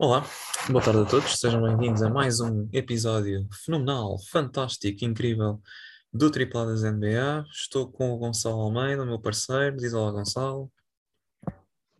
Olá, 0.00 0.24
boa 0.70 0.80
tarde 0.80 1.00
a 1.00 1.04
todos, 1.04 1.40
sejam 1.40 1.60
bem-vindos 1.60 2.02
a 2.02 2.08
mais 2.08 2.38
um 2.38 2.68
episódio 2.72 3.48
fenomenal, 3.64 4.16
fantástico, 4.30 5.04
incrível 5.04 5.60
do 6.12 6.30
Tripladas 6.30 6.84
NBA. 6.84 7.44
Estou 7.50 7.90
com 7.90 8.12
o 8.12 8.16
Gonçalo 8.16 8.60
Almeida, 8.60 9.04
meu 9.04 9.20
parceiro. 9.20 9.76
Diz 9.76 9.92
olá, 9.92 10.12
Gonçalo. 10.12 10.70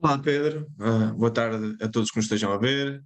Olá, 0.00 0.16
Pedro. 0.16 0.70
Uh, 0.78 1.12
boa 1.16 1.32
tarde 1.32 1.76
a 1.82 1.88
todos 1.88 2.12
que 2.12 2.18
nos 2.18 2.26
estejam 2.26 2.52
a 2.52 2.56
ver. 2.56 3.02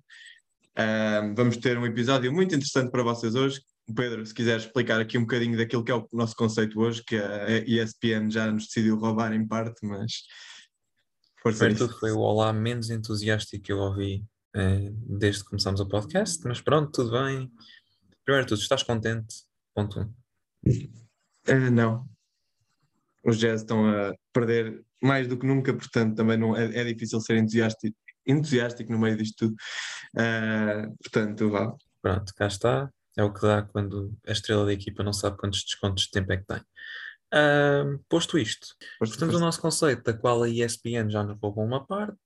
Uh, 0.77 1.35
vamos 1.35 1.57
ter 1.57 1.79
um 1.79 1.87
episódio 1.87 2.31
muito 2.31 2.55
interessante 2.55 2.91
para 2.91 3.03
vocês 3.03 3.35
hoje. 3.35 3.63
Pedro, 3.97 4.27
se 4.27 4.35
quiser 4.35 4.59
explicar 4.59 5.01
aqui 5.01 5.17
um 5.17 5.23
bocadinho 5.23 5.57
daquilo 5.57 5.83
que 5.83 5.91
é 5.91 5.95
o 5.95 6.07
nosso 6.13 6.37
conceito 6.37 6.79
hoje, 6.79 7.03
que 7.03 7.17
a 7.17 7.49
ESPN 7.67 8.31
já 8.31 8.53
nos 8.53 8.67
decidiu 8.67 8.99
roubar 8.99 9.33
em 9.33 9.49
parte, 9.49 9.87
mas. 9.87 10.25
Primeiro 11.43 11.79
tudo 11.79 11.99
foi 11.99 12.13
o 12.13 12.19
olá 12.19 12.53
menos 12.53 12.91
entusiástico 12.91 13.65
que 13.65 13.73
eu 13.73 13.79
ouvi 13.79 14.23
desde 15.07 15.43
que 15.43 15.51
começamos 15.51 15.81
o 15.81 15.89
podcast, 15.89 16.47
mas 16.47 16.61
pronto, 16.61 16.91
tudo 16.91 17.13
bem. 17.13 17.51
Primeiro 18.25 18.47
tudo, 18.47 18.61
estás 18.61 18.83
contente? 18.83 19.35
Ponto 19.75 20.01
1. 20.01 20.03
Uh, 21.49 21.71
não. 21.73 22.09
Os 23.25 23.39
Jazz 23.39 23.61
estão 23.63 23.89
a 23.89 24.15
perder 24.33 24.85
mais 25.03 25.27
do 25.27 25.39
que 25.39 25.47
nunca, 25.47 25.73
portanto 25.73 26.17
também 26.17 26.37
não, 26.37 26.57
é, 26.57 26.65
é 26.77 26.85
difícil 26.85 27.21
ser 27.21 27.37
entusiástico, 27.37 27.97
entusiástico 28.27 28.93
no 28.93 28.99
meio 28.99 29.17
disto 29.17 29.49
tudo. 29.49 29.57
Uh, 30.15 30.97
portanto, 31.03 31.51
vá. 31.51 31.75
Pronto, 32.01 32.35
cá 32.35 32.47
está. 32.47 32.91
É 33.17 33.23
o 33.23 33.33
que 33.33 33.43
dá 33.43 33.63
quando 33.63 34.17
a 34.27 34.33
estrela 34.33 34.65
da 34.65 34.73
equipa 34.73 35.03
não 35.03 35.13
sabe 35.13 35.37
quantos 35.37 35.63
descontos 35.65 36.05
de 36.05 36.11
tempo 36.11 36.33
é 36.33 36.37
que 36.39 36.47
tem. 36.47 36.61
Uh, 37.35 37.99
posto 38.09 38.39
isto, 38.39 38.69
posto 38.99 39.19
portanto, 39.19 39.37
o 39.37 39.41
nosso 39.41 39.61
conceito, 39.61 40.03
da 40.03 40.13
qual 40.13 40.43
a 40.43 40.49
ESPN 40.49 41.09
já 41.09 41.23
nos 41.23 41.39
roubou 41.41 41.65
uma 41.65 41.87
parte, 41.87 42.19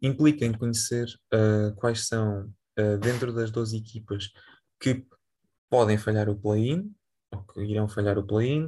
implica 0.00 0.44
em 0.44 0.52
conhecer 0.52 1.06
uh, 1.34 1.74
quais 1.76 2.06
são, 2.06 2.52
uh, 2.78 2.98
dentro 2.98 3.32
das 3.32 3.50
12 3.50 3.76
equipas 3.76 4.30
que 4.80 5.04
podem 5.68 5.98
falhar 5.98 6.28
o 6.28 6.36
play-in, 6.36 6.94
ou 7.32 7.42
que 7.44 7.60
irão 7.60 7.88
falhar 7.88 8.18
o 8.18 8.26
play-in, 8.26 8.66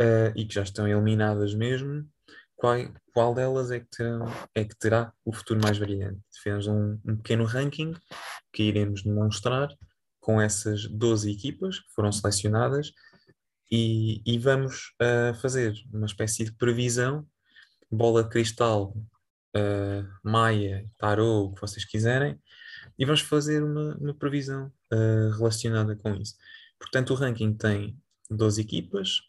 uh, 0.00 0.32
e 0.34 0.44
que 0.44 0.54
já 0.54 0.62
estão 0.62 0.86
eliminadas 0.86 1.54
mesmo, 1.54 2.08
qual, 2.56 2.76
qual 3.12 3.34
delas 3.34 3.70
é 3.70 3.80
que, 3.80 3.88
terão, 3.90 4.26
é 4.54 4.64
que 4.64 4.76
terá 4.76 5.12
o 5.24 5.32
futuro 5.32 5.60
mais 5.62 5.78
brilhante. 5.78 6.20
Fizemos 6.42 6.66
um, 6.66 6.98
um 7.04 7.16
pequeno 7.16 7.44
ranking 7.44 7.94
que 8.52 8.64
iremos 8.64 9.02
demonstrar 9.02 9.68
com 10.20 10.40
essas 10.40 10.86
12 10.88 11.30
equipas 11.30 11.78
que 11.78 11.92
foram 11.94 12.10
selecionadas 12.10 12.92
e, 13.70 14.22
e 14.26 14.38
vamos 14.38 14.94
uh, 15.00 15.34
fazer 15.40 15.74
uma 15.92 16.06
espécie 16.06 16.44
de 16.44 16.52
previsão, 16.52 17.26
bola 17.90 18.24
de 18.24 18.30
cristal 18.30 18.96
uh, 19.56 20.06
Maia, 20.22 20.88
Tarot, 20.98 21.50
o 21.50 21.52
que 21.52 21.60
vocês 21.60 21.84
quiserem, 21.84 22.38
e 22.98 23.04
vamos 23.04 23.20
fazer 23.20 23.62
uma, 23.62 23.96
uma 23.96 24.14
previsão 24.14 24.72
uh, 24.92 25.30
relacionada 25.36 25.96
com 25.96 26.14
isso. 26.14 26.34
Portanto, 26.78 27.10
o 27.10 27.16
ranking 27.16 27.54
tem 27.54 27.98
12 28.30 28.60
equipas, 28.60 29.20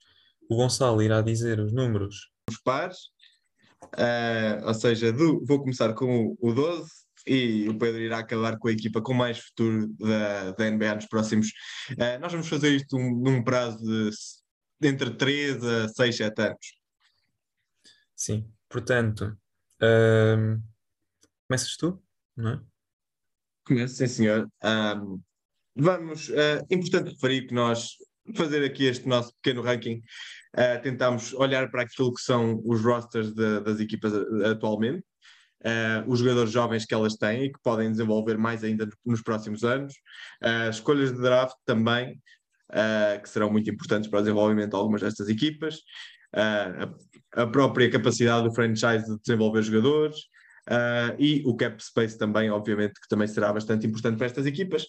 o 0.49 0.55
Gonçalo 0.55 1.01
irá 1.01 1.21
dizer 1.21 1.59
os 1.59 1.71
números. 1.71 2.31
Os 2.49 2.57
pares, 2.57 2.97
uh, 3.83 4.65
ou 4.65 4.73
seja, 4.73 5.11
do, 5.11 5.45
vou 5.45 5.59
começar 5.59 5.93
com 5.93 6.27
o, 6.27 6.37
o 6.49 6.53
12 6.53 6.89
e 7.25 7.67
o 7.67 7.77
Pedro 7.77 7.99
irá 7.99 8.19
acabar 8.19 8.57
com 8.57 8.69
a 8.69 8.71
equipa 8.71 9.01
com 9.01 9.13
mais 9.13 9.37
futuro 9.37 9.87
da, 9.99 10.51
da 10.51 10.71
NBA 10.71 10.95
nos 10.95 11.05
próximos. 11.07 11.47
Uh, 11.91 12.19
nós 12.21 12.31
vamos 12.31 12.47
fazer 12.47 12.73
isto 12.75 12.97
num, 12.97 13.19
num 13.19 13.43
prazo 13.43 13.83
de 14.79 14.87
entre 14.87 15.11
3 15.11 15.63
a 15.63 15.89
6, 15.89 16.15
7 16.15 16.41
anos. 16.41 16.77
Sim, 18.15 18.49
portanto, 18.69 19.37
um, 19.81 20.61
começas 21.47 21.77
tu, 21.77 22.01
não 22.35 22.51
é? 22.51 22.61
Começo, 23.65 23.95
sim, 23.95 24.07
senhor. 24.07 24.49
Um, 24.63 25.21
vamos, 25.75 26.29
uh, 26.29 26.65
importante 26.71 27.11
referir 27.11 27.47
que 27.47 27.53
nós, 27.53 27.91
fazer 28.35 28.63
aqui 28.63 28.85
este 28.85 29.07
nosso 29.07 29.33
pequeno 29.41 29.61
ranking, 29.61 30.01
uh, 30.55 30.81
tentamos 30.81 31.33
olhar 31.33 31.69
para 31.69 31.83
aquilo 31.83 32.13
que 32.13 32.21
são 32.21 32.61
os 32.65 32.81
rosters 32.81 33.33
de, 33.33 33.59
das 33.61 33.79
equipas 33.79 34.13
atualmente, 34.45 35.03
uh, 35.63 36.09
os 36.09 36.19
jogadores 36.19 36.51
jovens 36.51 36.85
que 36.85 36.93
elas 36.93 37.15
têm 37.15 37.45
e 37.45 37.51
que 37.51 37.59
podem 37.61 37.91
desenvolver 37.91 38.37
mais 38.37 38.63
ainda 38.63 38.87
nos 39.05 39.21
próximos 39.21 39.63
anos, 39.63 39.93
uh, 40.43 40.69
escolhas 40.69 41.11
de 41.11 41.21
draft 41.21 41.55
também, 41.65 42.21
que 43.23 43.29
serão 43.29 43.49
muito 43.49 43.69
importantes 43.69 44.09
para 44.09 44.19
o 44.19 44.21
desenvolvimento 44.21 44.71
de 44.71 44.75
algumas 44.75 44.99
destas 44.99 45.29
equipas, 45.29 45.79
a, 46.33 46.89
a, 47.41 47.47
própria 47.47 47.89
capacidade 47.89 48.47
do 48.47 48.53
franchise 48.53 49.05
de 49.05 49.19
desenvolver 49.19 49.61
jogadores 49.63 50.17
uh, 50.69 51.15
e 51.19 51.41
o 51.45 51.55
cap 51.55 51.81
space 51.83 52.17
também, 52.17 52.49
obviamente, 52.49 52.99
que 52.99 53.07
também 53.07 53.27
será 53.27 53.51
bastante 53.51 53.87
importante 53.87 54.17
para 54.17 54.27
estas 54.27 54.45
equipas. 54.45 54.85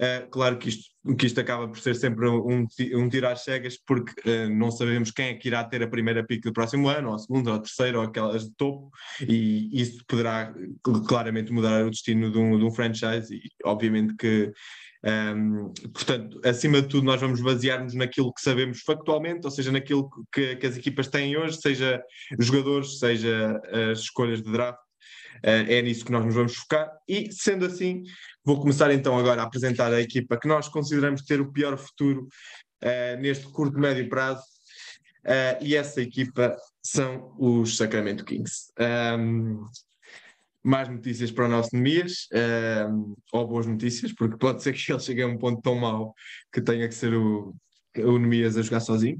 Uh, 0.00 0.30
claro 0.30 0.58
que 0.58 0.68
isto, 0.68 0.90
que 1.18 1.26
isto 1.26 1.40
acaba 1.40 1.66
por 1.66 1.78
ser 1.80 1.96
sempre 1.96 2.28
um, 2.28 2.68
um 2.94 3.08
tirar 3.08 3.34
cegas, 3.36 3.76
porque 3.76 4.12
uh, 4.30 4.48
não 4.48 4.70
sabemos 4.70 5.10
quem 5.10 5.30
é 5.30 5.34
que 5.34 5.48
irá 5.48 5.64
ter 5.64 5.82
a 5.82 5.88
primeira 5.88 6.24
pick 6.24 6.44
do 6.44 6.52
próximo 6.52 6.88
ano, 6.88 7.08
ou 7.08 7.14
a 7.16 7.18
segunda, 7.18 7.50
ou 7.50 7.56
a 7.56 7.60
terceira, 7.60 7.98
ou 7.98 8.04
aquelas 8.04 8.44
de 8.44 8.54
topo, 8.54 8.90
e 9.20 9.68
isso 9.72 10.04
poderá 10.06 10.54
claramente 11.08 11.52
mudar 11.52 11.84
o 11.84 11.90
destino 11.90 12.30
de 12.30 12.38
um, 12.38 12.56
de 12.56 12.64
um 12.64 12.70
franchise. 12.70 13.34
E 13.34 13.50
obviamente 13.64 14.14
que 14.14 14.52
um, 15.04 15.72
portanto, 15.92 16.40
acima 16.44 16.82
de 16.82 16.88
tudo, 16.88 17.04
nós 17.04 17.20
vamos 17.20 17.40
basear-nos 17.40 17.94
naquilo 17.94 18.32
que 18.32 18.40
sabemos 18.40 18.80
factualmente, 18.80 19.44
ou 19.44 19.50
seja, 19.50 19.70
naquilo 19.70 20.10
que, 20.32 20.56
que 20.56 20.66
as 20.66 20.76
equipas 20.76 21.08
têm 21.08 21.36
hoje, 21.36 21.60
seja 21.60 22.02
jogadores, 22.38 22.98
seja 22.98 23.60
as 23.92 24.00
escolhas 24.00 24.42
de 24.42 24.50
draft. 24.50 24.80
Uh, 25.38 25.70
é 25.70 25.80
nisso 25.82 26.04
que 26.04 26.10
nós 26.10 26.24
nos 26.24 26.34
vamos 26.34 26.56
focar. 26.56 26.90
E, 27.06 27.30
sendo 27.30 27.64
assim, 27.64 28.02
vou 28.44 28.58
começar 28.60 28.92
então 28.92 29.16
agora 29.16 29.42
a 29.42 29.44
apresentar 29.44 29.92
a 29.92 30.00
equipa 30.00 30.36
que 30.36 30.48
nós 30.48 30.68
consideramos 30.68 31.22
ter 31.22 31.40
o 31.40 31.52
pior 31.52 31.78
futuro 31.78 32.26
uh, 32.82 33.20
neste 33.20 33.44
curto 33.52 33.78
médio 33.78 34.08
prazo. 34.08 34.42
Uh, 35.24 35.62
e 35.62 35.76
essa 35.76 36.00
equipa 36.00 36.56
são 36.82 37.34
os 37.38 37.76
Sacramento 37.76 38.24
Kings. 38.24 38.72
Um, 38.80 39.64
mais 40.68 40.86
notícias 40.88 41.30
para 41.30 41.46
o 41.46 41.48
nosso 41.48 41.70
Nemias, 41.74 42.28
uh, 42.32 43.16
ou 43.32 43.46
boas 43.48 43.66
notícias, 43.66 44.12
porque 44.12 44.36
pode 44.36 44.62
ser 44.62 44.74
que 44.74 44.92
ele 44.92 45.00
chegue 45.00 45.22
a 45.22 45.26
um 45.26 45.38
ponto 45.38 45.62
tão 45.62 45.74
mau 45.74 46.14
que 46.52 46.60
tenha 46.60 46.86
que 46.86 46.94
ser 46.94 47.14
o, 47.14 47.54
o 47.96 48.18
Nemias 48.18 48.56
a 48.56 48.62
jogar 48.62 48.80
sozinho. 48.80 49.18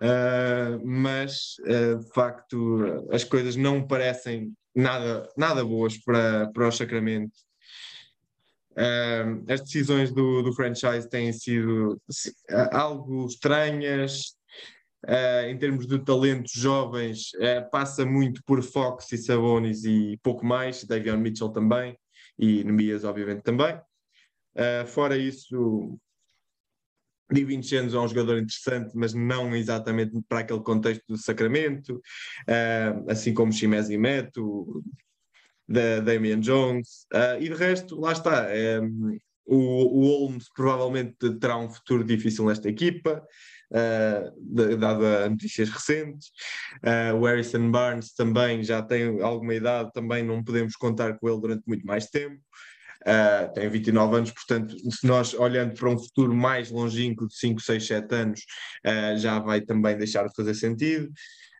Uh, 0.00 0.86
mas 0.86 1.56
uh, 1.60 1.98
de 1.98 2.08
facto 2.12 3.06
as 3.10 3.24
coisas 3.24 3.56
não 3.56 3.84
parecem 3.84 4.52
nada, 4.74 5.28
nada 5.36 5.64
boas 5.64 5.96
para, 5.98 6.48
para 6.52 6.68
o 6.68 6.72
Sacramento. 6.72 7.32
Uh, 8.72 9.44
as 9.52 9.62
decisões 9.62 10.12
do, 10.12 10.42
do 10.42 10.52
franchise 10.52 11.08
têm 11.08 11.32
sido 11.32 12.00
algo 12.70 13.26
estranhas, 13.26 14.36
Uh, 15.06 15.50
em 15.50 15.58
termos 15.58 15.86
de 15.86 15.98
talentos 15.98 16.52
jovens, 16.52 17.32
uh, 17.34 17.70
passa 17.70 18.06
muito 18.06 18.42
por 18.46 18.62
Fox 18.62 19.12
e 19.12 19.18
Sabonis 19.18 19.84
e 19.84 20.18
pouco 20.22 20.46
mais, 20.46 20.82
Davion 20.84 21.18
Mitchell 21.18 21.50
também, 21.50 21.94
e 22.38 22.64
Nemias, 22.64 23.04
obviamente, 23.04 23.42
também. 23.42 23.76
Uh, 24.56 24.86
fora 24.86 25.18
isso, 25.18 25.98
Di 27.30 27.44
Vincenzo 27.44 27.98
é 27.98 28.00
um 28.00 28.08
jogador 28.08 28.38
interessante, 28.38 28.92
mas 28.94 29.12
não 29.12 29.54
exatamente 29.54 30.18
para 30.26 30.38
aquele 30.38 30.60
contexto 30.60 31.04
do 31.06 31.18
Sacramento, 31.18 32.00
assim 33.08 33.34
como 33.34 33.52
Chimese 33.52 33.96
Meto, 33.98 34.82
da 35.66 36.00
Damian 36.00 36.40
Jones, 36.40 37.06
e 37.40 37.48
de 37.48 37.54
resto, 37.54 37.98
lá 37.98 38.12
está. 38.12 38.46
o, 39.46 39.56
o 39.56 40.26
Holmes 40.26 40.48
provavelmente 40.54 41.38
terá 41.38 41.56
um 41.56 41.70
futuro 41.70 42.04
difícil 42.04 42.44
nesta 42.44 42.68
equipa 42.68 43.26
uh, 43.74 44.76
dada 44.76 45.28
notícias 45.28 45.68
recentes. 45.68 46.28
Uh, 46.82 47.16
o 47.16 47.24
Harrison 47.24 47.70
Barnes 47.70 48.14
também 48.14 48.62
já 48.62 48.82
tem 48.82 49.20
alguma 49.20 49.54
idade, 49.54 49.92
também 49.92 50.22
não 50.22 50.42
podemos 50.42 50.76
contar 50.76 51.18
com 51.18 51.28
ele 51.28 51.40
durante 51.40 51.64
muito 51.66 51.86
mais 51.86 52.06
tempo. 52.06 52.40
Uh, 53.02 53.52
tem 53.52 53.68
29 53.68 54.16
anos, 54.16 54.30
portanto, 54.30 54.74
se 54.90 55.06
nós 55.06 55.34
olhando 55.34 55.74
para 55.74 55.90
um 55.90 55.98
futuro 55.98 56.34
mais 56.34 56.70
longínquo 56.70 57.28
de 57.28 57.36
5, 57.36 57.60
6, 57.60 57.86
7 57.86 58.14
anos, 58.14 58.40
uh, 58.86 59.18
já 59.18 59.38
vai 59.38 59.60
também 59.60 59.96
deixar 59.98 60.26
de 60.26 60.34
fazer 60.34 60.54
sentido. 60.54 61.12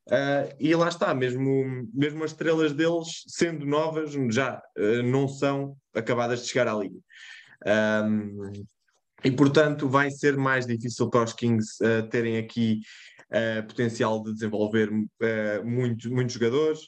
Uh, 0.08 0.55
e 0.58 0.75
lá 0.75 0.88
está, 0.88 1.14
mesmo, 1.14 1.87
mesmo 1.93 2.25
as 2.25 2.31
estrelas 2.31 2.72
deles, 2.72 3.25
sendo 3.26 3.67
novas, 3.67 4.12
já 4.31 4.60
não 5.05 5.28
são 5.28 5.76
acabadas 5.94 6.43
de 6.43 6.49
chegar 6.49 6.69
à 6.69 6.75
liga. 6.75 6.99
Um, 7.67 8.52
e, 9.25 9.31
portanto, 9.31 9.88
vai 9.88 10.11
ser 10.11 10.37
mais 10.37 10.67
difícil 10.67 11.09
para 11.09 11.25
os 11.25 11.32
Kings 11.32 11.79
uh, 11.82 12.06
terem 12.09 12.37
aqui 12.37 12.81
uh, 13.31 13.67
potencial 13.67 14.23
de 14.23 14.35
desenvolver 14.35 14.91
uh, 14.93 15.65
muitos, 15.65 16.32
jogadores. 16.32 16.81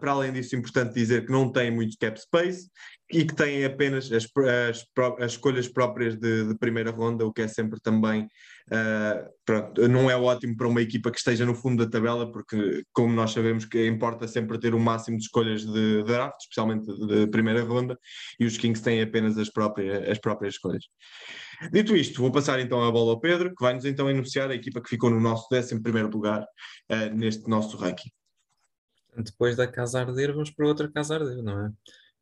para 0.00 0.10
além 0.10 0.32
disso, 0.32 0.56
é 0.56 0.58
importante 0.58 0.94
dizer 0.94 1.24
que 1.24 1.30
não 1.30 1.52
têm 1.52 1.70
muito 1.70 1.96
cap 1.98 2.20
space 2.20 2.68
e 3.12 3.24
que 3.24 3.34
têm 3.34 3.64
apenas 3.64 4.10
as, 4.10 4.26
as, 4.70 4.84
as 5.20 5.32
escolhas 5.32 5.68
próprias 5.68 6.16
de, 6.16 6.48
de, 6.48 6.58
primeira 6.58 6.90
ronda, 6.90 7.24
o 7.24 7.32
que 7.32 7.42
é 7.42 7.48
sempre 7.48 7.78
também 7.80 8.26
Uh, 8.72 9.28
pronto, 9.44 9.86
não 9.86 10.10
é 10.10 10.16
ótimo 10.16 10.56
para 10.56 10.66
uma 10.66 10.80
equipa 10.80 11.10
que 11.10 11.18
esteja 11.18 11.44
no 11.44 11.54
fundo 11.54 11.84
da 11.84 11.90
tabela, 11.90 12.32
porque, 12.32 12.82
como 12.90 13.12
nós 13.12 13.32
sabemos, 13.32 13.66
que 13.66 13.86
importa 13.86 14.26
sempre 14.26 14.58
ter 14.58 14.74
o 14.74 14.80
máximo 14.80 15.18
de 15.18 15.24
escolhas 15.24 15.62
de 15.62 16.02
draft, 16.04 16.40
especialmente 16.40 16.86
de 17.06 17.26
primeira 17.26 17.62
ronda, 17.62 17.98
e 18.40 18.46
os 18.46 18.56
Kings 18.56 18.82
têm 18.82 19.02
apenas 19.02 19.36
as 19.36 19.50
próprias, 19.50 20.08
as 20.08 20.18
próprias 20.18 20.54
escolhas. 20.54 20.84
Dito 21.70 21.94
isto, 21.94 22.22
vou 22.22 22.32
passar 22.32 22.60
então 22.60 22.82
a 22.82 22.90
bola 22.90 23.10
ao 23.10 23.20
Pedro, 23.20 23.54
que 23.54 23.62
vai-nos 23.62 23.84
então 23.84 24.08
anunciar 24.08 24.50
a 24.50 24.54
equipa 24.54 24.80
que 24.80 24.88
ficou 24.88 25.10
no 25.10 25.20
nosso 25.20 25.46
11 25.52 25.74
lugar 26.10 26.42
uh, 26.42 27.14
neste 27.14 27.48
nosso 27.50 27.76
ranking. 27.76 28.10
Depois 29.14 29.54
da 29.54 29.66
casa 29.66 30.00
arder, 30.00 30.32
vamos 30.32 30.50
para 30.50 30.66
outra 30.66 30.90
casa 30.90 31.16
arder, 31.16 31.42
não 31.42 31.66
é? 31.66 31.70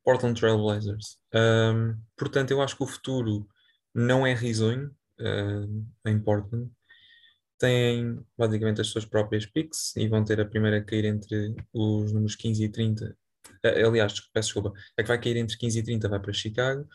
Portland 0.02 0.38
Trail 0.38 0.58
Blazers. 0.58 1.16
Um, 1.32 1.94
portanto, 2.16 2.50
eu 2.50 2.60
acho 2.60 2.76
que 2.76 2.82
o 2.82 2.86
futuro 2.88 3.46
não 3.94 4.26
é 4.26 4.34
risonho 4.34 4.90
em 6.06 6.18
Portland. 6.20 6.70
Têm 7.58 8.18
basicamente 8.38 8.80
as 8.80 8.86
suas 8.86 9.04
próprias 9.04 9.44
picks 9.44 9.94
e 9.96 10.08
vão 10.08 10.24
ter 10.24 10.40
a 10.40 10.46
primeira 10.46 10.78
a 10.78 10.84
cair 10.84 11.04
entre 11.04 11.54
os 11.72 12.12
números 12.12 12.34
15 12.34 12.64
e 12.64 12.68
30. 12.68 13.16
Uh, 13.64 13.86
aliás, 13.86 14.18
peço 14.32 14.48
desculpa, 14.48 14.72
a 14.96 15.02
que 15.02 15.08
vai 15.08 15.20
cair 15.20 15.36
entre 15.36 15.56
15 15.58 15.78
e 15.78 15.82
30 15.82 16.08
vai 16.08 16.20
para 16.20 16.32
Chicago. 16.32 16.88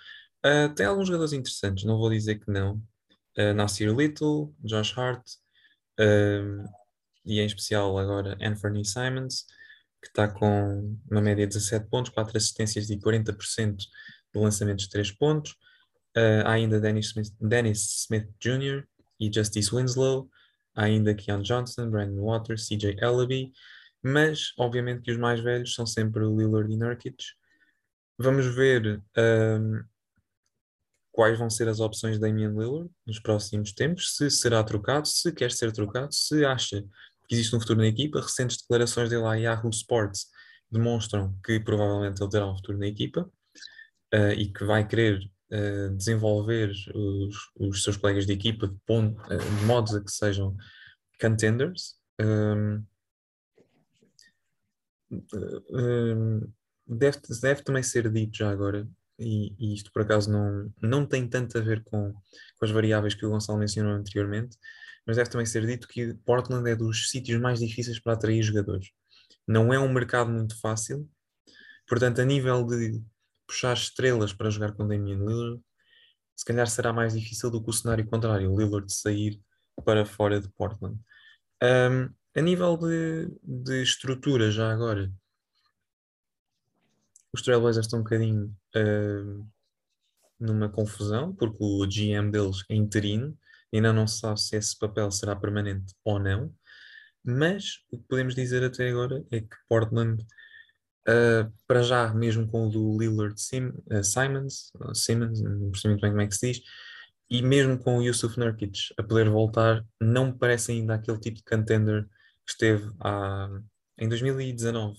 Uh, 0.46 0.74
tem 0.74 0.86
alguns 0.86 1.08
jogadores 1.08 1.34
interessantes, 1.34 1.84
não 1.84 1.98
vou 1.98 2.10
dizer 2.10 2.40
que 2.40 2.52
não. 2.52 2.82
Uh, 3.38 3.54
Nasir 3.54 3.94
Little, 3.96 4.56
Josh 4.64 4.98
Hart 4.98 5.24
e 7.26 7.40
em 7.40 7.46
especial 7.46 7.98
agora 7.98 8.38
Anthony 8.42 8.86
Simons, 8.86 9.46
que 10.02 10.10
está 10.10 10.28
com 10.28 10.96
uma 11.10 11.22
média 11.22 11.48
de 11.48 11.54
17 11.54 11.88
pontos, 11.90 12.12
4 12.12 12.38
assistências 12.38 12.90
e 12.90 12.98
40% 12.98 13.78
de 13.78 14.40
lançamentos 14.40 14.86
de 14.86 14.92
3 14.92 15.12
pontos. 15.12 15.56
Uh, 16.18 16.48
ainda 16.48 16.80
Dennis 16.80 17.08
Smith, 17.08 17.34
Dennis 17.42 18.06
Smith 18.06 18.30
Jr. 18.40 18.88
e 19.20 19.32
Justice 19.34 19.76
Winslow. 19.76 20.30
Ainda 20.76 21.14
Keon 21.14 21.42
Johnson, 21.42 21.90
Brandon 21.90 22.22
Waters, 22.22 22.68
CJ 22.68 22.98
Ellaby. 23.02 23.52
Mas, 24.04 24.54
obviamente, 24.58 25.02
que 25.02 25.12
os 25.12 25.18
mais 25.18 25.40
velhos 25.40 25.74
são 25.74 25.86
sempre 25.86 26.24
o 26.24 26.38
Lillard 26.38 26.72
e 26.72 26.78
Nurkic. 26.78 27.16
Vamos 28.18 28.46
ver 28.46 29.02
um, 29.18 29.84
quais 31.12 31.40
vão 31.40 31.50
ser 31.50 31.68
as 31.68 31.80
opções 31.80 32.16
de 32.16 32.20
Damian 32.20 32.52
Lillard 32.52 32.90
nos 33.08 33.20
próximos 33.20 33.72
tempos, 33.72 34.16
se 34.16 34.30
será 34.30 34.64
trocado, 34.64 35.08
se 35.08 35.32
quer 35.32 35.52
ser 35.52 35.72
trocado, 35.72 36.14
se 36.14 36.46
acha 36.46 36.82
que 37.28 37.36
existe 37.36 37.56
um 37.56 37.60
futuro 37.60 37.80
na 37.80 37.88
equipa. 37.88 38.22
Recentes 38.22 38.58
declarações 38.58 39.10
dele 39.10 39.26
à 39.26 39.34
Yahoo 39.36 39.70
Sports 39.70 40.28
demonstram 40.70 41.38
que 41.44 41.60
provavelmente 41.60 42.22
ele 42.22 42.30
terá 42.30 42.46
um 42.46 42.56
futuro 42.56 42.78
na 42.78 42.88
equipa 42.88 43.22
uh, 44.14 44.32
e 44.38 44.52
que 44.52 44.64
vai 44.66 44.88
querer 44.88 45.20
desenvolver 45.96 46.72
os, 46.94 47.36
os, 47.56 47.84
seus 47.84 47.98
colegas 47.98 48.26
de 48.26 48.34
equipa 48.34 48.68
de, 48.68 48.74
uh, 48.74 49.60
de 49.60 49.66
modos 49.66 49.94
a 49.96 50.02
que 50.02 50.12
sejam 50.12 50.56
contenders. 51.22 51.96
Um, 52.20 52.84
um, 55.72 56.52
deve, 56.88 57.20
deve 57.42 57.62
também 57.64 57.84
ser 57.84 58.12
dito 58.12 58.38
já 58.38 58.50
agora, 58.50 58.88
e, 59.20 59.54
e, 59.58 59.74
isto 59.74 59.92
por 59.92 60.02
acaso 60.02 60.32
não, 60.32 60.74
não 60.82 61.06
tem 61.06 61.28
tanto 61.28 61.58
a 61.58 61.62
ver 61.62 61.84
com, 61.84 62.12
com 62.12 62.66
as 62.66 62.72
variáveis 62.72 63.14
que 63.14 63.26
o 63.26 63.30
Gonçalo 63.30 63.60
mencionou 63.60 63.94
anteriormente, 63.94 64.58
mas 65.06 65.18
deve 65.18 65.30
também 65.30 65.46
ser 65.46 65.66
dito 65.66 65.88
que 65.88 66.14
Portland 66.26 66.70
é 66.70 66.76
dos 66.76 67.10
sítios 67.10 67.40
mais 67.40 67.60
difíceis 67.60 68.00
para 68.00 68.14
atrair 68.14 68.42
jogadores. 68.42 68.90
Não 69.48 69.74
é 69.74 69.80
um 69.80 69.92
mercado 69.92 70.32
muito 70.32 70.60
fácil, 70.60 71.08
portanto, 71.88 72.20
a 72.20 72.26
nível 72.26 72.66
de 72.66 73.02
puxar 73.48 73.74
estrelas 73.74 74.34
para 74.34 74.50
jogar 74.50 74.74
com 74.74 74.88
Damian 74.88 75.18
Lillard, 75.18 75.62
se 76.36 76.46
calhar 76.46 76.68
será 76.68 76.92
mais 76.92 77.14
difícil 77.14 77.50
do 77.50 77.64
que 77.64 77.70
o 77.70 77.74
cenário 77.74 78.06
contrário, 78.06 78.52
o 78.52 78.60
Lillard 78.60 78.92
sair 78.94 79.42
para 79.84 80.06
fora 80.06 80.40
de 80.40 80.50
Portland. 80.50 81.00
Um, 81.64 82.14
a 82.38 82.42
nível 82.42 82.78
de, 82.78 83.32
de, 83.42 83.82
estrutura, 83.82 84.52
já 84.52 84.72
agora, 84.72 85.12
os 87.34 87.42
Trailblazers 87.42 87.86
estão 87.86 88.00
um 88.00 88.04
bocadinho 88.04 88.56
uh, 88.76 89.48
numa 90.40 90.70
confusão, 90.70 91.34
porque 91.34 91.58
o 91.62 91.86
GM 91.86 92.30
deles 92.32 92.64
é 92.70 92.76
interino, 92.76 93.38
ainda 93.74 93.94
não 93.94 94.08
se 94.08 94.20
sabe 94.20 94.40
se 94.40 94.56
esse 94.56 94.78
papel 94.78 95.10
será 95.12 95.36
permanente 95.36 95.94
ou 96.04 96.20
não, 96.20 96.54
mas 97.24 97.84
o 97.92 97.98
que 97.98 98.08
podemos 98.08 98.36
dizer 98.36 98.64
até 98.64 98.90
agora 98.90 99.26
é 99.32 99.42
que 99.42 99.56
Portland 99.68 100.26
Uh, 101.08 101.54
para 101.68 101.84
já, 101.84 102.12
mesmo 102.16 102.48
com 102.48 102.68
o 102.68 102.70
do 102.70 102.98
Lillard 102.98 103.40
Sim, 103.40 103.68
uh, 103.92 104.04
Simons, 104.04 104.72
uh, 104.80 104.96
Simmons, 104.96 105.40
não 105.40 105.70
percebi 105.70 105.90
muito 105.90 106.02
bem 106.02 106.10
como 106.10 106.22
é 106.22 106.28
que 106.28 106.36
se 106.36 106.52
diz, 106.52 106.62
e 107.30 107.44
mesmo 107.44 107.78
com 107.78 108.00
o 108.00 108.02
Yusuf 108.02 108.40
Nurkic 108.40 108.92
a 108.98 109.04
poder 109.04 109.30
voltar, 109.30 109.86
não 110.02 110.28
me 110.28 110.34
parece 110.34 110.72
ainda 110.72 110.96
aquele 110.96 111.20
tipo 111.20 111.38
de 111.38 111.44
contender 111.44 112.06
que 112.44 112.52
esteve 112.52 112.92
há, 113.00 113.50
em 114.00 114.10
2019 114.10 114.98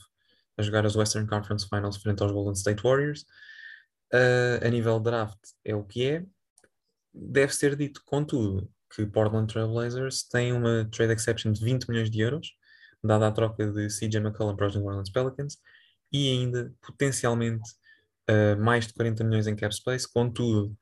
a 0.56 0.62
jogar 0.62 0.86
as 0.86 0.94
Western 0.94 1.26
Conference 1.28 1.68
Finals 1.68 1.96
frente 1.96 2.22
aos 2.22 2.32
Golden 2.32 2.54
State 2.54 2.82
Warriors. 2.82 3.26
a 4.62 4.68
nível 4.70 4.98
draft 4.98 5.38
é 5.64 5.74
o 5.74 5.84
que 5.84 6.08
é. 6.08 6.24
Deve 7.12 7.52
ser 7.54 7.76
dito, 7.76 8.02
contudo, 8.04 8.70
que 8.94 9.04
Portland 9.06 9.52
Trail 9.52 9.68
Blazers 9.68 10.22
tem 10.22 10.52
uma 10.52 10.88
trade 10.90 11.12
exception 11.12 11.52
de 11.52 11.62
20 11.62 11.88
milhões 11.88 12.10
de 12.10 12.20
euros, 12.20 12.56
dada 13.04 13.26
a 13.26 13.32
troca 13.32 13.70
de 13.70 13.88
CJ 13.88 14.16
McCollum 14.20 14.56
para 14.56 14.68
os 14.68 14.74
New 14.74 14.86
Orleans 14.86 15.10
Pelicans, 15.10 15.58
e 16.12 16.30
ainda 16.30 16.72
potencialmente 16.80 17.68
uh, 18.30 18.60
mais 18.62 18.86
de 18.86 18.94
40 18.94 19.24
milhões 19.24 19.46
em 19.46 19.56
cap 19.56 19.74
space. 19.74 20.10
Contudo, 20.10 20.76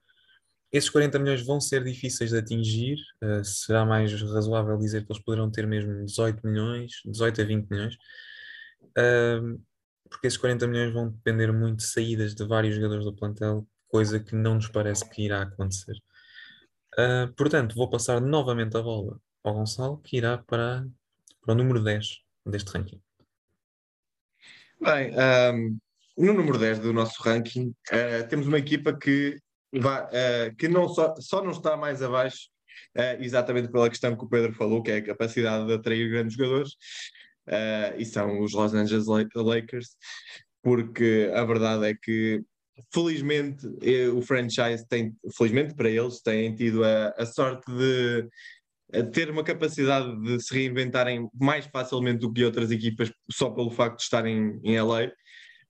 esses 0.73 0.91
40 0.91 1.19
milhões 1.21 1.47
vão 1.47 1.61
ser 1.61 1.85
difíceis 1.85 2.31
de 2.31 2.39
atingir. 2.39 2.97
Uh, 3.23 3.45
será 3.45 3.85
mais 3.85 4.13
razoável 4.21 4.77
dizer 4.77 5.05
que 5.07 5.13
eles 5.13 5.23
poderão 5.23 5.51
ter 5.51 5.67
mesmo 5.67 6.05
18 6.05 6.47
milhões, 6.47 6.93
18 7.05 7.41
a 7.41 7.45
20 7.45 7.71
milhões, 7.71 7.95
uh, 8.99 9.63
porque 10.11 10.27
esses 10.27 10.39
40 10.39 10.67
milhões 10.67 10.93
vão 10.93 11.11
depender 11.11 11.53
muito 11.53 11.79
de 11.79 11.85
saídas 11.85 12.35
de 12.35 12.45
vários 12.45 12.75
jogadores 12.75 13.05
do 13.05 13.15
plantel, 13.15 13.67
coisa 13.89 14.19
que 14.19 14.35
não 14.35 14.57
nos 14.57 14.69
parece 14.69 15.09
que 15.09 15.23
irá 15.23 15.43
acontecer. 15.43 15.97
Uh, 16.99 17.33
portanto, 17.37 17.75
vou 17.75 17.89
passar 17.89 18.21
novamente 18.21 18.77
a 18.77 18.83
bola 18.83 19.21
ao 19.45 19.55
Gonçalo, 19.55 19.99
que 19.99 20.17
irá 20.17 20.39
para, 20.39 20.85
para 21.41 21.53
o 21.53 21.57
número 21.57 21.83
10 21.83 22.21
deste 22.47 22.71
ranking. 22.71 23.04
Bem, 24.85 25.13
um, 25.17 25.79
no 26.19 26.35
número 26.35 26.59
10 26.59 26.81
do 26.81 26.93
nosso 26.93 27.23
ranking, 27.23 27.75
uh, 27.91 28.29
temos 28.29 28.47
uma 28.47 28.59
equipa 28.59 28.95
que, 28.95 29.35
vai, 29.73 30.03
uh, 30.05 30.57
que 30.59 30.69
não 30.69 30.87
só, 30.91 31.15
só 31.19 31.43
não 31.43 31.53
está 31.53 31.75
mais 31.75 32.03
abaixo, 32.03 32.51
uh, 32.95 33.23
exatamente 33.23 33.73
pela 33.73 33.89
questão 33.89 34.15
que 34.15 34.23
o 34.23 34.29
Pedro 34.29 34.53
falou, 34.53 34.83
que 34.83 34.91
é 34.91 34.97
a 34.97 35.05
capacidade 35.05 35.67
de 35.67 35.73
atrair 35.73 36.11
grandes 36.11 36.37
jogadores, 36.37 36.73
e 37.99 38.05
são 38.05 38.41
os 38.41 38.53
Los 38.53 38.75
Angeles 38.75 39.07
Lakers, 39.35 39.97
porque 40.63 41.31
a 41.35 41.45
verdade 41.45 41.87
é 41.87 41.95
que 41.95 42.43
felizmente 42.93 43.67
o 44.15 44.21
franchise 44.21 44.87
tem, 44.87 45.15
felizmente 45.35 45.75
para 45.75 45.89
eles, 45.89 46.21
têm 46.21 46.55
tido 46.55 46.85
a, 46.85 47.09
a 47.17 47.25
sorte 47.25 47.71
de 47.71 48.29
ter 49.13 49.31
uma 49.31 49.43
capacidade 49.43 50.21
de 50.23 50.41
se 50.41 50.55
reinventarem 50.55 51.29
mais 51.41 51.67
facilmente 51.67 52.21
do 52.21 52.33
que 52.33 52.45
outras 52.45 52.71
equipas, 52.71 53.13
só 53.31 53.51
pelo 53.51 53.71
facto 53.71 53.97
de 53.97 54.03
estarem 54.03 54.61
em 54.63 54.81
LA. 54.81 55.11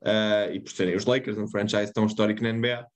Uh, 0.03 0.53
e 0.53 0.61
por 0.61 0.71
serem 0.71 0.95
os 0.95 1.07
Lakers, 1.07 1.39
um 1.39 1.49
franchise 1.49 1.91
tão 1.91 2.05
histórico 2.05 2.43
na 2.43 2.53
NBA, 2.53 2.83
uh, 2.83 2.87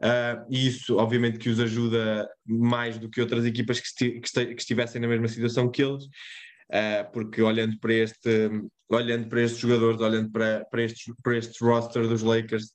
ah, 0.00 0.46
e 0.48 0.68
isso 0.68 0.96
obviamente 0.96 1.38
que 1.38 1.50
os 1.50 1.60
ajuda 1.60 2.26
mais 2.46 2.96
do 2.96 3.10
que 3.10 3.20
outras 3.20 3.44
equipas 3.44 3.80
que, 3.80 3.86
esti 3.86 4.20
que, 4.20 4.46
que 4.54 4.62
estivessem 4.62 4.98
na 4.98 5.06
mesma 5.06 5.28
situação 5.28 5.70
que 5.70 5.82
eles, 5.82 6.04
uh, 6.04 7.12
porque 7.12 7.42
olhando 7.42 7.78
para 7.78 7.92
este, 7.92 8.50
olhando 8.88 9.28
para 9.28 9.42
estes 9.42 9.60
jogadores, 9.60 10.00
olhando 10.00 10.30
para, 10.30 10.64
para, 10.70 10.82
estes, 10.82 11.12
para 11.22 11.36
estes 11.36 11.60
roster 11.60 12.08
dos 12.08 12.22
Lakers, 12.22 12.72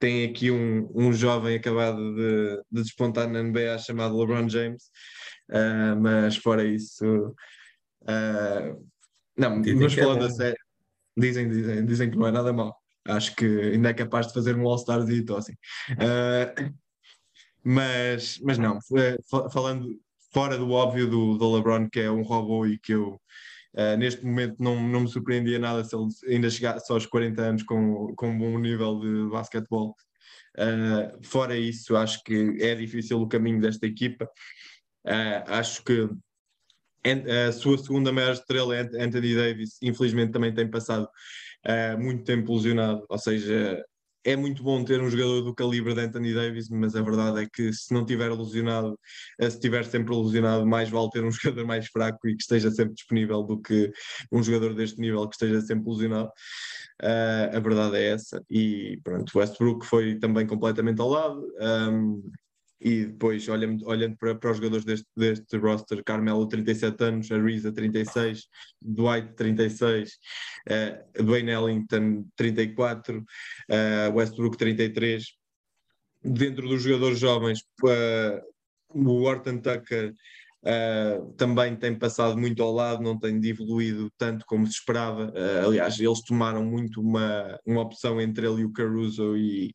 tem 0.00 0.24
aqui 0.24 0.50
um, 0.50 0.90
um 0.94 1.12
jovem 1.12 1.56
acabado 1.56 2.14
de, 2.16 2.56
de 2.72 2.82
despontar 2.82 3.28
na 3.28 3.40
NBA 3.40 3.78
chamado 3.78 4.18
LeBron 4.18 4.48
James, 4.48 4.90
Uh, 5.50 5.96
mas 6.00 6.36
fora 6.36 6.64
isso. 6.64 7.34
Uh, 8.02 8.86
não, 9.36 9.60
dizem 9.60 9.80
mas 9.80 9.94
falando 9.94 10.22
é 10.22 10.26
a 10.26 10.30
sério, 10.30 10.58
dizem, 11.16 11.48
dizem, 11.48 11.86
dizem 11.86 12.10
que 12.10 12.16
não 12.16 12.26
é 12.26 12.32
nada 12.32 12.52
mal. 12.52 12.76
Acho 13.06 13.34
que 13.34 13.44
ainda 13.44 13.90
é 13.90 13.94
capaz 13.94 14.26
de 14.26 14.34
fazer 14.34 14.56
um 14.56 14.68
All-Star 14.68 15.04
de 15.04 15.24
assim. 15.32 15.54
Uh, 15.92 16.74
mas, 17.62 18.38
mas 18.42 18.58
não, 18.58 18.78
falando 19.50 19.98
fora 20.32 20.58
do 20.58 20.70
óbvio 20.70 21.08
do, 21.08 21.36
do 21.36 21.54
LeBron, 21.54 21.88
que 21.88 22.00
é 22.00 22.10
um 22.10 22.22
robô 22.22 22.66
e 22.66 22.78
que 22.78 22.92
eu 22.92 23.20
Uh, 23.74 23.96
neste 23.96 24.24
momento 24.24 24.56
não, 24.58 24.82
não 24.88 25.00
me 25.02 25.08
surpreendia 25.08 25.58
nada 25.58 25.84
se 25.84 25.94
ele 25.94 26.08
ainda 26.26 26.50
chegasse 26.50 26.90
aos 26.90 27.06
40 27.06 27.40
anos 27.40 27.62
com, 27.62 28.14
com 28.16 28.30
um 28.30 28.38
bom 28.38 28.58
nível 28.58 28.98
de 28.98 29.30
basquetebol. 29.30 29.94
Uh, 30.56 31.24
fora 31.24 31.56
isso, 31.56 31.94
acho 31.96 32.22
que 32.24 32.56
é 32.60 32.74
difícil 32.74 33.20
o 33.20 33.28
caminho 33.28 33.60
desta 33.60 33.86
equipa. 33.86 34.28
Uh, 35.08 35.42
acho 35.46 35.82
que 35.82 36.08
a 37.48 37.52
sua 37.52 37.78
segunda 37.78 38.12
maior 38.12 38.32
estrela, 38.32 38.74
Anthony 38.76 39.34
Davis, 39.34 39.78
infelizmente 39.82 40.32
também 40.32 40.52
tem 40.52 40.68
passado 40.68 41.08
uh, 41.66 41.98
muito 41.98 42.24
tempo 42.24 42.54
lesionado, 42.54 43.06
ou 43.08 43.18
seja, 43.18 43.82
é 44.24 44.36
muito 44.36 44.62
bom 44.62 44.84
ter 44.84 45.00
um 45.00 45.08
jogador 45.08 45.40
do 45.40 45.54
calibre 45.54 45.94
de 45.94 46.00
Anthony 46.00 46.34
Davis, 46.34 46.68
mas 46.68 46.94
a 46.94 47.00
verdade 47.00 47.42
é 47.44 47.48
que 47.50 47.72
se 47.72 47.94
não 47.94 48.04
tiver 48.04 48.30
ilusionado, 48.30 48.98
se 49.40 49.46
estiver 49.46 49.84
sempre 49.86 50.12
ilusionado, 50.12 50.66
mais 50.66 50.90
vale 50.90 51.08
ter 51.10 51.24
um 51.24 51.30
jogador 51.32 51.64
mais 51.64 51.86
fraco 51.86 52.28
e 52.28 52.36
que 52.36 52.42
esteja 52.42 52.70
sempre 52.70 52.94
disponível 52.94 53.42
do 53.42 53.58
que 53.58 53.90
um 54.30 54.42
jogador 54.42 54.74
deste 54.74 55.00
nível 55.00 55.26
que 55.28 55.36
esteja 55.36 55.60
sempre 55.62 55.84
ilusionado. 55.84 56.30
Uh, 57.02 57.56
a 57.56 57.60
verdade 57.60 57.96
é 57.96 58.10
essa. 58.10 58.44
E 58.50 59.00
pronto, 59.02 59.38
Westbrook 59.38 59.86
foi 59.86 60.18
também 60.18 60.46
completamente 60.46 61.00
ao 61.00 61.08
lado. 61.08 61.48
Um, 61.60 62.30
e 62.80 63.06
depois, 63.06 63.48
olhando, 63.48 63.86
olhando 63.86 64.16
para, 64.16 64.34
para 64.34 64.50
os 64.50 64.56
jogadores 64.58 64.84
deste, 64.84 65.06
deste 65.16 65.56
roster, 65.56 66.02
Carmelo 66.04 66.46
37 66.46 67.02
anos, 67.04 67.30
Ariza 67.30 67.72
36, 67.72 68.46
Dwight 68.80 69.34
36, 69.34 70.10
uh, 70.68 71.22
Dwayne 71.24 71.50
Ellington 71.50 72.24
34, 72.36 73.18
uh, 73.18 74.14
Westbrook 74.14 74.56
33. 74.56 75.24
Dentro 76.22 76.68
dos 76.68 76.82
jogadores 76.82 77.18
jovens, 77.18 77.60
uh, 77.82 78.40
o 78.94 79.22
Orton 79.22 79.58
Tucker 79.58 80.14
Uh, 80.60 81.32
também 81.34 81.76
tem 81.76 81.96
passado 81.96 82.36
muito 82.36 82.60
ao 82.60 82.72
lado, 82.72 83.00
não 83.00 83.16
tem 83.16 83.40
evoluído 83.46 84.10
tanto 84.18 84.44
como 84.44 84.66
se 84.66 84.72
esperava. 84.72 85.26
Uh, 85.28 85.66
aliás, 85.66 86.00
eles 86.00 86.20
tomaram 86.22 86.64
muito 86.64 87.00
uma, 87.00 87.58
uma 87.64 87.80
opção 87.80 88.20
entre 88.20 88.44
ele 88.46 88.62
e 88.62 88.64
o 88.64 88.72
Caruso 88.72 89.36
e, 89.36 89.72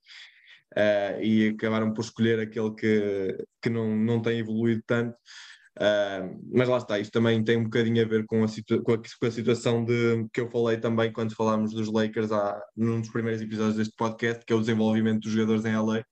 uh, 0.78 1.22
e 1.22 1.50
acabaram 1.50 1.94
por 1.94 2.02
escolher 2.02 2.40
aquele 2.40 2.74
que, 2.74 3.38
que 3.62 3.70
não, 3.70 3.96
não 3.96 4.22
tem 4.22 4.40
evoluído 4.40 4.84
tanto. 4.86 5.16
Uh, 5.76 6.40
mas 6.54 6.70
lá 6.70 6.78
está, 6.78 7.00
isto 7.00 7.12
também 7.12 7.44
tem 7.44 7.58
um 7.58 7.64
bocadinho 7.64 8.04
a 8.04 8.08
ver 8.08 8.26
com 8.28 8.44
a, 8.44 8.48
com 8.84 8.94
a, 8.94 8.98
com 8.98 9.26
a 9.26 9.32
situação 9.32 9.84
de, 9.84 10.28
que 10.32 10.40
eu 10.42 10.52
falei 10.52 10.78
também 10.78 11.12
quando 11.12 11.36
falámos 11.36 11.74
dos 11.74 11.92
Lakers 11.92 12.32
há, 12.32 12.62
num 12.78 13.02
dos 13.02 13.10
primeiros 13.10 13.42
episódios 13.42 13.78
deste 13.78 13.96
podcast, 13.98 14.46
que 14.46 14.54
é 14.54 14.56
o 14.56 14.60
desenvolvimento 14.60 15.22
dos 15.22 15.32
jogadores 15.32 15.66
em 15.66 15.76
LA. 15.76 16.04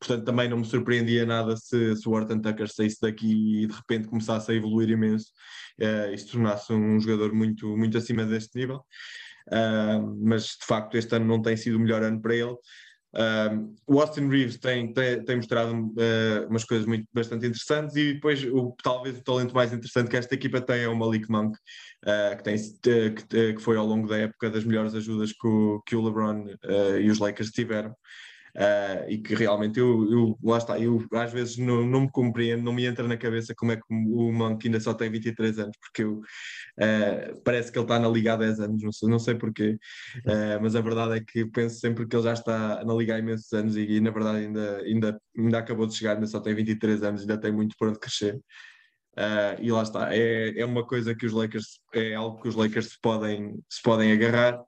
Portanto, 0.00 0.24
também 0.24 0.48
não 0.48 0.58
me 0.58 0.64
surpreendia 0.64 1.24
nada 1.24 1.56
se, 1.56 1.94
se 1.96 2.08
o 2.08 2.12
Orton 2.12 2.40
Tucker 2.40 2.68
saísse 2.68 3.00
daqui 3.00 3.62
e 3.62 3.66
de 3.68 3.74
repente 3.74 4.08
começasse 4.08 4.50
a 4.50 4.54
evoluir 4.54 4.90
imenso 4.90 5.26
uh, 5.80 6.12
e 6.12 6.18
se 6.18 6.26
tornasse 6.26 6.72
um 6.72 6.98
jogador 6.98 7.32
muito, 7.32 7.76
muito 7.76 7.96
acima 7.96 8.24
deste 8.24 8.58
nível. 8.58 8.84
Uh, 9.48 10.26
mas 10.26 10.56
de 10.60 10.66
facto, 10.66 10.96
este 10.96 11.14
ano 11.14 11.26
não 11.26 11.40
tem 11.40 11.56
sido 11.56 11.76
o 11.76 11.80
melhor 11.80 12.02
ano 12.02 12.20
para 12.20 12.34
ele. 12.34 12.56
Um, 13.16 13.76
o 13.86 14.00
Austin 14.00 14.28
Reeves 14.28 14.58
tem, 14.58 14.92
tem, 14.92 15.22
tem 15.24 15.36
mostrado 15.36 15.72
uh, 15.72 16.48
umas 16.48 16.64
coisas 16.64 16.84
muito, 16.84 17.06
bastante 17.12 17.46
interessantes 17.46 17.94
e 17.94 18.14
depois 18.14 18.44
o, 18.44 18.74
talvez 18.82 19.16
o 19.16 19.22
talento 19.22 19.54
mais 19.54 19.72
interessante 19.72 20.10
que 20.10 20.16
esta 20.16 20.34
equipa 20.34 20.60
tem 20.60 20.82
é 20.82 20.88
o 20.88 20.96
Malik 20.96 21.30
Monk, 21.30 21.56
uh, 21.56 22.36
que, 22.36 22.42
tem, 22.42 22.56
uh, 22.56 23.14
que, 23.14 23.52
que, 23.54 23.62
foi 23.62 23.76
ao 23.76 23.86
longo 23.86 24.08
da 24.08 24.18
época 24.18 24.50
das 24.50 24.64
melhores 24.64 24.94
ajudas 24.94 25.32
que 25.32 25.46
o, 25.46 25.80
que 25.86 25.94
o 25.94 26.02
LeBron 26.02 26.46
e 27.00 27.08
os 27.08 27.18
Lakers 27.20 27.50
tiveram. 27.50 27.94
Uh, 28.56 29.10
e 29.10 29.18
que 29.18 29.34
realmente 29.34 29.80
eu, 29.80 30.08
eu, 30.12 30.38
lá 30.40 30.58
está, 30.58 30.78
eu 30.78 31.04
às 31.14 31.32
vezes 31.32 31.58
não, 31.58 31.84
não 31.84 32.02
me 32.02 32.10
compreendo, 32.10 32.62
não 32.62 32.72
me 32.72 32.86
entra 32.86 33.06
na 33.08 33.16
cabeça 33.16 33.52
como 33.52 33.72
é 33.72 33.76
que 33.76 33.82
o 33.90 34.30
Monk 34.32 34.64
ainda 34.64 34.78
só 34.78 34.94
tem 34.94 35.10
23 35.10 35.58
anos, 35.58 35.76
porque 35.80 36.04
eu, 36.04 36.18
uh, 36.18 37.42
parece 37.42 37.72
que 37.72 37.78
ele 37.78 37.84
está 37.84 37.98
na 37.98 38.08
Liga 38.08 38.34
há 38.34 38.36
10 38.36 38.60
anos, 38.60 38.80
não 38.80 38.92
sei, 38.92 39.08
não 39.08 39.18
sei 39.18 39.34
porquê, 39.34 39.76
uh, 40.24 40.62
mas 40.62 40.76
a 40.76 40.80
verdade 40.80 41.16
é 41.16 41.20
que 41.20 41.44
penso 41.46 41.80
sempre 41.80 42.06
que 42.06 42.14
ele 42.14 42.22
já 42.22 42.32
está 42.32 42.84
na 42.84 42.94
Liga 42.94 43.16
há 43.16 43.18
imensos 43.18 43.52
anos 43.52 43.76
e, 43.76 43.80
e, 43.80 44.00
na 44.00 44.12
verdade 44.12 44.38
ainda, 44.38 44.76
ainda, 44.82 45.20
ainda 45.36 45.58
acabou 45.58 45.88
de 45.88 45.96
chegar, 45.96 46.14
ainda 46.14 46.26
só 46.28 46.38
tem 46.38 46.54
23 46.54 47.02
anos, 47.02 47.22
ainda 47.22 47.36
tem 47.36 47.50
muito 47.50 47.74
por 47.76 47.88
onde 47.88 47.98
crescer. 47.98 48.40
Uh, 49.16 49.54
e 49.60 49.70
lá 49.70 49.82
está, 49.82 50.14
é, 50.14 50.58
é 50.58 50.64
uma 50.64 50.84
coisa 50.84 51.14
que 51.14 51.24
os 51.26 51.32
Lakers, 51.32 51.80
é 51.92 52.14
algo 52.14 52.40
que 52.40 52.48
os 52.48 52.54
Lakers 52.56 52.90
se 52.90 53.00
podem, 53.00 53.60
se 53.68 53.82
podem 53.82 54.12
agarrar. 54.12 54.60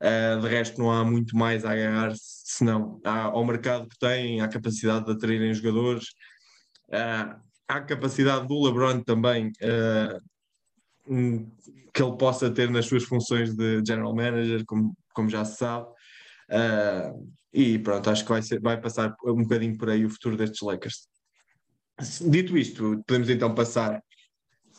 Uh, 0.00 0.40
de 0.40 0.48
resto, 0.48 0.78
não 0.78 0.92
há 0.92 1.04
muito 1.04 1.36
mais 1.36 1.64
a 1.64 1.72
agarrar-se, 1.72 2.42
senão 2.44 3.00
há, 3.04 3.22
ao 3.22 3.44
mercado 3.44 3.88
que 3.88 3.98
tem, 3.98 4.40
à 4.40 4.46
capacidade 4.46 5.06
de 5.06 5.12
atraírem 5.12 5.52
jogadores, 5.52 6.04
uh, 6.90 7.34
há 7.68 7.76
a 7.76 7.82
capacidade 7.82 8.46
do 8.46 8.62
LeBron 8.64 9.02
também 9.02 9.48
uh, 9.48 10.20
que 11.92 12.02
ele 12.02 12.16
possa 12.16 12.50
ter 12.50 12.70
nas 12.70 12.86
suas 12.86 13.04
funções 13.04 13.54
de 13.54 13.82
general 13.84 14.14
manager, 14.14 14.64
como, 14.66 14.96
como 15.12 15.28
já 15.28 15.44
se 15.44 15.56
sabe. 15.56 15.86
Uh, 16.48 17.28
e 17.52 17.78
pronto, 17.78 18.08
acho 18.10 18.22
que 18.22 18.30
vai, 18.30 18.42
ser, 18.42 18.60
vai 18.60 18.80
passar 18.80 19.14
um 19.24 19.42
bocadinho 19.42 19.76
por 19.76 19.90
aí 19.90 20.04
o 20.04 20.10
futuro 20.10 20.36
destes 20.36 20.60
Lakers. 20.62 21.08
Dito 22.30 22.56
isto, 22.56 23.02
podemos 23.06 23.28
então 23.28 23.54
passar 23.54 24.00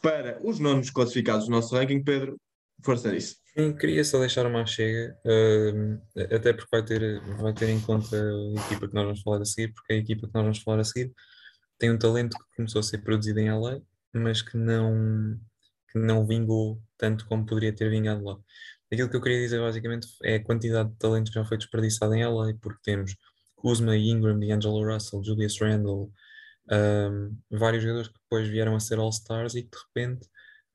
para 0.01 0.39
os 0.43 0.59
nonos 0.59 0.89
classificados 0.89 1.45
do 1.45 1.51
nosso 1.51 1.75
ranking. 1.75 2.03
Pedro, 2.03 2.39
força 2.83 3.11
nisso. 3.11 3.38
Sim, 3.57 3.75
queria 3.75 4.03
só 4.03 4.19
deixar 4.19 4.45
uma 4.45 4.65
chega, 4.65 5.17
uh, 5.25 6.01
até 6.35 6.53
porque 6.53 6.69
vai 6.71 6.83
ter, 6.83 7.21
vai 7.37 7.53
ter 7.53 7.69
em 7.69 7.81
conta 7.81 8.15
a 8.15 8.61
equipa 8.61 8.87
que 8.87 8.93
nós 8.93 9.05
vamos 9.05 9.21
falar 9.21 9.41
a 9.41 9.45
seguir, 9.45 9.73
porque 9.73 9.93
a 9.93 9.97
equipa 9.97 10.27
que 10.27 10.33
nós 10.33 10.43
vamos 10.43 10.59
falar 10.59 10.79
a 10.79 10.83
seguir 10.83 11.11
tem 11.79 11.91
um 11.91 11.97
talento 11.97 12.37
que 12.37 12.55
começou 12.57 12.79
a 12.79 12.83
ser 12.83 12.99
produzido 12.99 13.39
em 13.39 13.51
LA, 13.51 13.79
mas 14.13 14.41
que 14.41 14.57
não, 14.57 15.39
que 15.91 15.97
não 15.99 16.27
vingou 16.27 16.81
tanto 16.97 17.25
como 17.25 17.45
poderia 17.45 17.73
ter 17.73 17.89
vingado 17.89 18.23
lá. 18.23 18.37
Aquilo 18.91 19.09
que 19.09 19.15
eu 19.15 19.21
queria 19.21 19.39
dizer 19.39 19.59
basicamente 19.59 20.07
é 20.23 20.35
a 20.35 20.43
quantidade 20.43 20.89
de 20.89 20.97
talento 20.97 21.29
que 21.31 21.35
já 21.35 21.45
foi 21.45 21.57
desperdiçado 21.57 22.13
em 22.13 22.25
LA, 22.25 22.53
porque 22.61 22.79
temos 22.83 23.15
Kuzma, 23.55 23.95
Ingram, 23.95 24.39
D'Angelo 24.39 24.85
Russell, 24.85 25.23
Julius 25.23 25.59
Randle, 25.59 26.11
um, 26.71 27.37
vários 27.51 27.83
jogadores 27.83 28.09
que 28.09 28.19
depois 28.19 28.47
vieram 28.47 28.75
a 28.75 28.79
ser 28.79 28.99
All-Stars 28.99 29.55
e 29.55 29.63
que 29.63 29.69
de 29.69 29.77
repente 29.87 30.29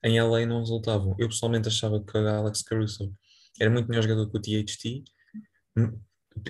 em 0.04 0.20
LA 0.20 0.46
não 0.46 0.60
resultavam. 0.60 1.16
Eu 1.18 1.28
pessoalmente 1.28 1.68
achava 1.68 2.02
que 2.04 2.16
o 2.16 2.28
Alex 2.28 2.62
Caruso 2.62 3.12
era 3.58 3.70
muito 3.70 3.88
melhor 3.88 4.02
jogador 4.02 4.30
que 4.30 4.36
o 4.36 4.40
THT, 4.40 5.04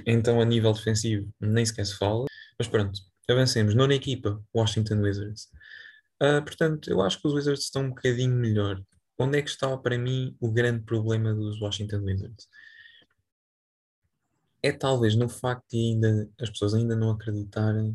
então 0.07 0.41
a 0.41 0.45
nível 0.45 0.73
defensivo 0.73 1.33
nem 1.41 1.65
sequer 1.65 1.87
se 1.87 1.97
fala, 1.97 2.25
mas 2.59 2.67
pronto, 2.69 2.99
avancemos. 3.29 3.75
Nona 3.75 3.95
equipa, 3.95 4.43
Washington 4.55 5.01
Wizards. 5.01 5.49
Uh, 6.23 6.43
portanto, 6.45 6.91
eu 6.91 7.01
acho 7.01 7.21
que 7.21 7.29
os 7.29 7.35
Wizards 7.35 7.65
estão 7.65 7.85
um 7.85 7.89
bocadinho 7.91 8.35
melhor. 8.35 8.83
Onde 9.19 9.39
é 9.39 9.43
que 9.43 9.51
está 9.51 9.77
para 9.77 9.97
mim 9.97 10.37
o 10.41 10.51
grande 10.51 10.85
problema 10.85 11.33
dos 11.33 11.61
Washington 11.61 11.99
Wizards? 11.99 12.49
É 14.63 14.73
talvez 14.73 15.15
no 15.15 15.29
facto 15.29 15.65
de 15.71 15.77
ainda 15.77 16.29
as 16.41 16.51
pessoas 16.51 16.75
ainda 16.75 16.97
não 16.97 17.11
acreditarem, 17.11 17.91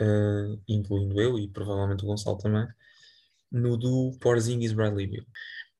uh, 0.00 0.60
incluindo 0.66 1.20
eu 1.20 1.38
e 1.38 1.48
provavelmente 1.48 2.04
o 2.04 2.06
Gonçalo 2.06 2.38
também, 2.38 2.66
no 3.56 3.76
do 3.76 4.16
Porzingis 4.20 4.72
Bradley 4.72 5.06
Beal. 5.06 5.26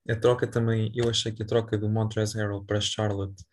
A 0.09 0.16
troca 0.16 0.47
também, 0.47 0.90
eu 0.95 1.09
achei 1.09 1.33
que 1.33 1.42
a 1.42 1.47
troca 1.47 1.76
do 1.76 1.88
Montrezl 1.88 2.38
Harrell 2.38 2.64
para 2.64 2.80
Charlotte 2.80 3.45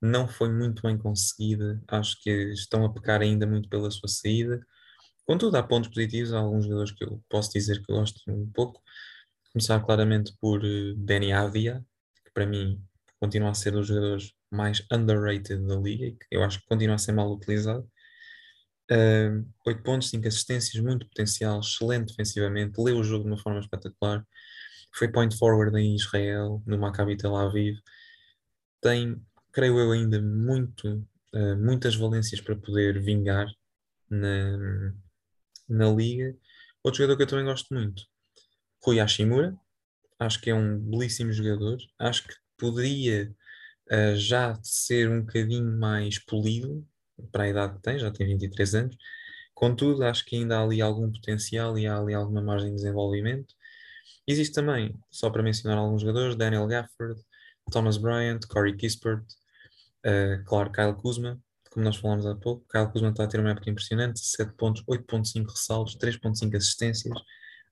não 0.00 0.28
foi 0.28 0.50
muito 0.52 0.82
bem 0.82 0.98
conseguida. 0.98 1.82
Acho 1.88 2.20
que 2.20 2.30
estão 2.52 2.84
a 2.84 2.92
pecar 2.92 3.22
ainda 3.22 3.46
muito 3.46 3.68
pela 3.68 3.90
sua 3.90 4.08
saída. 4.08 4.60
Contudo, 5.26 5.56
há 5.56 5.62
pontos 5.62 5.88
positivos, 5.90 6.32
há 6.32 6.38
alguns 6.40 6.64
jogadores 6.64 6.92
que 6.92 7.04
eu 7.04 7.22
posso 7.28 7.52
dizer 7.52 7.80
que 7.80 7.92
gosto 7.92 8.20
um 8.28 8.50
pouco. 8.50 8.82
Começar 9.52 9.80
claramente 9.80 10.34
por 10.40 10.62
uh, 10.64 10.94
Danny 10.96 11.32
Avdia, 11.32 11.84
que 12.24 12.32
para 12.32 12.46
mim 12.46 12.82
continua 13.20 13.50
a 13.50 13.54
ser 13.54 13.74
um 13.74 13.78
dos 13.78 13.86
jogadores 13.86 14.32
mais 14.50 14.84
underrated 14.92 15.64
da 15.66 15.76
liga 15.76 16.06
e 16.06 16.12
que 16.12 16.26
eu 16.30 16.42
acho 16.42 16.60
que 16.60 16.66
continua 16.66 16.96
a 16.96 16.98
ser 16.98 17.12
mal 17.12 17.32
utilizado. 17.32 17.88
Uh, 18.90 19.46
8 19.66 19.82
pontos, 19.82 20.10
5 20.10 20.26
assistências, 20.28 20.82
muito 20.82 21.06
potencial, 21.06 21.60
excelente 21.60 22.08
defensivamente, 22.08 22.80
leu 22.80 22.98
o 22.98 23.04
jogo 23.04 23.24
de 23.24 23.30
uma 23.30 23.38
forma 23.38 23.60
espetacular. 23.60 24.26
Foi 24.94 25.08
point 25.08 25.36
forward 25.36 25.78
em 25.78 25.94
Israel, 25.94 26.62
no 26.66 26.78
Maccabi 26.78 27.16
Tel 27.16 27.34
Aviv. 27.34 27.78
Tem, 28.80 29.16
creio 29.52 29.78
eu, 29.78 29.92
ainda 29.92 30.20
muito, 30.20 31.06
uh, 31.34 31.56
muitas 31.56 31.94
valências 31.94 32.40
para 32.40 32.56
poder 32.56 33.00
vingar 33.00 33.46
na, 34.10 34.92
na 35.68 35.90
liga. 35.90 36.36
Outro 36.82 36.98
jogador 36.98 37.16
que 37.16 37.22
eu 37.22 37.26
também 37.26 37.46
gosto 37.46 37.72
muito, 37.72 38.02
Rui 38.84 39.00
Hashimura. 39.00 39.56
Acho 40.18 40.40
que 40.40 40.50
é 40.50 40.54
um 40.54 40.78
belíssimo 40.78 41.32
jogador. 41.32 41.78
Acho 41.98 42.26
que 42.28 42.34
poderia 42.58 43.34
uh, 43.90 44.16
já 44.16 44.58
ser 44.62 45.08
um 45.08 45.20
bocadinho 45.20 45.78
mais 45.78 46.18
polido 46.18 46.86
para 47.30 47.44
a 47.44 47.48
idade 47.48 47.74
que 47.74 47.82
tem, 47.82 47.98
já 47.98 48.10
tem 48.10 48.26
23 48.26 48.74
anos. 48.74 48.96
Contudo, 49.54 50.04
acho 50.04 50.24
que 50.24 50.36
ainda 50.36 50.58
há 50.58 50.62
ali 50.62 50.80
algum 50.80 51.10
potencial 51.10 51.78
e 51.78 51.86
há 51.86 51.96
ali 51.98 52.14
alguma 52.14 52.42
margem 52.42 52.70
de 52.70 52.76
desenvolvimento. 52.76 53.54
Existe 54.26 54.54
também, 54.54 54.98
só 55.10 55.30
para 55.30 55.42
mencionar 55.42 55.78
alguns 55.78 56.02
jogadores, 56.02 56.36
Daniel 56.36 56.66
Gafford, 56.66 57.20
Thomas 57.70 57.96
Bryant, 57.96 58.40
Corey 58.48 58.76
Kispert, 58.76 59.22
uh, 60.06 60.44
claro, 60.44 60.70
Kyle 60.72 60.94
Kuzma, 60.94 61.40
como 61.70 61.84
nós 61.84 61.96
falamos 61.96 62.26
há 62.26 62.34
pouco. 62.34 62.66
Kyle 62.70 62.90
Kuzma 62.90 63.10
está 63.10 63.24
a 63.24 63.26
ter 63.26 63.40
uma 63.40 63.50
época 63.50 63.70
impressionante, 63.70 64.20
7 64.20 64.52
pontos, 64.54 64.82
8.5 64.84 65.50
ressaltos, 65.50 65.96
3.5 65.96 66.56
assistências, 66.56 67.12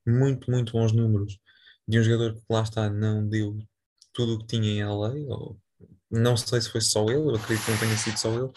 muito, 0.07 0.51
muito 0.51 0.73
bons 0.73 0.93
números 0.93 1.39
de 1.87 1.99
um 1.99 2.03
jogador 2.03 2.35
que 2.35 2.43
lá 2.49 2.63
está 2.63 2.89
não 2.89 3.29
deu 3.29 3.59
tudo 4.13 4.35
o 4.35 4.39
que 4.39 4.47
tinha 4.47 4.71
em 4.71 4.85
LA, 4.85 5.15
ou 5.29 5.59
não 6.11 6.37
sei 6.37 6.61
se 6.61 6.71
foi 6.71 6.81
só 6.81 7.05
ele, 7.05 7.17
eu 7.17 7.35
acredito 7.35 7.65
que 7.65 7.71
não 7.71 7.79
tenha 7.79 7.97
sido 7.97 8.19
só 8.19 8.29
ele, 8.33 8.51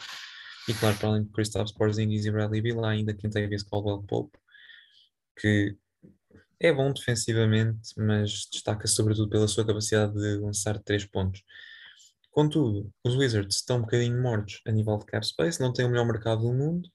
e 0.67 0.73
claro, 0.73 0.97
para 0.97 1.09
além 1.09 1.23
de 1.23 1.31
Kristaps 1.31 1.71
Porzingis 1.71 2.25
e 2.25 2.31
Bradley 2.31 2.61
Beal, 2.61 2.85
há 2.85 2.91
ainda 2.91 3.13
visto 3.49 3.69
Caldwell 3.69 4.03
Pope, 4.03 4.37
que 5.39 5.75
é 6.59 6.71
bom 6.71 6.93
defensivamente, 6.93 7.93
mas 7.97 8.47
destaca 8.51 8.87
sobretudo 8.87 9.29
pela 9.29 9.47
sua 9.47 9.65
capacidade 9.65 10.13
de 10.13 10.37
lançar 10.37 10.79
três 10.79 11.05
pontos. 11.05 11.43
Contudo, 12.31 12.91
os 13.03 13.15
Wizards 13.15 13.57
estão 13.57 13.77
um 13.77 13.81
bocadinho 13.81 14.19
mortos 14.21 14.61
a 14.65 14.71
nível 14.71 14.97
de 14.97 15.05
cap 15.05 15.25
space, 15.25 15.59
não 15.59 15.73
têm 15.73 15.85
o 15.85 15.89
melhor 15.89 16.05
mercado 16.05 16.41
do 16.41 16.53
mundo. 16.53 16.89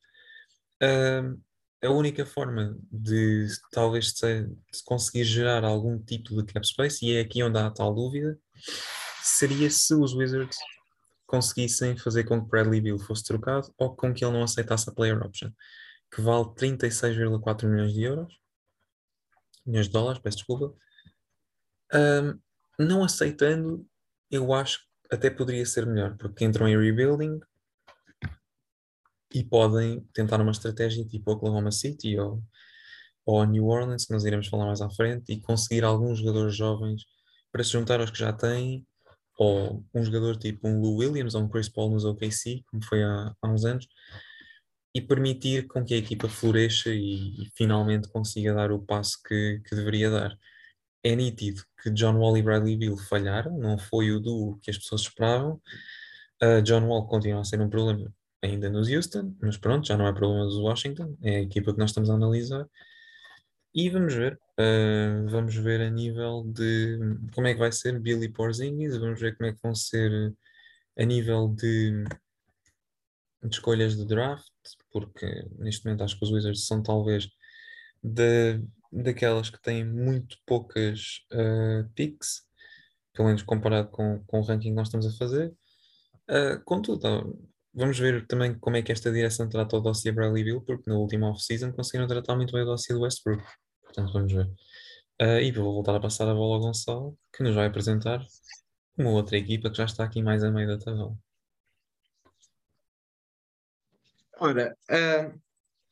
Uh, 0.83 1.39
a 1.85 1.91
única 1.91 2.27
forma 2.27 2.77
de 2.91 3.47
talvez 3.71 4.13
de 4.15 4.49
conseguir 4.85 5.25
gerar 5.25 5.65
algum 5.65 5.99
tipo 5.99 6.43
de 6.43 6.53
cap 6.53 6.67
space, 6.67 7.05
e 7.05 7.15
é 7.15 7.21
aqui 7.21 7.43
onde 7.43 7.59
há 7.59 7.67
a 7.67 7.71
tal 7.71 7.95
dúvida, 7.95 8.39
seria 9.23 9.71
se 9.71 9.95
os 9.95 10.15
Wizards 10.15 10.59
conseguissem 11.29 11.95
fazer 11.97 12.25
com 12.25 12.43
que 12.43 12.49
Bradley 12.49 12.81
Bill 12.81 12.99
fosse 12.99 13.23
trocado 13.23 13.73
ou 13.77 13.95
com 13.95 14.15
que 14.15 14.25
ele 14.25 14.33
não 14.33 14.43
aceitasse 14.43 14.89
a 14.89 14.93
player 14.93 15.23
option, 15.23 15.51
que 16.11 16.23
vale 16.23 16.45
36,4 16.55 17.69
milhões 17.69 17.93
de 17.93 18.03
euros, 18.03 18.41
milhões 19.65 19.87
de 19.87 19.93
dólares, 19.93 20.21
peço 20.23 20.39
desculpa. 20.39 20.75
Um, 21.95 22.41
não 22.79 23.05
aceitando, 23.05 23.87
eu 24.31 24.55
acho 24.55 24.81
que 24.81 25.15
até 25.15 25.29
poderia 25.29 25.67
ser 25.67 25.87
melhor, 25.87 26.17
porque 26.17 26.47
entram 26.47 26.67
em 26.67 26.79
rebuilding 26.79 27.39
e 29.35 29.45
podem 29.45 30.01
tentar 30.15 30.41
uma 30.41 30.51
estratégia 30.53 31.05
tipo 31.05 31.31
Oklahoma 31.31 31.71
City 31.71 32.19
ou, 32.19 32.43
ou 33.27 33.45
New 33.45 33.67
Orleans, 33.67 34.07
que 34.07 34.15
nós 34.15 34.25
iremos 34.25 34.49
falar 34.49 34.65
mais 34.65 34.81
à 34.81 34.89
frente, 34.89 35.31
e 35.31 35.43
conseguir 35.43 35.85
alguns 35.85 36.21
jogadores 36.21 36.57
jovens 36.57 37.05
para 37.53 37.63
se 37.63 37.73
juntar 37.73 38.01
aos 38.01 38.11
que 38.11 38.19
já 38.19 38.33
têm 38.33 38.88
ou 39.39 39.85
um 39.95 40.05
jogador 40.05 40.37
tipo 40.37 40.69
um 40.69 40.81
Lou 40.81 40.97
Williams 40.97 41.35
ou 41.35 41.43
um 41.43 41.49
Chris 41.49 41.69
Paul 41.69 41.91
nos 41.91 42.05
OKC, 42.05 42.65
como 42.67 42.85
foi 42.85 43.03
há, 43.05 43.33
há 43.41 43.49
uns 43.49 43.65
anos, 43.65 43.87
e 44.95 45.01
permitir 45.01 45.67
com 45.69 45.85
que 45.85 45.95
a 45.95 45.99
equipa 45.99 46.29
floresça 46.29 46.91
e, 46.91 47.45
e 47.45 47.51
finalmente 47.57 48.09
consiga 48.09 48.55
dar 48.55 48.73
o 48.73 48.81
passo 48.81 49.19
que, 49.23 49.61
que, 49.65 49.77
deveria 49.77 50.11
dar. 50.11 50.37
É 51.05 51.15
nítido 51.15 51.63
que 51.83 51.91
John 51.91 52.19
Wall 52.19 52.37
e 52.39 52.43
Bradley 52.43 52.77
Beal 52.77 52.97
falharam, 52.97 53.57
não 53.59 53.79
foi 53.79 54.11
o 54.11 54.21
duo 54.21 54.59
que 54.61 54.71
as 54.71 54.79
pessoas 54.79 55.03
esperavam. 55.03 55.61
Uh, 56.43 56.63
John 56.63 56.87
Wall 56.89 57.07
continua 57.07 57.41
a 57.43 57.45
ser 57.45 57.61
um 57.61 57.71
problema 57.71 58.13
ainda 58.43 58.69
nos 58.71 58.89
Houston, 58.89 59.37
mas 59.41 59.57
pronto, 59.57 59.87
já 59.87 59.97
não 59.97 60.07
é 60.07 60.13
problema 60.13 60.45
dos 60.45 60.59
Washington, 60.59 61.17
é 61.23 61.37
a 61.37 61.41
equipa 61.41 61.73
que 61.73 61.79
nós 61.79 61.91
estamos 61.91 62.11
a 62.11 62.15
analisar. 62.15 62.67
E 63.75 63.89
vamos 63.91 64.15
ver, 64.15 64.39
uh, 64.59 65.29
vamos 65.29 65.55
ver 65.55 65.81
a 65.81 65.91
nível 65.91 66.45
de 66.45 66.99
como 67.35 67.47
é 67.47 67.55
que 67.55 67.61
vai 67.61 67.73
ser 67.73 67.99
Billy 68.01 68.29
Porzingis, 68.29 68.97
vamos 68.97 69.21
ver 69.21 69.37
como 69.37 69.49
é 69.49 69.53
que 69.53 69.61
vão 69.63 69.75
ser 69.75 70.35
a 70.99 71.05
nível 71.05 71.49
de, 71.49 72.05
de 73.43 73.51
escolhas 73.51 73.97
de 73.97 74.05
draft, 74.05 74.53
porque 74.91 75.27
neste 75.59 75.85
momento 75.85 76.03
acho 76.03 76.19
que 76.19 76.25
os 76.25 76.33
Wizards 76.33 76.67
são 76.67 76.83
talvez 76.83 77.29
de, 78.03 78.61
daquelas 78.93 79.51
que 79.51 79.61
têm 79.63 79.85
muito 79.85 80.37
poucas 80.45 81.21
uh, 81.33 81.89
picks, 81.95 82.43
pelo 83.13 83.29
menos 83.29 83.43
comparado 83.43 83.89
com, 83.91 84.23
com 84.27 84.41
o 84.41 84.43
ranking 84.43 84.71
que 84.71 84.75
nós 84.75 84.89
estamos 84.89 85.07
a 85.07 85.17
fazer. 85.17 85.55
Uh, 86.29 86.63
contudo, 86.65 87.39
vamos 87.73 87.99
ver 87.99 88.27
também 88.27 88.59
como 88.59 88.77
é 88.77 88.83
que 88.83 88.93
esta 88.93 89.11
direção 89.13 89.49
trata 89.49 89.77
o 89.77 89.81
dossiê 89.81 90.13
Bradley 90.13 90.45
Bill, 90.45 90.61
porque 90.63 90.91
no 90.91 90.99
último 90.99 91.27
off-season 91.27 91.73
conseguiram 91.73 92.09
tratar 92.09 92.37
muito 92.37 92.53
bem 92.53 92.63
o 92.63 92.67
dossiê 92.67 92.95
do 92.95 93.03
Westbrook. 93.03 93.43
Portanto, 93.89 94.13
vamos 94.13 94.33
ver. 94.33 94.47
Uh, 95.21 95.41
e 95.43 95.51
vou 95.51 95.75
voltar 95.75 95.97
a 95.97 96.01
passar 96.01 96.29
a 96.29 96.35
bola 96.35 96.57
ao 96.57 96.61
Gonçalo, 96.61 97.19
que 97.35 97.43
nos 97.43 97.55
vai 97.55 97.67
apresentar 97.67 98.25
uma 98.97 99.11
outra 99.11 99.37
equipa 99.37 99.71
que 99.71 99.77
já 99.77 99.85
está 99.85 100.05
aqui 100.05 100.23
mais 100.23 100.45
a 100.45 100.51
meio 100.51 100.69
da 100.69 100.79
tabela. 100.79 101.17
Ora, 104.39 104.77
uh, 104.89 105.41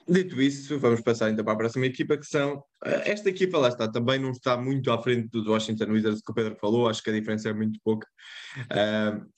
dito 0.09 0.41
isso, 0.41 0.79
vamos 0.79 1.01
passar 1.01 1.31
então 1.31 1.45
para 1.45 1.55
a 1.55 1.57
próxima 1.57 1.87
equipa, 1.87 2.17
que 2.17 2.27
são. 2.27 2.59
Uh, 2.85 3.03
esta 3.05 3.29
equipa 3.29 3.59
lá 3.59 3.69
está, 3.69 3.91
também 3.91 4.21
não 4.21 4.31
está 4.31 4.57
muito 4.57 4.93
à 4.93 5.03
frente 5.03 5.29
dos 5.29 5.47
Washington 5.49 5.91
Wizards, 5.91 6.23
que 6.23 6.31
o 6.31 6.35
Pedro 6.35 6.57
falou, 6.61 6.89
acho 6.89 7.03
que 7.03 7.11
a 7.11 7.15
diferença 7.15 7.49
é 7.49 7.53
muito 7.53 7.81
pouca. 7.83 8.07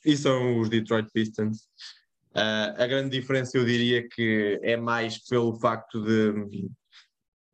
e 0.05 0.17
são 0.17 0.61
os 0.61 0.69
Detroit 0.69 1.09
Pistons. 1.15 1.69
a 2.35 2.87
grande 2.87 3.19
diferença, 3.19 3.57
eu 3.57 3.65
diria 3.65 4.07
que 4.07 4.61
é 4.63 4.77
mais 4.77 5.19
pelo 5.27 5.59
facto 5.59 6.05
de 6.05 6.69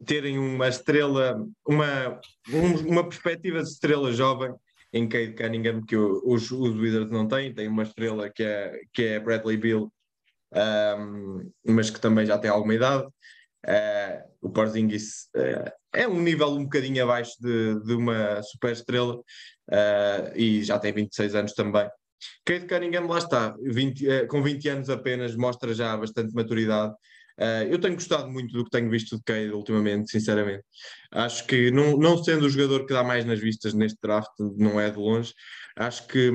terem 0.05 0.39
uma 0.39 0.69
estrela, 0.69 1.45
uma, 1.67 2.21
um, 2.51 2.89
uma 2.89 3.05
perspectiva 3.05 3.63
de 3.63 3.69
estrela 3.69 4.13
jovem 4.13 4.55
em 4.93 5.09
Cade 5.09 5.35
Cunningham 5.35 5.85
que 5.85 5.97
os, 5.97 6.51
os 6.51 6.77
Wizards 6.77 7.11
não 7.11 7.27
têm, 7.27 7.53
tem 7.53 7.67
uma 7.67 7.83
estrela 7.83 8.31
que 8.31 8.45
é, 8.45 8.81
que 8.93 9.03
é 9.03 9.21
Bradley 9.21 9.57
Bill, 9.57 9.93
um, 10.55 11.51
mas 11.67 11.91
que 11.91 12.01
também 12.01 12.25
já 12.25 12.39
tem 12.39 12.51
alguma 12.51 12.75
idade. 12.75 13.05
Uh, 13.67 14.47
o 14.47 14.51
Porzingis 14.51 15.31
uh, 15.35 15.71
é 15.93 16.07
um 16.07 16.21
nível 16.21 16.49
um 16.51 16.65
bocadinho 16.65 17.03
abaixo 17.03 17.33
de, 17.41 17.83
de 17.83 17.95
uma 17.95 18.43
super 18.43 18.73
estrela 18.73 19.17
uh, 19.17 20.37
e 20.37 20.63
já 20.63 20.79
tem 20.79 20.93
26 20.93 21.35
anos 21.35 21.55
também. 21.55 21.89
Cade 22.45 22.67
Cunningham, 22.67 23.07
lá 23.07 23.19
está, 23.19 23.57
20, 23.63 24.27
com 24.29 24.43
20 24.43 24.69
anos 24.69 24.91
apenas, 24.91 25.35
mostra 25.35 25.75
já 25.75 25.97
bastante 25.97 26.33
maturidade 26.35 26.95
Uh, 27.39 27.67
eu 27.69 27.81
tenho 27.81 27.95
gostado 27.95 28.31
muito 28.31 28.53
do 28.53 28.65
que 28.65 28.71
tenho 28.71 28.89
visto 28.89 29.17
de 29.17 29.25
Cade 29.25 29.51
ultimamente, 29.51 30.11
sinceramente. 30.11 30.63
Acho 31.11 31.47
que, 31.47 31.71
não, 31.71 31.97
não 31.97 32.23
sendo 32.23 32.47
o 32.47 32.51
jogador 32.51 32.87
que 32.87 32.93
dá 32.93 33.03
mais 33.03 33.25
nas 33.25 33.41
vistas 33.41 33.75
neste 33.75 33.99
draft, 34.01 34.31
não 34.39 34.81
é 34.81 34.91
de 34.91 34.99
longe, 34.99 35.35
acho 35.77 36.07
que 36.07 36.31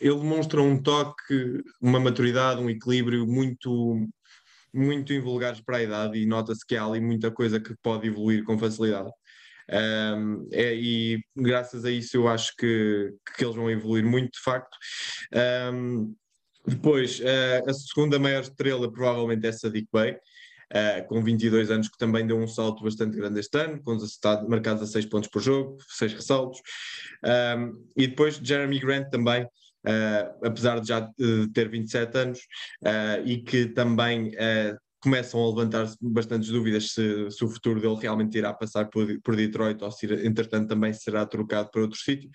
ele 0.00 0.18
demonstra 0.18 0.60
um 0.60 0.80
toque, 0.82 1.62
uma 1.80 1.98
maturidade, 1.98 2.60
um 2.60 2.68
equilíbrio 2.68 3.26
muito, 3.26 4.06
muito 4.72 5.12
invulgares 5.12 5.60
para 5.60 5.78
a 5.78 5.82
idade 5.82 6.18
e 6.18 6.26
nota-se 6.26 6.66
que 6.66 6.76
há 6.76 6.84
ali 6.84 7.00
muita 7.00 7.30
coisa 7.30 7.58
que 7.58 7.74
pode 7.82 8.06
evoluir 8.06 8.44
com 8.44 8.58
facilidade. 8.58 9.10
Um, 9.70 10.46
é, 10.52 10.74
e 10.74 11.24
graças 11.34 11.86
a 11.86 11.90
isso 11.90 12.18
eu 12.18 12.28
acho 12.28 12.54
que, 12.58 13.14
que 13.34 13.44
eles 13.44 13.56
vão 13.56 13.70
evoluir 13.70 14.04
muito 14.04 14.32
de 14.32 14.40
facto. 14.40 14.76
Um, 15.72 16.14
depois, 16.66 17.20
uh, 17.20 17.68
a 17.68 17.74
segunda 17.74 18.18
maior 18.18 18.42
estrela 18.42 18.90
provavelmente 18.90 19.46
é 19.46 19.52
Sadiq 19.52 19.86
Bey, 19.92 20.16
uh, 20.74 21.06
com 21.06 21.22
22 21.22 21.70
anos, 21.70 21.88
que 21.88 21.96
também 21.96 22.26
deu 22.26 22.36
um 22.36 22.48
salto 22.48 22.82
bastante 22.82 23.16
grande 23.16 23.40
este 23.40 23.56
ano, 23.58 23.80
com 23.82 23.94
está 23.96 24.42
marcados 24.48 24.82
a 24.82 24.86
6 24.86 25.06
pontos 25.06 25.28
por 25.28 25.40
jogo, 25.40 25.78
6 25.88 26.14
ressaltos. 26.14 26.60
Um, 27.24 27.86
e 27.96 28.06
depois 28.06 28.36
Jeremy 28.36 28.80
Grant 28.80 29.10
também, 29.10 29.44
uh, 29.44 30.46
apesar 30.46 30.80
de 30.80 30.88
já 30.88 31.08
ter 31.52 31.68
27 31.68 32.18
anos, 32.18 32.38
uh, 32.82 33.24
e 33.24 33.42
que 33.42 33.66
também 33.66 34.32
começam 35.00 35.38
a 35.38 35.48
levantar-se 35.48 35.98
bastantes 36.00 36.48
dúvidas 36.48 36.92
se, 36.92 37.30
se, 37.30 37.44
o 37.44 37.48
futuro 37.48 37.78
dele 37.78 37.96
realmente 38.00 38.38
irá 38.38 38.54
passar 38.54 38.86
por, 38.86 39.06
por 39.20 39.36
Detroit 39.36 39.84
ou 39.84 39.90
se, 39.90 40.06
entretanto, 40.26 40.66
também 40.66 40.94
será 40.94 41.26
trocado 41.26 41.70
para 41.70 41.82
outro 41.82 41.98
sítio. 41.98 42.30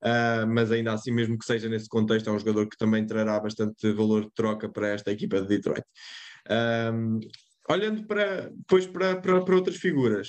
Uh, 0.00 0.46
mas 0.46 0.70
ainda 0.70 0.92
assim, 0.92 1.10
mesmo 1.10 1.36
que 1.36 1.44
seja 1.44 1.68
nesse 1.68 1.88
contexto, 1.88 2.30
é 2.30 2.32
um 2.32 2.38
jogador 2.38 2.68
que 2.68 2.76
também 2.76 3.04
trará 3.04 3.40
bastante 3.40 3.92
valor 3.92 4.26
de 4.26 4.30
troca 4.32 4.68
para 4.68 4.88
esta 4.90 5.10
equipa 5.10 5.40
de 5.40 5.48
Detroit. 5.48 5.84
Um, 6.48 7.18
olhando 7.68 8.06
para, 8.06 8.50
depois 8.50 8.86
para, 8.86 9.16
para, 9.16 9.44
para 9.44 9.54
outras 9.54 9.76
figuras, 9.76 10.28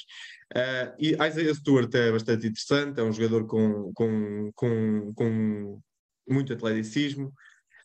uh, 0.55 0.95
e 0.99 1.11
Isaiah 1.11 1.53
Stewart 1.53 1.93
é 1.93 2.11
bastante 2.11 2.47
interessante, 2.47 2.99
é 2.99 3.03
um 3.03 3.11
jogador 3.11 3.45
com, 3.45 3.91
com, 3.93 4.51
com, 4.55 5.13
com 5.15 5.81
muito 6.27 6.53
atleticismo, 6.53 7.33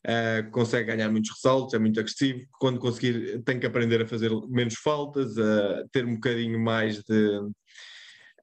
uh, 0.06 0.50
consegue 0.50 0.88
ganhar 0.88 1.10
muitos 1.10 1.30
ressaltos, 1.30 1.74
é 1.74 1.78
muito 1.78 1.98
agressivo, 1.98 2.40
quando 2.58 2.78
conseguir 2.78 3.42
tem 3.42 3.58
que 3.58 3.66
aprender 3.66 4.02
a 4.02 4.06
fazer 4.06 4.30
menos 4.48 4.74
faltas, 4.74 5.36
a 5.38 5.84
ter 5.92 6.04
um 6.04 6.14
bocadinho 6.14 6.58
mais 6.58 7.02
de 7.02 7.40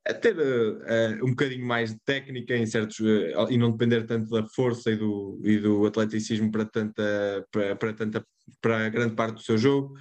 a 0.07 0.13
ter 0.13 0.37
uh, 0.37 1.25
um 1.25 1.31
bocadinho 1.31 1.65
mais 1.65 1.91
de 1.93 1.99
técnica 2.05 2.55
em 2.55 2.65
certos 2.65 2.99
uh, 2.99 3.49
e 3.49 3.57
não 3.57 3.71
depender 3.71 4.05
tanto 4.05 4.29
da 4.29 4.45
força 4.55 4.89
e 4.89 4.95
do, 4.95 5.39
e 5.43 5.57
do 5.57 5.85
atleticismo 5.85 6.49
para 6.49 6.65
tanta 6.65 7.45
para, 7.51 7.75
para 7.75 7.93
tanta 7.93 8.25
para 8.61 8.89
grande 8.89 9.15
parte 9.15 9.35
do 9.35 9.41
seu 9.41 9.57
jogo. 9.57 9.93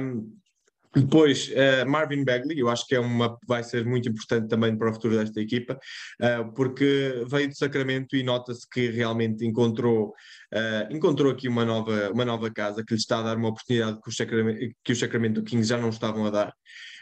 Um, 0.00 0.36
depois, 0.94 1.48
uh, 1.48 1.86
Marvin 1.86 2.24
Bagley, 2.24 2.58
eu 2.58 2.70
acho 2.70 2.86
que 2.86 2.94
é 2.94 3.00
uma, 3.00 3.36
vai 3.46 3.62
ser 3.62 3.84
muito 3.84 4.08
importante 4.08 4.48
também 4.48 4.74
para 4.76 4.88
o 4.90 4.94
futuro 4.94 5.14
desta 5.14 5.38
equipa, 5.40 5.78
uh, 6.22 6.50
porque 6.54 7.22
veio 7.28 7.48
de 7.48 7.58
Sacramento 7.58 8.16
e 8.16 8.22
nota-se 8.22 8.66
que 8.66 8.88
realmente 8.88 9.44
encontrou, 9.44 10.14
uh, 10.54 10.94
encontrou 10.94 11.30
aqui 11.30 11.48
uma 11.48 11.66
nova, 11.66 12.10
uma 12.10 12.24
nova 12.24 12.50
casa 12.50 12.82
que 12.82 12.94
lhe 12.94 12.98
está 12.98 13.18
a 13.18 13.22
dar 13.22 13.36
uma 13.36 13.50
oportunidade 13.50 14.00
que 14.00 14.08
o 14.08 14.12
Sacramento, 14.12 14.74
que 14.82 14.92
o 14.92 14.96
Sacramento 14.96 15.42
Kings 15.42 15.68
já 15.68 15.76
não 15.76 15.90
estavam 15.90 16.24
a 16.24 16.30
dar 16.30 16.54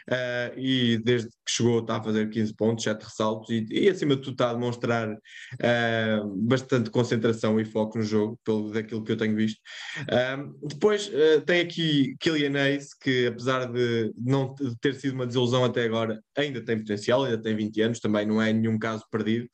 uh, 0.09 0.57
e 0.57 0.97
desde 0.97 1.29
que 1.29 1.51
chegou 1.51 1.79
está 1.79 1.97
a 1.97 2.03
fazer 2.03 2.29
15 2.29 2.53
pontos, 2.55 2.83
7 2.83 3.03
ressaltos 3.03 3.49
e, 3.49 3.65
e 3.69 3.89
acima 3.89 4.15
de 4.15 4.21
tudo 4.21 4.33
está 4.33 4.49
a 4.49 4.53
demonstrar 4.53 5.09
uh, 5.11 6.35
bastante 6.37 6.89
concentração 6.89 7.59
e 7.59 7.65
foco 7.65 7.97
no 7.97 8.03
jogo, 8.03 8.39
pelo 8.43 8.71
daquilo 8.71 9.03
que 9.03 9.11
eu 9.11 9.17
tenho 9.17 9.35
visto. 9.35 9.59
Uh, 10.01 10.67
depois 10.67 11.11
tem 11.45 11.61
aqui 11.61 12.15
Killian 12.19 12.59
Hayes, 12.59 12.93
que 12.93 13.27
apesar 13.27 13.65
de 13.71 14.13
não 14.17 14.53
ter 14.81 14.95
sido 14.95 15.13
uma 15.13 15.27
desilusão 15.27 15.63
até 15.63 15.83
agora, 15.83 16.21
ainda 16.37 16.63
tem 16.63 16.77
potencial, 16.77 17.23
ainda 17.23 17.41
tem 17.41 17.55
20 17.55 17.81
anos, 17.81 17.99
também 17.99 18.25
não 18.25 18.41
é 18.41 18.51
nenhum 18.51 18.77
caso 18.77 19.03
perdido. 19.11 19.49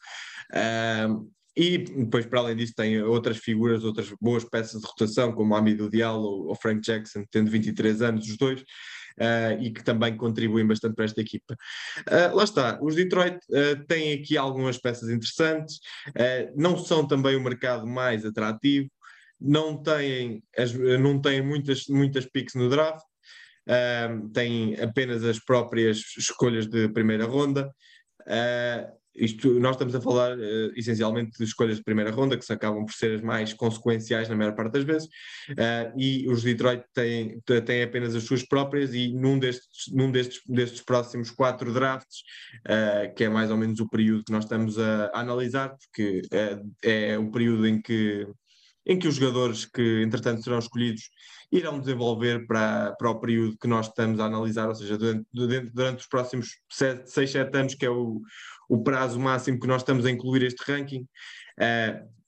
E 1.55 1.77
depois, 1.77 2.25
para 2.25 2.39
além 2.39 2.55
disso, 2.55 2.73
tem 2.75 3.01
outras 3.03 3.37
figuras, 3.37 3.83
outras 3.83 4.09
boas 4.21 4.45
peças 4.45 4.79
de 4.79 4.87
rotação, 4.87 5.33
como 5.33 5.53
Amidou 5.53 5.89
Diallo 5.89 6.47
ou 6.47 6.55
Frank 6.55 6.81
Jackson, 6.81 7.25
tendo 7.29 7.51
23 7.51 8.01
anos, 8.01 8.27
os 8.27 8.37
dois. 8.37 8.63
Uh, 9.19 9.61
e 9.61 9.71
que 9.71 9.83
também 9.83 10.15
contribuem 10.15 10.65
bastante 10.65 10.95
para 10.95 11.05
esta 11.05 11.21
equipa. 11.21 11.55
Uh, 12.07 12.35
lá 12.35 12.43
está, 12.43 12.79
os 12.81 12.95
Detroit 12.95 13.37
uh, 13.49 13.85
têm 13.87 14.13
aqui 14.13 14.37
algumas 14.37 14.77
peças 14.77 15.09
interessantes, 15.09 15.79
não 16.55 16.77
são 16.77 17.07
também 17.07 17.35
o 17.35 17.41
mercado 17.41 17.85
mais 17.87 18.25
atrativo, 18.25 18.89
não 19.39 19.81
têm, 19.81 20.43
as, 20.57 20.73
não 20.73 21.19
têm 21.19 21.41
muitas, 21.41 21.87
muitas 21.87 22.25
picks 22.25 22.53
no 22.55 22.69
draft, 22.69 23.03
têm 24.33 24.79
apenas 24.79 25.23
as 25.23 25.39
próprias 25.39 25.97
escolhas 26.17 26.67
de 26.67 26.89
primeira 26.89 27.25
ronda. 27.25 27.71
Uh, 28.21 29.00
isto, 29.15 29.59
nós 29.59 29.75
estamos 29.75 29.93
a 29.93 30.01
falar 30.01 30.37
uh, 30.37 30.71
essencialmente 30.75 31.37
de 31.37 31.43
escolhas 31.43 31.77
de 31.77 31.83
primeira 31.83 32.11
ronda, 32.11 32.37
que 32.37 32.45
se 32.45 32.53
acabam 32.53 32.85
por 32.85 32.93
ser 32.93 33.15
as 33.15 33.21
mais 33.21 33.53
consequenciais 33.53 34.29
na 34.29 34.35
maior 34.35 34.55
parte 34.55 34.73
das 34.73 34.83
vezes, 34.83 35.07
uh, 35.51 35.93
e 35.97 36.27
os 36.29 36.43
Detroit 36.43 36.83
têm, 36.93 37.41
têm 37.65 37.83
apenas 37.83 38.15
as 38.15 38.23
suas 38.23 38.43
próprias, 38.43 38.93
e 38.93 39.13
num 39.13 39.37
destes, 39.37 39.91
num 39.93 40.11
destes, 40.11 40.41
destes 40.47 40.81
próximos 40.81 41.29
quatro 41.29 41.73
drafts, 41.73 42.21
uh, 42.67 43.13
que 43.15 43.25
é 43.25 43.29
mais 43.29 43.51
ou 43.51 43.57
menos 43.57 43.79
o 43.79 43.89
período 43.89 44.23
que 44.23 44.31
nós 44.31 44.45
estamos 44.45 44.79
a, 44.79 45.05
a 45.13 45.19
analisar, 45.19 45.75
porque 45.77 46.21
é 46.83 47.17
o 47.17 47.29
período 47.31 47.67
em 47.67 47.81
que, 47.81 48.27
em 48.85 48.97
que 48.97 49.07
os 49.07 49.15
jogadores 49.15 49.65
que 49.65 50.01
entretanto 50.01 50.43
serão 50.43 50.59
escolhidos 50.59 51.09
irão 51.51 51.79
desenvolver 51.79 52.47
para, 52.47 52.95
para 52.97 53.09
o 53.09 53.19
período 53.19 53.57
que 53.57 53.67
nós 53.67 53.87
estamos 53.87 54.19
a 54.19 54.25
analisar, 54.25 54.69
ou 54.69 54.75
seja, 54.75 54.97
durante, 54.97 55.27
durante 55.73 55.99
os 55.99 56.07
próximos 56.07 56.57
6, 56.69 57.09
7 57.29 57.57
anos, 57.57 57.75
que 57.75 57.85
é 57.85 57.89
o, 57.89 58.21
o 58.71 58.81
prazo 58.81 59.19
máximo 59.19 59.59
que 59.59 59.67
nós 59.67 59.81
estamos 59.81 60.05
a 60.05 60.09
incluir 60.09 60.43
este 60.43 60.63
ranking. 60.65 61.05
Uh, 61.59 62.21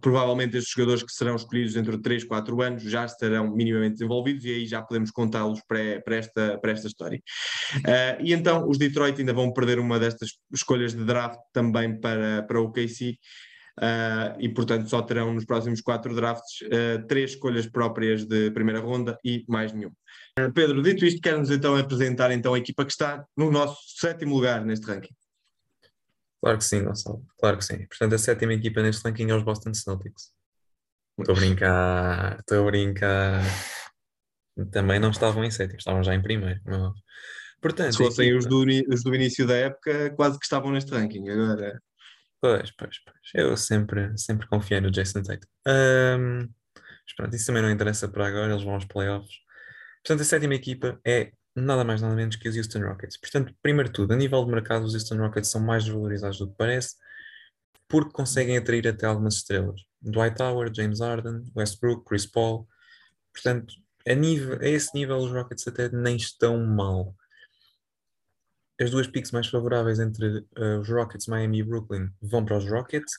provavelmente 0.00 0.58
estes 0.58 0.74
jogadores 0.74 1.02
que 1.02 1.12
serão 1.12 1.36
escolhidos 1.36 1.72
dentro 1.72 1.96
de 1.96 2.02
3, 2.02 2.24
4 2.24 2.60
anos 2.60 2.82
já 2.82 3.06
estarão 3.06 3.50
minimamente 3.50 3.94
desenvolvidos 3.94 4.44
e 4.44 4.50
aí 4.50 4.66
já 4.66 4.82
podemos 4.82 5.10
contá-los 5.10 5.60
para, 5.66 6.02
para, 6.02 6.16
esta, 6.16 6.58
para 6.58 6.72
esta 6.72 6.86
história. 6.86 7.18
Uh, 7.76 8.22
e 8.22 8.32
então 8.32 8.68
os 8.68 8.76
Detroit 8.76 9.18
ainda 9.18 9.32
vão 9.32 9.52
perder 9.52 9.78
uma 9.78 9.98
destas 9.98 10.30
escolhas 10.52 10.94
de 10.94 11.04
draft 11.04 11.38
também 11.52 11.98
para, 11.98 12.42
para 12.42 12.60
o 12.60 12.70
KC. 12.70 13.16
Uh, 13.80 14.36
e 14.38 14.50
portanto 14.50 14.90
só 14.90 15.00
terão 15.00 15.32
nos 15.32 15.46
próximos 15.46 15.80
quatro 15.80 16.14
drafts 16.14 16.60
uh, 16.60 17.06
três 17.06 17.30
escolhas 17.30 17.66
próprias 17.66 18.26
de 18.26 18.50
primeira 18.50 18.80
ronda 18.80 19.18
e 19.24 19.46
mais 19.48 19.72
nenhum. 19.72 19.90
Uh, 20.38 20.52
Pedro, 20.52 20.82
dito 20.82 21.06
isto, 21.06 21.22
quer-nos 21.22 21.50
então 21.50 21.74
apresentar 21.74 22.30
então 22.32 22.52
a 22.52 22.58
equipa 22.58 22.84
que 22.84 22.92
está 22.92 23.24
no 23.34 23.50
nosso 23.50 23.78
sétimo 23.98 24.34
lugar 24.34 24.62
neste 24.62 24.86
ranking. 24.86 25.14
Claro 26.42 26.58
que 26.58 26.64
sim, 26.64 26.84
Gonçalo. 26.84 27.24
Claro 27.38 27.58
que 27.58 27.64
sim. 27.64 27.86
Portanto, 27.86 28.14
a 28.14 28.18
sétima 28.18 28.52
equipa 28.52 28.82
neste 28.82 29.06
ranking 29.06 29.30
é 29.30 29.34
os 29.34 29.44
Boston 29.44 29.72
Celtics. 29.72 30.32
Estou 31.18 31.36
a 31.36 31.38
brincar, 31.38 32.38
estou 32.40 32.62
a 32.62 32.70
brincar. 32.70 33.42
Também 34.72 34.98
não 34.98 35.10
estavam 35.10 35.44
em 35.44 35.50
sétimo, 35.50 35.78
estavam 35.78 36.02
já 36.02 36.14
em 36.14 36.20
primeiro. 36.20 36.60
Não. 36.64 36.92
Portanto, 37.60 37.92
Se 37.92 37.98
fossem 37.98 38.30
equipa... 38.30 38.38
os, 38.38 38.46
do, 38.46 38.92
os 38.92 39.04
do 39.04 39.14
início 39.14 39.46
da 39.46 39.54
época, 39.54 40.10
quase 40.16 40.36
que 40.36 40.44
estavam 40.44 40.72
neste 40.72 40.90
ranking. 40.90 41.28
Agora. 41.28 41.80
Pois, 42.40 42.72
pois, 42.76 42.96
pois. 43.04 43.18
Eu 43.34 43.56
sempre, 43.56 44.18
sempre 44.18 44.48
confiei 44.48 44.80
no 44.80 44.90
Jason 44.90 45.22
Tatum. 45.22 45.46
Um, 45.68 46.38
mas 46.40 47.14
pronto, 47.16 47.36
isso 47.36 47.46
também 47.46 47.62
não 47.62 47.70
interessa 47.70 48.08
para 48.08 48.26
agora, 48.26 48.52
eles 48.52 48.64
vão 48.64 48.74
aos 48.74 48.84
playoffs. 48.84 49.36
Portanto, 50.04 50.22
a 50.22 50.24
sétima 50.24 50.56
equipa 50.56 51.00
é 51.06 51.30
nada 51.54 51.84
mais 51.84 52.00
nada 52.00 52.14
menos 52.14 52.36
que 52.36 52.48
os 52.48 52.56
Houston 52.56 52.80
Rockets. 52.80 53.16
Portanto, 53.16 53.54
primeiro 53.62 53.88
de 53.88 53.94
tudo, 53.94 54.12
a 54.12 54.16
nível 54.16 54.44
de 54.44 54.50
mercado, 54.50 54.84
os 54.84 54.94
Houston 54.94 55.18
Rockets 55.18 55.50
são 55.50 55.60
mais 55.60 55.84
desvalorizados 55.84 56.38
do 56.38 56.48
que 56.48 56.56
parece, 56.56 56.96
porque 57.88 58.12
conseguem 58.12 58.56
atrair 58.56 58.88
até 58.88 59.06
algumas 59.06 59.34
estrelas. 59.34 59.80
Dwight 60.00 60.42
Howard, 60.42 60.76
James 60.76 61.00
Harden, 61.00 61.44
Westbrook, 61.54 62.04
Chris 62.04 62.26
Paul. 62.26 62.66
Portanto, 63.32 63.74
a, 64.08 64.14
nível, 64.14 64.58
a 64.60 64.66
esse 64.66 64.90
nível 64.94 65.18
os 65.18 65.30
Rockets 65.30 65.66
até 65.68 65.88
nem 65.90 66.16
estão 66.16 66.64
mal. 66.64 67.14
As 68.80 68.90
duas 68.90 69.06
picks 69.06 69.30
mais 69.30 69.46
favoráveis 69.46 70.00
entre 70.00 70.38
uh, 70.58 70.80
os 70.80 70.88
Rockets, 70.88 71.26
Miami 71.26 71.58
e 71.58 71.62
Brooklyn 71.62 72.10
vão 72.20 72.44
para 72.44 72.56
os 72.56 72.68
Rockets. 72.68 73.12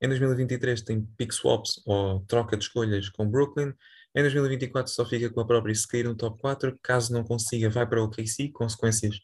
Em 0.00 0.08
2023 0.08 0.80
tem 0.82 1.02
pick 1.18 1.32
swaps 1.32 1.82
ou 1.84 2.20
troca 2.20 2.56
de 2.56 2.64
escolhas 2.64 3.08
com 3.10 3.28
Brooklyn 3.28 3.74
em 4.14 4.22
2024 4.22 4.92
só 4.92 5.04
fica 5.04 5.30
com 5.30 5.40
a 5.40 5.46
própria 5.46 5.74
se 5.74 5.86
cair 5.86 6.04
no 6.04 6.14
top 6.14 6.40
4. 6.40 6.78
Caso 6.82 7.12
não 7.12 7.24
consiga, 7.24 7.70
vai 7.70 7.86
para 7.86 8.02
o 8.02 8.10
KC, 8.10 8.48
consequências 8.48 9.20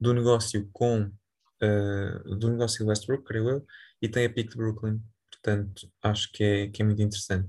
do 0.00 0.14
negócio 0.14 0.68
com 0.72 1.10
uh, 1.62 2.36
do 2.36 2.50
negócio 2.50 2.86
Westbrook, 2.86 3.24
creio 3.24 3.48
eu, 3.48 3.66
e 4.00 4.08
tem 4.08 4.24
a 4.24 4.30
pick 4.30 4.50
de 4.50 4.56
Brooklyn. 4.56 5.00
Portanto, 5.30 5.90
acho 6.02 6.30
que 6.32 6.42
é, 6.44 6.68
que 6.68 6.82
é 6.82 6.84
muito 6.84 7.02
interessante. 7.02 7.48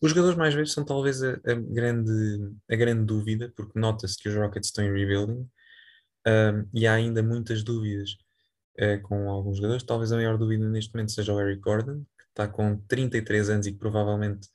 Os 0.00 0.10
jogadores 0.10 0.36
mais 0.36 0.54
velhos 0.54 0.72
são 0.72 0.84
talvez 0.84 1.22
a, 1.22 1.32
a 1.32 1.54
grande, 1.54 2.52
a 2.70 2.76
grande 2.76 3.04
dúvida, 3.04 3.52
porque 3.56 3.78
nota-se 3.78 4.18
que 4.18 4.28
os 4.28 4.34
Rockets 4.34 4.68
estão 4.68 4.84
em 4.84 4.92
rebuilding 4.92 5.48
um, 6.26 6.68
e 6.74 6.86
há 6.86 6.94
ainda 6.94 7.22
muitas 7.22 7.62
dúvidas 7.62 8.16
uh, 8.80 9.00
com 9.02 9.30
alguns 9.30 9.56
jogadores. 9.56 9.82
Talvez 9.82 10.12
a 10.12 10.16
maior 10.16 10.36
dúvida 10.38 10.68
neste 10.68 10.92
momento 10.94 11.12
seja 11.12 11.32
o 11.32 11.40
Eric 11.40 11.60
Gordon, 11.60 12.04
que 12.18 12.24
está 12.28 12.48
com 12.48 12.78
33 12.88 13.50
anos 13.50 13.66
e 13.66 13.72
que 13.72 13.78
provavelmente 13.78 14.48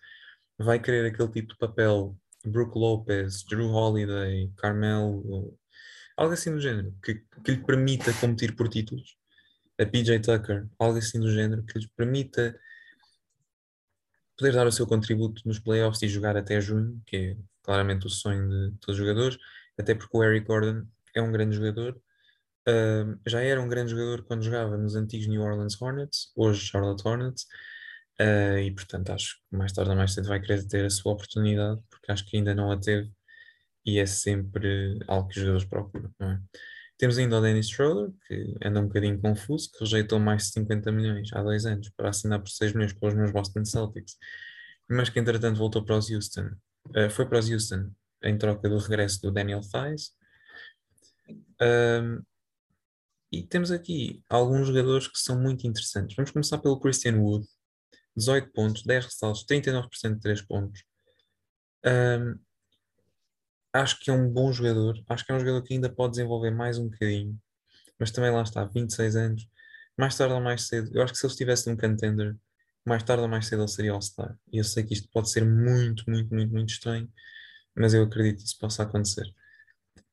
vai 0.59 0.79
querer 0.79 1.07
aquele 1.07 1.29
tipo 1.29 1.53
de 1.53 1.57
papel, 1.57 2.17
Brook 2.45 2.77
Lopez, 2.77 3.43
Drew 3.43 3.69
Holiday, 3.69 4.51
Carmelo, 4.57 5.57
algo 6.17 6.33
assim 6.33 6.51
do 6.51 6.59
género, 6.59 6.93
que, 7.01 7.15
que 7.43 7.51
lhe 7.51 7.63
permita 7.63 8.13
competir 8.13 8.55
por 8.55 8.67
títulos, 8.67 9.17
a 9.79 9.85
PJ 9.85 10.19
Tucker, 10.19 10.67
algo 10.77 10.97
assim 10.97 11.19
do 11.19 11.31
género, 11.31 11.63
que 11.63 11.79
lhe 11.79 11.87
permita 11.95 12.59
poder 14.37 14.53
dar 14.53 14.67
o 14.67 14.71
seu 14.71 14.85
contributo 14.85 15.41
nos 15.45 15.59
playoffs 15.59 16.01
e 16.01 16.07
jogar 16.09 16.35
até 16.35 16.59
junho, 16.59 17.01
que 17.05 17.15
é 17.15 17.37
claramente 17.63 18.05
o 18.07 18.09
sonho 18.09 18.49
de 18.49 18.77
todos 18.79 18.99
os 18.99 19.05
jogadores, 19.05 19.37
até 19.77 19.95
porque 19.95 20.15
o 20.15 20.23
Eric 20.23 20.45
Gordon 20.45 20.85
é 21.15 21.21
um 21.21 21.31
grande 21.31 21.55
jogador, 21.55 22.01
uh, 22.67 23.19
já 23.25 23.41
era 23.41 23.61
um 23.61 23.69
grande 23.69 23.91
jogador 23.91 24.23
quando 24.23 24.43
jogava 24.43 24.77
nos 24.77 24.95
antigos 24.95 25.27
New 25.27 25.41
Orleans 25.41 25.81
Hornets, 25.81 26.31
hoje 26.35 26.65
Charlotte 26.65 27.05
Hornets, 27.07 27.47
Uh, 28.21 28.60
e 28.60 28.71
portanto 28.71 29.12
acho 29.12 29.36
que 29.38 29.55
mais 29.55 29.71
tarde 29.71 29.91
ou 29.91 29.95
mais 29.95 30.13
cedo 30.13 30.27
vai 30.27 30.41
querer 30.41 30.67
ter 30.67 30.86
a 30.86 30.89
sua 30.89 31.13
oportunidade, 31.13 31.82
porque 31.89 32.12
acho 32.12 32.25
que 32.25 32.36
ainda 32.38 32.53
não 32.53 32.71
a 32.71 32.77
teve 32.77 33.10
e 33.86 33.97
é 33.97 34.05
sempre 34.05 34.99
algo 35.08 35.29
que 35.29 35.38
os 35.38 35.41
jogadores 35.41 35.67
procuram, 35.67 36.13
não 36.19 36.32
é? 36.32 36.41
Temos 36.97 37.17
ainda 37.17 37.39
o 37.39 37.41
Dennis 37.41 37.69
Schroeder, 37.69 38.12
que 38.27 38.58
anda 38.62 38.82
um 38.82 38.88
bocadinho 38.88 39.21
confuso, 39.21 39.71
que 39.71 39.79
rejeitou 39.79 40.19
mais 40.19 40.43
de 40.47 40.49
50 40.51 40.91
milhões 40.91 41.29
há 41.32 41.41
dois 41.41 41.65
anos 41.65 41.89
para 41.95 42.10
assinar 42.10 42.39
por 42.41 42.49
6 42.49 42.73
milhões 42.73 42.91
pelos 42.91 43.15
meus 43.15 43.32
Boston 43.32 43.63
Celtics, 43.63 44.17
mas 44.89 45.10
que 45.10 45.17
entretanto 45.17 45.58
voltou 45.58 45.86
para 45.86 45.95
os 45.95 46.12
Houston. 46.12 46.51
Uh, 46.89 47.10
foi 47.10 47.25
para 47.25 47.39
os 47.39 47.49
Houston 47.49 47.89
em 48.21 48.38
troca 48.38 48.67
do 48.67 48.77
regresso 48.77 49.21
do 49.21 49.32
Daniel 49.32 49.62
Thies. 49.62 50.12
Um, 51.62 52.21
e 53.32 53.43
temos 53.43 53.71
aqui 53.71 54.23
alguns 54.27 54.67
jogadores 54.67 55.08
que 55.08 55.19
são 55.19 55.39
muito 55.39 55.65
interessantes. 55.65 56.15
Vamos 56.15 56.32
começar 56.32 56.58
pelo 56.58 56.79
Christian 56.79 57.17
Wood, 57.17 57.47
18 58.15 58.51
pontos, 58.51 58.83
10 58.83 59.05
ressaltos, 59.05 59.45
39% 59.45 60.15
de 60.15 60.19
3 60.19 60.41
pontos. 60.41 60.83
Um, 61.85 62.39
acho 63.73 63.99
que 63.99 64.09
é 64.09 64.13
um 64.13 64.29
bom 64.29 64.51
jogador. 64.51 65.01
Acho 65.07 65.25
que 65.25 65.31
é 65.31 65.35
um 65.35 65.39
jogador 65.39 65.61
que 65.63 65.73
ainda 65.73 65.89
pode 65.89 66.11
desenvolver 66.11 66.51
mais 66.51 66.77
um 66.77 66.89
bocadinho. 66.89 67.39
Mas 67.99 68.11
também 68.11 68.31
lá 68.31 68.41
está, 68.41 68.63
26 68.65 69.15
anos. 69.15 69.47
Mais 69.97 70.15
tarde 70.15 70.33
ou 70.33 70.41
mais 70.41 70.63
cedo, 70.67 70.89
eu 70.93 71.03
acho 71.03 71.13
que 71.13 71.19
se 71.19 71.25
ele 71.25 71.33
estivesse 71.33 71.69
num 71.69 71.75
contender, 71.75 72.35
mais 72.85 73.03
tarde 73.03 73.23
ou 73.23 73.29
mais 73.29 73.47
cedo 73.47 73.63
ele 73.63 73.67
seria 73.67 73.91
All-Star. 73.91 74.37
E 74.51 74.57
eu 74.57 74.63
sei 74.63 74.83
que 74.83 74.93
isto 74.93 75.09
pode 75.11 75.29
ser 75.29 75.45
muito, 75.45 76.09
muito, 76.09 76.33
muito, 76.33 76.53
muito 76.53 76.69
estranho, 76.69 77.11
mas 77.75 77.93
eu 77.93 78.03
acredito 78.03 78.37
que 78.37 78.45
isso 78.45 78.57
possa 78.57 78.83
acontecer. 78.83 79.25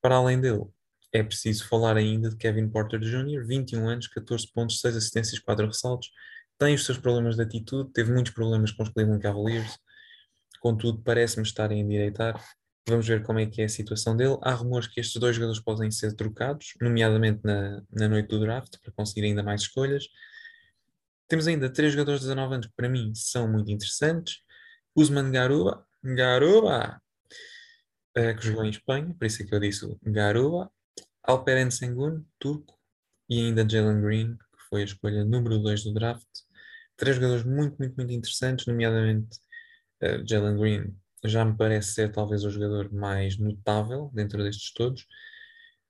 Para 0.03 0.17
além 0.17 0.41
dele, 0.41 0.65
é 1.13 1.23
preciso 1.23 1.67
falar 1.69 1.97
ainda 1.97 2.31
de 2.31 2.37
Kevin 2.37 2.69
Porter 2.69 3.01
Jr., 3.01 3.47
21 3.47 3.89
anos, 3.89 4.09
14 4.09 4.53
pontos, 4.53 4.81
6 4.81 4.97
assistências, 4.97 5.39
4 5.39 5.67
ressaltos 5.67 6.11
tem 6.59 6.75
os 6.75 6.85
seus 6.85 6.99
problemas 6.99 7.37
de 7.37 7.43
atitude, 7.43 7.93
teve 7.93 8.13
muitos 8.13 8.33
problemas 8.33 8.73
com 8.73 8.83
os 8.83 8.89
Cleveland 8.89 9.23
Cavaliers, 9.23 9.79
contudo 10.61 11.03
parece-me 11.03 11.47
estar 11.47 11.71
a 11.71 11.75
endireitar. 11.75 12.43
Vamos 12.89 13.07
ver 13.07 13.23
como 13.23 13.39
é 13.39 13.47
que 13.47 13.61
é 13.61 13.65
a 13.65 13.69
situação 13.69 14.17
dele. 14.17 14.39
Há 14.43 14.53
rumores 14.53 14.87
que 14.87 15.01
estes 15.01 15.21
dois 15.21 15.35
jogadores 15.35 15.61
podem 15.61 15.91
ser 15.91 16.15
trocados, 16.15 16.75
nomeadamente 16.81 17.41
na, 17.45 17.83
na 17.91 18.09
noite 18.09 18.29
do 18.29 18.41
draft, 18.41 18.79
para 18.81 18.93
conseguir 18.93 19.27
ainda 19.27 19.43
mais 19.43 19.63
escolhas. 19.63 20.05
Temos 21.29 21.49
ainda 21.49 21.69
três 21.69 21.93
jogadores 21.93 22.21
de 22.21 22.29
19 22.29 22.55
anos 22.55 22.67
que 22.69 22.73
para 22.77 22.89
mim 22.89 23.13
são 23.15 23.49
muito 23.51 23.71
interessantes. 23.71 24.37
Usman 24.95 25.33
Garuba, 25.33 25.85
Garuba, 26.03 27.03
uh, 28.17 28.37
que 28.39 28.47
jogou 28.47 28.65
em 28.65 28.71
Espanha, 28.71 29.13
por 29.19 29.27
isso 29.27 29.43
é 29.43 29.47
que 29.47 29.55
eu 29.55 29.61
disse 29.61 29.99
Garuba. 30.05 30.71
Alperen 31.25 31.73
Sengun, 31.73 32.25
turco, 32.39 32.79
e 33.29 33.41
ainda 33.41 33.69
Jalen 33.69 34.01
Green, 34.01 34.37
que 34.37 34.69
foi 34.71 34.83
a 34.83 34.85
escolha 34.85 35.25
número 35.25 35.59
2 35.59 35.83
do 35.83 35.93
draft 35.93 36.25
três 36.97 37.17
jogadores 37.17 37.45
muito, 37.45 37.77
muito, 37.79 37.95
muito 37.97 38.13
interessantes, 38.13 38.67
nomeadamente 38.67 39.39
uh, 40.03 40.27
Jalen 40.27 40.57
Green 40.57 40.97
já 41.25 41.45
me 41.45 41.57
parece 41.57 41.93
ser 41.93 42.13
talvez 42.13 42.45
o 42.45 42.51
jogador 42.51 42.93
mais 42.93 43.39
notável 43.39 44.11
dentro 44.15 44.43
destes 44.43 44.73
todos. 44.73 45.07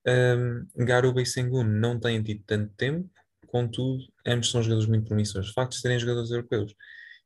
Um, 0.07 0.67
Garuba 0.85 1.21
e 1.21 1.27
Sengun 1.27 1.65
não 1.65 1.99
têm 1.99 2.23
tido 2.23 2.43
tanto 2.47 2.73
tempo, 2.77 3.11
contudo, 3.47 4.05
ambos 4.27 4.51
são 4.51 4.63
jogadores 4.63 4.89
muito 4.89 5.07
promissores. 5.07 5.51
O 5.51 5.53
facto 5.53 5.73
de 5.73 5.81
serem 5.81 5.99
jogadores 5.99 6.31
europeus 6.31 6.75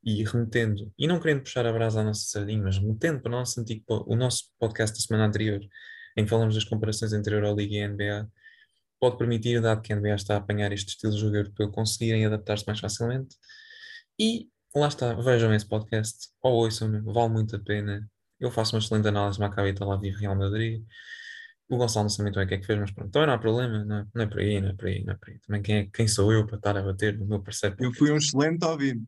e 0.03 0.25
remetendo, 0.25 0.91
e 0.99 1.07
não 1.07 1.21
querendo 1.21 1.43
puxar 1.43 1.67
a 1.67 1.73
brasa 1.73 2.01
à 2.01 2.05
nossa 2.05 2.23
sardinha, 2.23 2.63
mas 2.63 2.79
remetendo 2.79 3.21
para 3.21 3.29
o 3.29 3.33
nosso, 3.33 3.61
antigo, 3.61 3.85
o 4.07 4.17
nosso 4.17 4.45
podcast 4.59 4.97
da 4.97 5.01
semana 5.01 5.27
anterior, 5.27 5.61
em 6.17 6.25
que 6.25 6.31
falamos 6.31 6.55
das 6.55 6.65
comparações 6.65 7.13
entre 7.13 7.35
a 7.35 7.39
Euroliga 7.39 7.75
e 7.75 7.87
NBA, 7.87 8.29
pode 8.99 9.19
permitir, 9.19 9.61
dado 9.61 9.83
que 9.83 9.93
a 9.93 9.97
NBA 9.97 10.15
está 10.15 10.35
a 10.35 10.39
apanhar 10.39 10.73
este 10.73 10.91
estilo 10.91 11.13
de 11.13 11.21
jogo 11.21 11.37
europeu, 11.37 11.71
conseguirem 11.71 12.25
adaptar-se 12.25 12.67
mais 12.67 12.81
facilmente. 12.81 13.37
E 14.21 14.51
lá 14.77 14.89
está, 14.89 15.15
vejam 15.15 15.55
esse 15.55 15.67
podcast, 15.67 16.29
ou 16.43 16.65
ouçam-me, 16.65 17.01
vale 17.01 17.31
muito 17.31 17.57
a 17.57 17.59
pena. 17.59 18.07
Eu 18.39 18.51
faço 18.51 18.77
uma 18.77 18.79
excelente 18.79 19.09
análise 19.09 19.39
de 19.39 19.41
Maccabi 19.41 19.75
Tel 19.75 19.91
Aviv 19.91 20.15
Real 20.15 20.37
Madrid. 20.37 20.85
O 21.71 21.79
Gonçalo 21.79 22.05
não 22.05 22.11
sabe 22.11 22.25
muito 22.25 22.35
bem 22.35 22.45
o 22.45 22.49
que 22.49 22.55
é 22.55 22.59
que 22.59 22.67
fez, 22.67 22.79
mas 22.79 22.91
pronto, 22.91 23.11
também 23.11 23.29
não 23.29 23.35
há 23.35 23.39
problema, 23.39 23.83
não 23.83 23.97
é, 23.97 24.07
não 24.15 24.23
é 24.23 24.27
por 24.27 24.41
aí, 24.41 24.61
não 24.61 24.69
é 24.69 24.75
por 24.75 24.87
aí, 24.89 25.03
não 25.03 25.15
é 25.15 25.17
por 25.17 25.31
aí. 25.31 25.39
Também 25.39 25.63
quem, 25.63 25.77
é, 25.77 25.87
quem 25.87 26.07
sou 26.07 26.31
eu 26.31 26.47
para 26.47 26.57
estar 26.57 26.77
a 26.77 26.83
bater 26.83 27.19
no 27.19 27.25
meu 27.25 27.43
parceiro? 27.43 27.75
Eu 27.81 27.95
fui 27.95 28.13
um 28.13 28.19
excelente 28.19 28.63
ouvinte. 28.63 29.07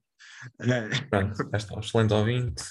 Pronto, 1.11 1.37
já 1.37 1.59
está, 1.59 1.77
um 1.77 1.81
excelente 1.81 2.15
ouvinte. 2.15 2.63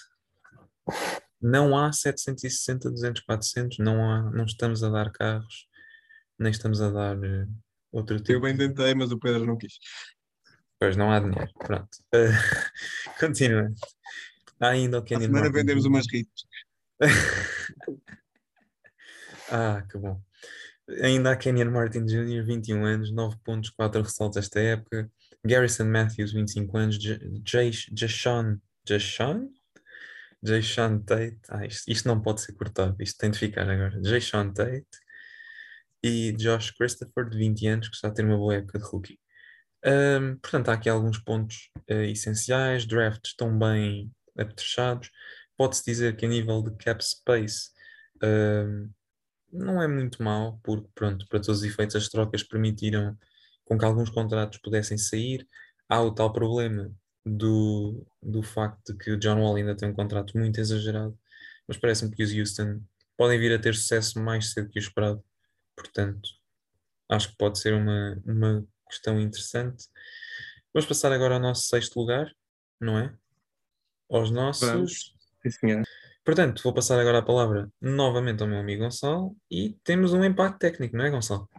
Não 1.39 1.77
há 1.77 1.93
760, 1.93 2.89
200, 2.89 3.21
400, 3.21 3.77
não, 3.77 4.09
há, 4.09 4.31
não 4.31 4.45
estamos 4.45 4.83
a 4.83 4.89
dar 4.89 5.11
carros, 5.11 5.67
nem 6.39 6.49
estamos 6.49 6.81
a 6.81 6.89
dar 6.89 7.17
uh, 7.19 7.47
outro 7.91 8.17
tipo. 8.17 8.31
Eu 8.31 8.41
bem 8.41 8.57
tentei, 8.57 8.95
mas 8.95 9.11
o 9.11 9.19
Pedro 9.19 9.45
não 9.45 9.57
quis. 9.57 9.73
Pois 10.81 10.97
não 10.97 11.11
há 11.11 11.19
dinheiro, 11.19 11.51
pronto. 11.59 11.89
Uh, 12.11 13.19
continuando. 13.19 13.75
Há 14.59 14.69
ainda 14.69 14.97
o 14.97 15.03
Kenny 15.03 15.25
A 15.25 15.27
semana 15.27 15.51
vendemos 15.51 15.85
umas 15.85 16.07
ritas. 16.11 16.43
Ah, 19.53 19.85
que 19.91 19.97
bom. 19.97 20.17
Ainda 21.03 21.31
há 21.31 21.35
Kenyon 21.35 21.71
Martin 21.71 22.05
Jr., 22.05 22.41
21 22.45 22.85
anos, 22.85 23.11
9 23.11 23.35
pontos, 23.43 23.69
4 23.71 24.01
ressaltos 24.01 24.37
esta 24.37 24.61
época. 24.61 25.11
Garrison 25.43 25.85
Matthews, 25.85 26.31
25 26.31 26.77
anos. 26.77 26.97
Jashawn. 27.93 28.61
Jashawn? 28.87 29.49
Jashawn 30.41 30.99
Tate. 30.99 31.37
Ah, 31.49 31.65
isto, 31.65 31.91
isto 31.91 32.07
não 32.07 32.21
pode 32.21 32.39
ser 32.41 32.53
cortado, 32.53 32.95
isto 33.01 33.17
tem 33.17 33.29
de 33.29 33.37
ficar 33.37 33.69
agora. 33.69 34.01
Jashawn 34.01 34.53
Tate. 34.53 34.87
E 36.01 36.31
Josh 36.31 36.71
Christopher, 36.71 37.29
de 37.29 37.37
20 37.37 37.67
anos, 37.67 37.89
que 37.89 37.95
está 37.95 38.07
a 38.07 38.11
ter 38.11 38.23
uma 38.23 38.37
boa 38.37 38.55
época 38.55 38.79
de 38.79 38.85
rookie. 38.85 39.20
Um, 39.85 40.35
portanto, 40.37 40.69
há 40.69 40.73
aqui 40.73 40.89
alguns 40.89 41.17
pontos 41.19 41.69
uh, 41.89 42.03
essenciais. 42.03 42.85
Drafts 42.85 43.31
estão 43.31 43.57
bem 43.57 44.11
apetrechados. 44.37 45.11
Pode-se 45.57 45.83
dizer 45.85 46.15
que 46.15 46.25
a 46.25 46.29
nível 46.29 46.61
de 46.61 46.71
cap 46.77 47.03
space. 47.03 47.69
Um, 48.23 48.89
não 49.51 49.81
é 49.81 49.87
muito 49.87 50.23
mal, 50.23 50.59
porque, 50.63 50.87
pronto, 50.95 51.27
para 51.27 51.39
todos 51.39 51.59
os 51.59 51.63
efeitos, 51.63 51.95
as 51.95 52.07
trocas 52.07 52.43
permitiram 52.43 53.17
com 53.65 53.77
que 53.77 53.85
alguns 53.85 54.09
contratos 54.09 54.59
pudessem 54.59 54.97
sair. 54.97 55.47
Há 55.89 56.01
o 56.01 56.13
tal 56.13 56.31
problema 56.31 56.91
do, 57.25 58.05
do 58.21 58.41
facto 58.41 58.93
de 58.93 58.97
que 58.97 59.11
o 59.11 59.17
John 59.19 59.41
Wall 59.41 59.55
ainda 59.55 59.75
tem 59.75 59.89
um 59.89 59.93
contrato 59.93 60.37
muito 60.37 60.59
exagerado, 60.59 61.17
mas 61.67 61.77
parece-me 61.77 62.11
que 62.11 62.23
os 62.23 62.33
Houston 62.33 62.81
podem 63.17 63.39
vir 63.39 63.53
a 63.53 63.59
ter 63.59 63.75
sucesso 63.75 64.19
mais 64.19 64.51
cedo 64.51 64.69
que 64.69 64.79
o 64.79 64.81
esperado. 64.81 65.23
Portanto, 65.75 66.29
acho 67.09 67.29
que 67.29 67.37
pode 67.37 67.59
ser 67.59 67.73
uma, 67.73 68.21
uma 68.25 68.65
questão 68.91 69.19
interessante. 69.19 69.85
Vamos 70.73 70.87
passar 70.87 71.11
agora 71.11 71.35
ao 71.35 71.41
nosso 71.41 71.63
sexto 71.63 71.99
lugar, 71.99 72.31
não 72.79 72.97
é? 72.97 73.13
Aos 74.09 74.29
nossos. 74.29 74.69
Vamos. 74.69 75.13
Sim, 75.41 75.49
senhor. 75.49 75.83
Portanto, 76.23 76.61
vou 76.63 76.73
passar 76.73 76.99
agora 76.99 77.19
a 77.19 77.25
palavra 77.25 77.69
novamente 77.81 78.43
ao 78.43 78.47
meu 78.47 78.59
amigo 78.59 78.83
Gonçalo 78.83 79.35
e 79.49 79.75
temos 79.83 80.13
um 80.13 80.23
impacto 80.23 80.59
técnico, 80.59 80.95
não 80.95 81.05
é, 81.05 81.09
Gonçalo? 81.09 81.49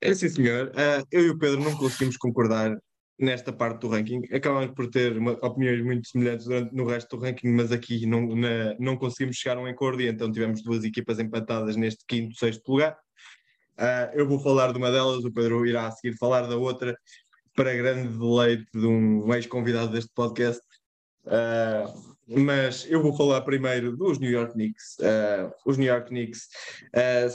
É 0.00 0.12
sim, 0.12 0.28
senhor. 0.28 0.68
Uh, 0.68 1.06
eu 1.10 1.26
e 1.26 1.30
o 1.30 1.38
Pedro 1.38 1.62
não 1.62 1.76
conseguimos 1.76 2.16
concordar 2.16 2.76
nesta 3.18 3.52
parte 3.52 3.80
do 3.80 3.88
ranking. 3.88 4.22
Acabamos 4.32 4.74
por 4.74 4.90
ter 4.90 5.16
uma, 5.16 5.32
opiniões 5.32 5.82
muito 5.84 6.08
semelhantes 6.08 6.46
durante, 6.46 6.74
no 6.74 6.84
resto 6.84 7.16
do 7.16 7.22
ranking, 7.22 7.48
mas 7.48 7.70
aqui 7.70 8.06
não, 8.06 8.34
na, 8.34 8.74
não 8.78 8.96
conseguimos 8.96 9.36
chegar 9.36 9.56
a 9.56 9.60
um 9.60 9.66
acordo 9.66 10.02
e 10.02 10.08
então 10.08 10.30
tivemos 10.30 10.62
duas 10.62 10.84
equipas 10.84 11.18
empatadas 11.18 11.76
neste 11.76 12.04
quinto, 12.06 12.36
sexto 12.36 12.68
lugar. 12.68 12.98
Uh, 13.78 14.10
eu 14.14 14.26
vou 14.26 14.38
falar 14.38 14.72
de 14.72 14.78
uma 14.78 14.90
delas, 14.90 15.24
o 15.24 15.32
Pedro 15.32 15.66
irá 15.66 15.88
a 15.88 15.90
seguir 15.90 16.16
falar 16.16 16.42
da 16.42 16.56
outra, 16.56 16.96
para 17.54 17.74
grande 17.74 18.16
deleite 18.16 18.66
de 18.72 18.86
um 18.86 19.32
ex-convidado 19.34 19.92
deste 19.92 20.10
podcast. 20.14 20.62
Uh, 21.24 22.14
mas 22.26 22.86
eu 22.88 23.02
vou 23.02 23.16
falar 23.16 23.40
primeiro 23.42 23.96
dos 23.96 24.18
New 24.18 24.30
York 24.30 24.52
Knicks. 24.52 24.96
Uh, 24.98 25.52
os 25.66 25.76
New 25.76 25.86
York 25.86 26.08
Knicks 26.08 26.48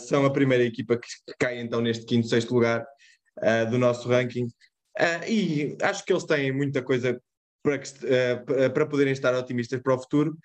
são 0.07 0.25
a 0.25 0.31
primeira 0.31 0.63
equipa 0.63 0.97
que, 0.97 1.07
cai 1.37 1.59
então 1.59 1.79
neste 1.79 2.05
quinto, 2.05 2.27
sexto 2.27 2.53
lugar 2.53 2.85
do 3.69 3.77
nosso 3.77 4.09
ranking. 4.09 4.47
e 5.27 5.77
acho 5.81 6.03
que 6.03 6.11
eles 6.11 6.25
têm 6.25 6.51
muita 6.51 6.81
coisa 6.81 7.21
para, 7.61 8.69
para 8.69 8.85
poderem 8.85 9.13
estar 9.13 9.33
otimistas 9.33 9.81
para 9.81 9.95
o 9.95 9.99
futuro. 9.99 10.37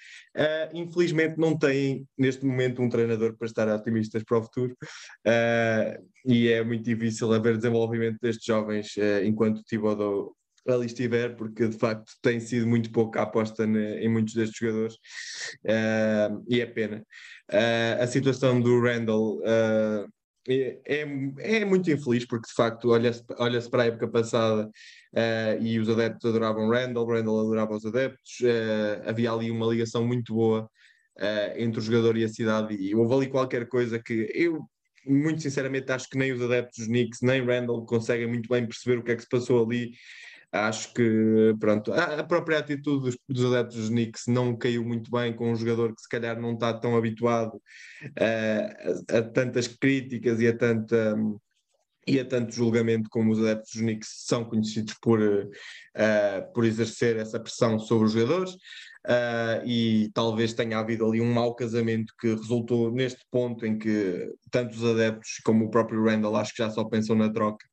infelizmente 0.73 1.39
não 1.39 1.57
têm 1.57 2.07
neste 2.19 2.45
momento 2.45 2.83
um 2.83 2.89
treinador 2.89 3.37
para 3.37 3.47
estar 3.47 3.69
otimistas 3.69 4.23
para 4.25 4.39
o 4.39 4.43
futuro. 4.43 4.77
e 6.27 6.49
é 6.49 6.63
muito 6.65 6.85
difícil 6.85 7.33
haver 7.33 7.57
desenvolvimento 7.57 8.19
destes 8.21 8.45
jovens 8.45 8.95
enquanto 9.25 9.63
Thibodeau 9.65 10.35
ali 10.67 10.87
estiver, 10.87 11.37
porque 11.37 11.69
de 11.69 11.79
facto 11.79 12.13
tem 12.23 12.41
sido 12.41 12.67
muito 12.67 12.91
pouco 12.91 13.19
a 13.19 13.23
aposta 13.23 13.65
em 13.65 14.09
muitos 14.09 14.35
destes 14.35 14.59
jogadores 14.59 14.95
uh, 15.65 16.45
e 16.49 16.61
é 16.61 16.67
pena. 16.67 17.05
Uh, 17.53 18.03
a 18.03 18.07
situação 18.07 18.61
do 18.61 18.81
Randall 18.81 19.39
uh, 19.41 20.09
é, 20.49 20.79
é, 20.87 21.01
é, 21.39 21.65
muito 21.65 21.91
infeliz, 21.91 22.27
porque 22.27 22.49
de 22.49 22.55
facto 22.55 22.91
olha-se 22.91 23.23
olha 23.39 23.61
para 23.71 23.83
a 23.85 23.87
época 23.87 24.09
passada 24.09 24.71
e 25.61 25.79
os 25.79 25.89
adeptos 25.89 26.29
adoravam 26.29 26.69
Randall, 26.69 27.07
Randall 27.07 27.41
adorava 27.41 27.75
os 27.75 27.87
adeptos, 27.87 28.39
havia 29.07 29.33
ali 29.33 29.51
uma 29.51 29.67
ligação 29.67 30.07
muito 30.07 30.35
boa 30.35 30.69
entre 31.57 31.81
o 31.81 31.83
jogador 31.83 32.17
e 32.17 32.25
a 32.25 32.29
cidade, 32.29 32.75
e 32.75 32.95
houve 32.95 33.15
ali 33.15 33.27
qualquer 33.29 33.69
coisa 33.69 34.03
que 34.03 34.29
eu 34.35 34.69
muito 35.07 35.43
sinceramente 35.43 35.91
acho 35.93 36.09
que 36.09 36.19
nem 36.19 36.33
os 36.33 36.43
adeptos 36.43 36.79
dos 36.79 36.87
Knicks 36.87 37.21
nem 37.23 37.45
Randall 37.45 37.85
conseguem 37.85 38.27
muito 38.27 38.49
bem 38.49 38.67
perceber 38.67 38.99
o 38.99 39.03
que 39.03 39.13
é 39.13 39.17
que 39.17 39.23
se 39.23 39.29
passou 39.29 39.65
ali. 39.65 39.93
Acho 40.53 40.95
que, 40.95 41.53
pronto, 41.59 41.93
a, 41.93 42.23
própria 42.23 42.59
atitude 42.59 43.07
dos, 43.07 43.19
dos 43.29 43.53
adeptos 43.53 43.77
dos 43.77 43.89
Knicks 43.89 44.27
não 44.29 44.57
caiu 44.57 44.85
muito 44.85 45.11
bem 45.11 45.35
com 45.35 45.51
um 45.51 45.57
jogador 45.57 45.93
que 45.93 46.01
se 46.01 46.09
calhar 46.09 46.41
não 46.41 46.55
está 46.55 46.73
tão 46.73 46.97
habituado 46.97 47.55
uh, 47.57 49.13
a, 49.13 49.19
a, 49.19 49.23
tantas 49.23 49.67
críticas 49.67 50.41
e 50.41 50.47
a 50.47 50.57
tanta 50.57 51.17
e 52.07 52.21
a 52.21 52.25
tanto 52.25 52.55
julgamento 52.55 53.09
como 53.11 53.33
os 53.33 53.39
adeptos 53.39 53.73
dos 53.73 53.83
Knicks 53.83 54.09
são 54.27 54.45
conhecidos 54.45 54.95
por, 55.01 55.21
uh, 55.21 56.53
por 56.53 56.65
exercer 56.65 57.17
essa 57.17 57.41
pressão 57.41 57.79
sobre 57.79 58.07
os 58.07 58.13
jogadores 58.13 58.53
uh, 58.53 59.67
e 59.67 60.11
talvez 60.13 60.53
tenha 60.53 60.79
havido 60.79 61.07
ali 61.07 61.21
um 61.21 61.33
mau 61.33 61.55
casamento 61.55 62.13
que 62.19 62.29
resultou 62.29 62.93
neste 62.93 63.25
ponto 63.31 63.65
em 63.67 63.79
que 63.79 64.33
tanto 64.51 64.75
os 64.75 64.85
adeptos 64.85 65.41
como 65.45 65.65
o 65.65 65.71
próprio 65.71 66.05
Randall 66.05 66.37
acho 66.37 66.53
que 66.53 66.63
já 66.63 66.71
só 66.71 66.85
pensam 66.85 67.17
na 67.17 67.33
troca 67.33 67.65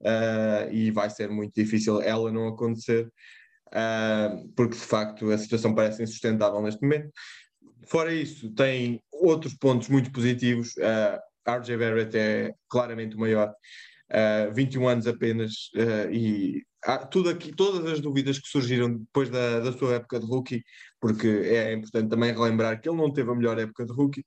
uh, 0.00 0.72
e 0.72 0.90
vai 0.90 1.10
ser 1.10 1.28
muito 1.30 1.52
difícil 1.54 2.00
ela 2.00 2.32
não 2.32 2.48
acontecer, 2.48 3.10
porque 4.56 4.76
de 4.76 4.82
facto 4.82 5.30
a 5.30 5.36
situação 5.36 5.74
parece 5.74 6.02
insustentável 6.02 6.62
neste 6.62 6.80
momento. 6.80 7.10
Fora 7.86 8.12
isso, 8.14 8.50
tem 8.54 9.02
outros 9.12 9.54
pontos 9.54 9.88
muito 9.88 10.10
positivos. 10.10 10.74
RJ 11.48 11.76
Barrett 11.76 12.16
é 12.16 12.52
claramente 12.68 13.16
o 13.16 13.20
maior, 13.20 13.52
uh, 14.10 14.52
21 14.54 14.88
anos 14.88 15.06
apenas, 15.06 15.70
uh, 15.76 16.12
e 16.12 16.62
tudo 17.10 17.28
aqui, 17.28 17.52
todas 17.54 17.90
as 17.90 18.00
dúvidas 18.00 18.38
que 18.38 18.48
surgiram 18.48 18.94
depois 18.94 19.28
da, 19.28 19.60
da 19.60 19.72
sua 19.72 19.94
época 19.94 20.20
de 20.20 20.26
rookie, 20.26 20.62
porque 21.00 21.26
é 21.26 21.72
importante 21.72 22.08
também 22.08 22.32
relembrar 22.32 22.80
que 22.80 22.88
ele 22.88 22.96
não 22.96 23.12
teve 23.12 23.30
a 23.30 23.34
melhor 23.34 23.58
época 23.58 23.84
de 23.84 23.92
rookie, 23.92 24.24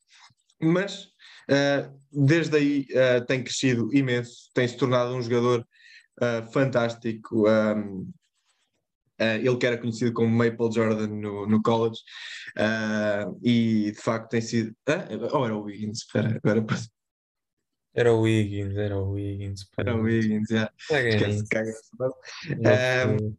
mas 0.62 1.06
uh, 1.50 1.92
desde 2.12 2.58
aí 2.58 2.88
uh, 2.92 3.26
tem 3.26 3.44
crescido 3.44 3.94
imenso, 3.94 4.50
tem 4.54 4.68
se 4.68 4.78
tornado 4.78 5.16
um 5.16 5.22
jogador 5.22 5.66
uh, 6.22 6.52
fantástico. 6.52 7.50
Um, 7.50 8.12
ele 9.20 9.56
que 9.58 9.68
era 9.68 9.78
conhecido 9.78 10.12
como 10.14 10.36
Maple 10.36 10.74
Jordan 10.74 11.06
no, 11.06 11.46
no 11.46 11.62
college, 11.62 12.00
e 13.44 13.92
de 13.92 14.02
facto 14.02 14.32
tem 14.32 14.42
sido. 14.42 14.76
ou 15.32 15.42
oh, 15.42 15.46
era 15.46 15.56
o 15.56 15.62
Wiggins, 15.62 16.00
espera, 16.00 16.40
agora 16.44 16.66
era 17.94 18.14
o 18.14 18.22
Wiggins, 18.22 18.76
era 18.78 18.98
o 18.98 19.12
Wiggins. 19.12 19.68
Era 19.78 19.96
o 19.96 20.02
Wiggins, 20.02 20.48
já. 20.50 20.72
Esquece, 20.80 21.48
caga. 21.50 21.74
Um, 22.00 23.36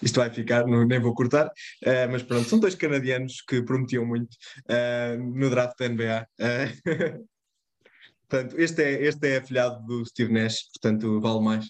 isto 0.00 0.20
vai 0.20 0.30
ficar, 0.30 0.66
não, 0.66 0.86
nem 0.86 1.00
vou 1.00 1.14
cortar, 1.14 1.46
uh, 1.48 2.10
mas 2.10 2.22
pronto, 2.22 2.48
são 2.48 2.58
dois 2.58 2.74
canadianos 2.74 3.42
que 3.42 3.62
prometiam 3.62 4.06
muito 4.06 4.34
uh, 4.68 5.18
no 5.18 5.50
draft 5.50 5.76
da 5.78 5.88
NBA. 5.88 6.26
Uh, 6.38 7.26
portanto, 8.28 8.58
este 8.58 8.82
é, 8.82 9.02
este 9.02 9.28
é 9.28 9.36
afilhado 9.38 9.84
do 9.84 10.04
Steve 10.06 10.32
Nash, 10.32 10.62
portanto 10.72 11.20
vale 11.20 11.40
mais. 11.40 11.66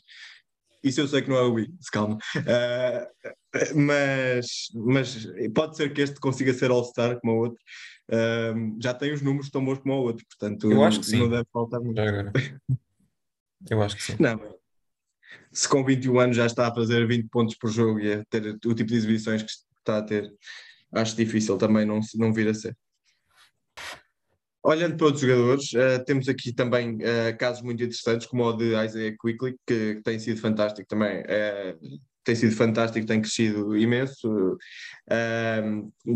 Isso 0.84 1.00
eu 1.00 1.08
sei 1.08 1.22
que 1.22 1.30
não 1.30 1.36
é 1.36 1.42
o 1.42 1.54
Wiggins, 1.54 1.88
calma. 1.90 2.18
Mas, 3.74 4.46
mas 4.74 5.28
pode 5.54 5.76
ser 5.76 5.92
que 5.92 6.00
este 6.00 6.18
consiga 6.18 6.52
ser 6.52 6.72
All-Star 6.72 7.20
como 7.20 7.34
o 7.34 7.38
outro. 7.38 7.58
Uh, 8.12 8.76
já 8.78 8.92
tem 8.92 9.12
os 9.12 9.22
números 9.22 9.48
tão 9.48 9.64
bons 9.64 9.78
como 9.78 9.94
o 9.94 10.02
outro, 10.02 10.26
portanto 10.26 10.70
eu 10.70 10.84
acho 10.84 11.00
que 11.00 11.06
sim. 11.06 11.18
não 11.18 11.30
deve 11.30 11.46
faltar 11.50 11.80
muito. 11.80 11.98
Eu 13.70 13.80
acho 13.80 13.96
que 13.96 14.02
sim. 14.02 14.16
Não, 14.18 14.38
se 15.52 15.68
com 15.68 15.84
21 15.84 16.18
anos 16.18 16.36
já 16.36 16.46
está 16.46 16.68
a 16.68 16.74
fazer 16.74 17.06
20 17.06 17.28
pontos 17.28 17.54
por 17.56 17.70
jogo 17.70 18.00
e 18.00 18.12
a 18.12 18.24
ter 18.24 18.46
o 18.46 18.74
tipo 18.74 18.86
de 18.86 18.96
exibições 18.96 19.42
que 19.42 19.50
está 19.78 19.98
a 19.98 20.02
ter, 20.02 20.32
acho 20.92 21.16
difícil 21.16 21.58
também 21.58 21.84
não, 21.84 22.00
não 22.16 22.32
vir 22.32 22.48
a 22.48 22.54
ser. 22.54 22.76
Olhando 24.64 24.96
para 24.96 25.06
outros 25.06 25.22
jogadores, 25.22 25.72
uh, 25.72 26.04
temos 26.04 26.28
aqui 26.28 26.52
também 26.52 26.94
uh, 26.96 27.36
casos 27.36 27.62
muito 27.62 27.82
interessantes, 27.82 28.28
como 28.28 28.44
o 28.44 28.52
de 28.52 28.66
Isaiah 28.66 29.16
Quickly, 29.20 29.56
que, 29.66 29.96
que 29.96 30.02
tem 30.02 30.18
sido 30.20 30.40
fantástico 30.40 30.86
também. 30.88 31.20
Uh, 31.20 32.00
tem 32.24 32.34
sido 32.34 32.54
fantástico, 32.54 33.06
tem 33.06 33.20
crescido 33.20 33.76
imenso. 33.76 34.56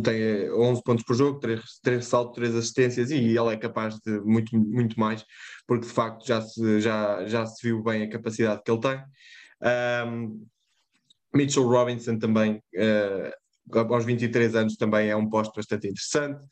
tem 0.02 0.50
11 0.52 0.82
pontos 0.82 1.04
por 1.04 1.16
jogo, 1.16 1.40
3, 1.40 1.60
3 1.82 2.04
saltos, 2.04 2.36
3 2.36 2.54
assistências 2.54 3.10
e 3.10 3.36
ele 3.36 3.54
é 3.54 3.56
capaz 3.56 3.98
de 4.00 4.20
muito, 4.20 4.56
muito 4.56 4.98
mais, 4.98 5.24
porque 5.66 5.86
de 5.86 5.92
facto 5.92 6.26
já 6.26 6.40
se, 6.40 6.80
já, 6.80 7.26
já 7.26 7.46
se 7.46 7.66
viu 7.66 7.82
bem 7.82 8.02
a 8.02 8.10
capacidade 8.10 8.62
que 8.64 8.70
ele 8.70 8.80
tem. 8.80 9.02
Um, 10.06 10.46
Mitchell 11.34 11.66
Robinson 11.66 12.18
também 12.18 12.62
aos 13.72 14.04
23 14.04 14.54
anos 14.54 14.76
também 14.76 15.08
é 15.10 15.16
um 15.16 15.28
posto 15.28 15.54
bastante 15.54 15.88
interessante, 15.88 16.44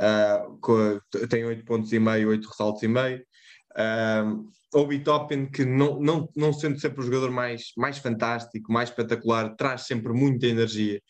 uh, 0.00 1.26
tem 1.28 1.44
8 1.44 1.64
pontos 1.64 1.92
e 1.92 1.98
meio, 1.98 2.28
8 2.28 2.48
ressaltos 2.48 2.82
e 2.82 2.88
meio. 2.88 3.24
Uh, 3.76 4.48
Obi 4.72 5.00
Toppin, 5.00 5.46
que 5.46 5.64
não, 5.64 6.00
não, 6.00 6.28
não 6.36 6.52
sendo 6.52 6.78
sempre 6.78 7.00
o 7.00 7.04
jogador 7.04 7.30
mais, 7.30 7.72
mais 7.76 7.98
fantástico, 7.98 8.72
mais 8.72 8.88
espetacular, 8.88 9.54
traz 9.56 9.82
sempre 9.82 10.12
muita 10.12 10.46
energia. 10.46 11.00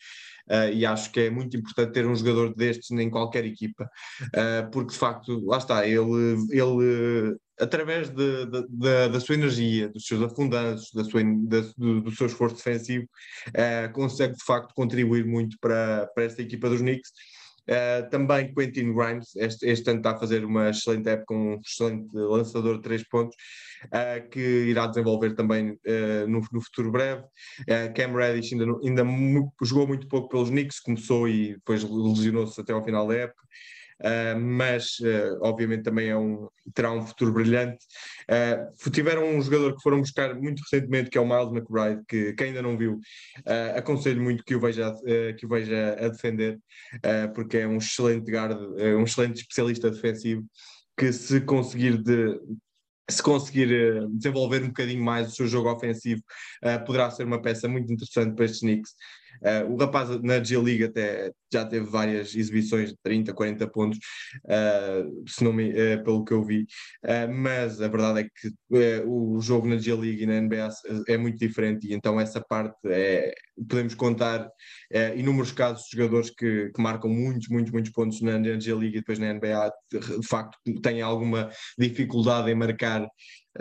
Uh, 0.49 0.73
e 0.73 0.85
acho 0.85 1.11
que 1.11 1.21
é 1.21 1.29
muito 1.29 1.55
importante 1.55 1.93
ter 1.93 2.05
um 2.05 2.15
jogador 2.15 2.53
destes 2.55 2.89
em 2.91 3.09
qualquer 3.09 3.45
equipa, 3.45 3.89
uh, 4.25 4.69
porque 4.71 4.91
de 4.91 4.97
facto, 4.97 5.39
lá 5.45 5.59
está, 5.59 5.85
ele, 5.87 6.35
ele 6.49 7.37
através 7.59 8.09
de, 8.09 8.45
de, 8.47 8.67
de, 8.67 9.09
da 9.09 9.19
sua 9.19 9.35
energia, 9.35 9.87
dos 9.89 10.05
seus 10.05 10.21
afundanços, 10.23 10.91
da 10.93 11.03
sua, 11.03 11.21
do, 11.23 12.01
do, 12.01 12.11
seu 12.11 12.25
esforço 12.25 12.55
defensivo, 12.55 13.05
uh, 13.49 13.93
consegue 13.93 14.35
de 14.35 14.43
facto 14.43 14.73
contribuir 14.73 15.25
muito 15.25 15.57
para, 15.61 16.09
para 16.13 16.23
esta 16.23 16.41
equipa 16.41 16.67
dos 16.67 16.81
Knicks. 16.81 17.11
Uh, 17.71 18.09
também 18.09 18.53
Quentin 18.53 18.93
Grimes, 18.93 19.33
este, 19.37 19.65
este 19.65 19.89
ano 19.89 19.99
está 19.99 20.11
a 20.11 20.19
fazer 20.19 20.43
uma 20.43 20.71
excelente 20.71 21.07
época, 21.07 21.33
um 21.33 21.57
excelente 21.65 22.05
lançador 22.13 22.75
de 22.75 22.81
três 22.81 23.07
pontos, 23.07 23.33
uh, 23.85 24.29
que 24.29 24.39
irá 24.39 24.87
desenvolver 24.87 25.35
também 25.35 25.71
uh, 25.71 26.27
no, 26.27 26.41
no, 26.51 26.61
futuro 26.61 26.91
breve. 26.91 27.23
Cam 27.95 28.13
Reddish 28.13 28.51
ainda, 28.51 28.65
ainda 28.83 29.05
jogou 29.63 29.87
muito 29.87 30.05
pouco 30.09 30.27
pelos 30.27 30.49
Knicks, 30.49 30.81
começou 30.81 31.29
e 31.29 31.53
depois 31.53 31.81
lesionou-se 31.81 32.59
até 32.59 32.73
ao 32.73 32.83
final 32.83 33.07
da 33.07 33.15
época. 33.15 33.41
Uh, 34.01 34.39
mas 34.39 34.97
uh, 34.99 35.37
obviamente 35.41 35.83
também 35.83 36.09
é 36.09 36.17
um, 36.17 36.47
terá 36.73 36.91
um 36.91 37.05
futuro 37.05 37.33
brilhante. 37.33 37.85
Uh, 38.29 38.91
tiveram 38.91 39.23
um 39.27 39.41
jogador 39.41 39.75
que 39.75 39.81
foram 39.81 39.99
buscar 39.99 40.33
muito 40.35 40.61
recentemente, 40.61 41.09
que 41.09 41.17
é 41.17 41.21
o 41.21 41.27
Miles 41.27 41.51
McBride, 41.51 42.03
que 42.07 42.43
ainda 42.43 42.61
não 42.61 42.77
viu, 42.77 42.99
aconselho 43.75 44.21
muito 44.21 44.43
que 44.43 44.55
o 44.55 44.59
veja, 44.59 44.93
que 45.37 45.45
o 45.45 45.49
veja 45.49 45.95
a 45.99 46.07
defender, 46.09 46.59
porque 47.33 47.57
é 47.57 47.67
um 47.67 47.77
excelente 47.77 48.29
guard, 48.31 48.57
um 48.97 49.03
excelente 49.03 49.41
especialista 49.41 49.89
defensivo, 49.89 50.45
que 50.97 51.11
se 51.13 51.41
conseguir 51.41 51.97
de, 52.01 52.39
se 53.09 53.21
conseguir 53.21 54.07
desenvolver 54.09 54.63
um 54.63 54.67
bocadinho 54.67 55.03
mais 55.03 55.27
o 55.27 55.35
seu 55.35 55.47
jogo 55.47 55.71
ofensivo, 55.71 56.21
uh, 56.63 56.83
poderá 56.85 57.09
ser 57.11 57.25
uma 57.25 57.41
peça 57.41 57.67
muito 57.67 57.91
interessante 57.91 58.35
para 58.35 58.45
estes 58.45 58.61
Knicks. 58.61 58.91
Uh, 59.41 59.71
o 59.71 59.77
rapaz 59.77 60.09
na 60.21 60.43
G-League 60.43 60.83
até 60.83 61.31
já 61.51 61.65
teve 61.65 61.85
várias 61.85 62.35
exibições 62.35 62.89
de 62.89 62.97
30, 63.03 63.33
40 63.33 63.67
pontos, 63.67 63.99
uh, 64.45 65.23
se 65.27 65.43
não 65.43 65.53
me, 65.53 65.69
uh, 65.69 66.03
pelo 66.03 66.23
que 66.23 66.33
eu 66.33 66.43
vi, 66.43 66.65
mas 67.33 67.81
a 67.81 67.87
verdade 67.87 68.21
é 68.21 68.23
que 68.23 69.03
o 69.05 69.39
jogo 69.41 69.67
na 69.67 69.77
G-League 69.77 70.23
e 70.23 70.25
na 70.25 70.39
NBA 70.41 70.69
é 71.07 71.17
muito 71.17 71.37
diferente 71.37 71.87
e 71.87 71.93
então 71.93 72.19
essa 72.19 72.41
parte 72.41 72.75
é, 72.85 73.33
podemos 73.67 73.95
contar 73.95 74.49
inúmeros 75.15 75.51
casos 75.51 75.85
de 75.85 75.97
jogadores 75.97 76.29
que, 76.29 76.71
que, 76.73 76.81
marcam 76.81 77.09
muitos, 77.09 77.47
muitos, 77.49 77.71
muitos 77.71 77.91
pontos 77.91 78.21
na, 78.21 78.37
na 78.39 78.59
G-League 78.59 78.97
e 78.97 78.99
depois 78.99 79.19
na 79.19 79.33
NBA 79.33 79.71
de 79.91 80.27
facto 80.27 80.57
têm 80.81 81.01
alguma 81.01 81.49
dificuldade 81.77 82.49
em 82.49 82.55
marcar 82.55 83.07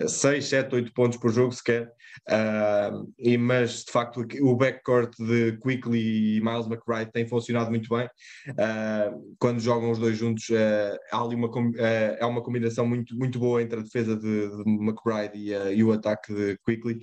6, 0.07 0.45
7, 0.45 0.75
8 0.75 0.93
pontos 0.93 1.19
por 1.19 1.33
jogo 1.33 1.53
sequer, 1.53 1.91
uh, 2.29 3.13
e, 3.19 3.37
mas 3.37 3.85
de 3.85 3.91
facto 3.91 4.25
o 4.41 4.57
backcourt 4.57 5.13
de 5.19 5.59
Quickly 5.59 6.37
e 6.37 6.41
Miles 6.41 6.67
McBride 6.67 7.11
tem 7.13 7.27
funcionado 7.27 7.71
muito 7.71 7.80
bem. 7.89 8.07
Uh, 8.49 9.37
quando 9.39 9.61
jogam 9.61 9.91
os 9.91 9.99
dois 9.99 10.17
juntos, 10.17 10.49
uh, 10.51 10.99
há 11.13 11.23
ali 11.23 11.35
uma, 11.35 11.51
é 11.79 12.25
uma 12.27 12.43
combinação 12.43 12.87
muito, 12.87 13.17
muito 13.17 13.39
boa 13.39 13.63
entre 13.63 13.81
a 13.81 13.83
defesa 13.83 14.17
de, 14.17 14.49
de 14.49 14.71
McBride 14.71 15.37
e, 15.37 15.53
e, 15.77 15.85
o 15.85 15.93
ataque 15.93 16.35
de 16.35 16.59
Quickly. 16.65 17.01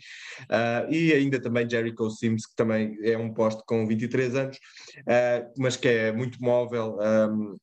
e 0.89 1.13
ainda 1.13 1.41
também 1.41 1.69
Jericho 1.69 2.09
Sims, 2.11 2.45
que 2.45 2.55
também 2.55 2.97
é 3.01 3.17
um 3.17 3.33
posto 3.33 3.63
com 3.65 3.87
23 3.87 4.35
anos, 4.35 4.57
mas 5.57 5.75
que 5.75 5.87
é 5.87 6.11
muito 6.11 6.41
móvel. 6.41 6.97
Um, 6.99 7.57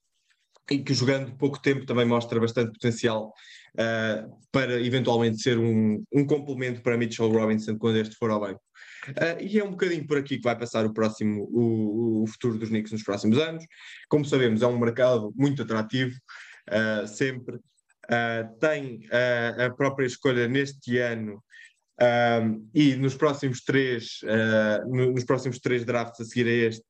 e 0.70 0.78
que 0.78 0.94
jogando 0.94 1.36
pouco 1.36 1.60
tempo 1.60 1.84
também 1.84 2.06
mostra 2.06 2.40
bastante 2.40 2.72
potencial 2.72 3.32
uh, 3.74 4.38
para 4.50 4.80
eventualmente 4.80 5.40
ser 5.40 5.58
um, 5.58 6.02
um 6.12 6.26
complemento 6.26 6.80
para 6.82 6.96
Mitchell 6.96 7.30
Robinson 7.30 7.76
quando 7.76 7.98
este 7.98 8.16
for 8.16 8.30
ao 8.30 8.40
banco. 8.40 8.60
Uh, 9.10 9.40
e 9.40 9.58
é 9.58 9.64
um 9.64 9.70
bocadinho 9.70 10.06
por 10.06 10.18
aqui 10.18 10.36
que 10.36 10.42
vai 10.42 10.56
passar 10.58 10.84
o 10.84 10.92
próximo, 10.92 11.44
o, 11.50 12.22
o 12.22 12.26
futuro 12.26 12.58
dos 12.58 12.68
Knicks 12.68 12.92
nos 12.92 13.02
próximos 13.02 13.38
anos. 13.38 13.64
Como 14.08 14.24
sabemos, 14.24 14.62
é 14.62 14.66
um 14.66 14.78
mercado 14.78 15.32
muito 15.36 15.62
atrativo, 15.62 16.14
uh, 16.70 17.06
sempre. 17.06 17.56
Uh, 17.56 18.58
tem 18.60 19.00
a 19.58 19.70
própria 19.70 20.04
escolha 20.04 20.46
neste 20.46 20.98
ano 20.98 21.42
e 22.74 22.96
nos 22.96 23.14
próximos 23.14 23.62
três, 23.62 24.18
no, 24.86 25.12
nos 25.12 25.24
próximos 25.24 25.58
três 25.58 25.86
drafts 25.86 26.20
a 26.20 26.24
seguir 26.24 26.46
a 26.48 26.68
este, 26.68 26.84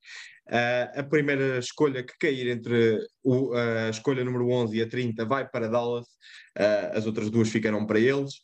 Uh, 0.46 1.00
a 1.00 1.03
primeira 1.03 1.59
escolha 1.59 2.03
que 2.03 2.18
cair 2.18 2.48
entre 2.48 2.98
o, 3.22 3.55
a 3.55 3.88
escolha 3.88 4.22
número 4.22 4.50
11 4.50 4.77
e 4.77 4.83
a 4.83 4.88
30 4.88 5.24
vai 5.24 5.48
para 5.48 5.70
Dallas, 5.70 6.05
uh, 6.05 6.92
as 6.92 7.07
outras 7.07 7.31
duas 7.31 7.48
ficaram 7.48 7.87
para 7.87 7.98
eles. 7.98 8.35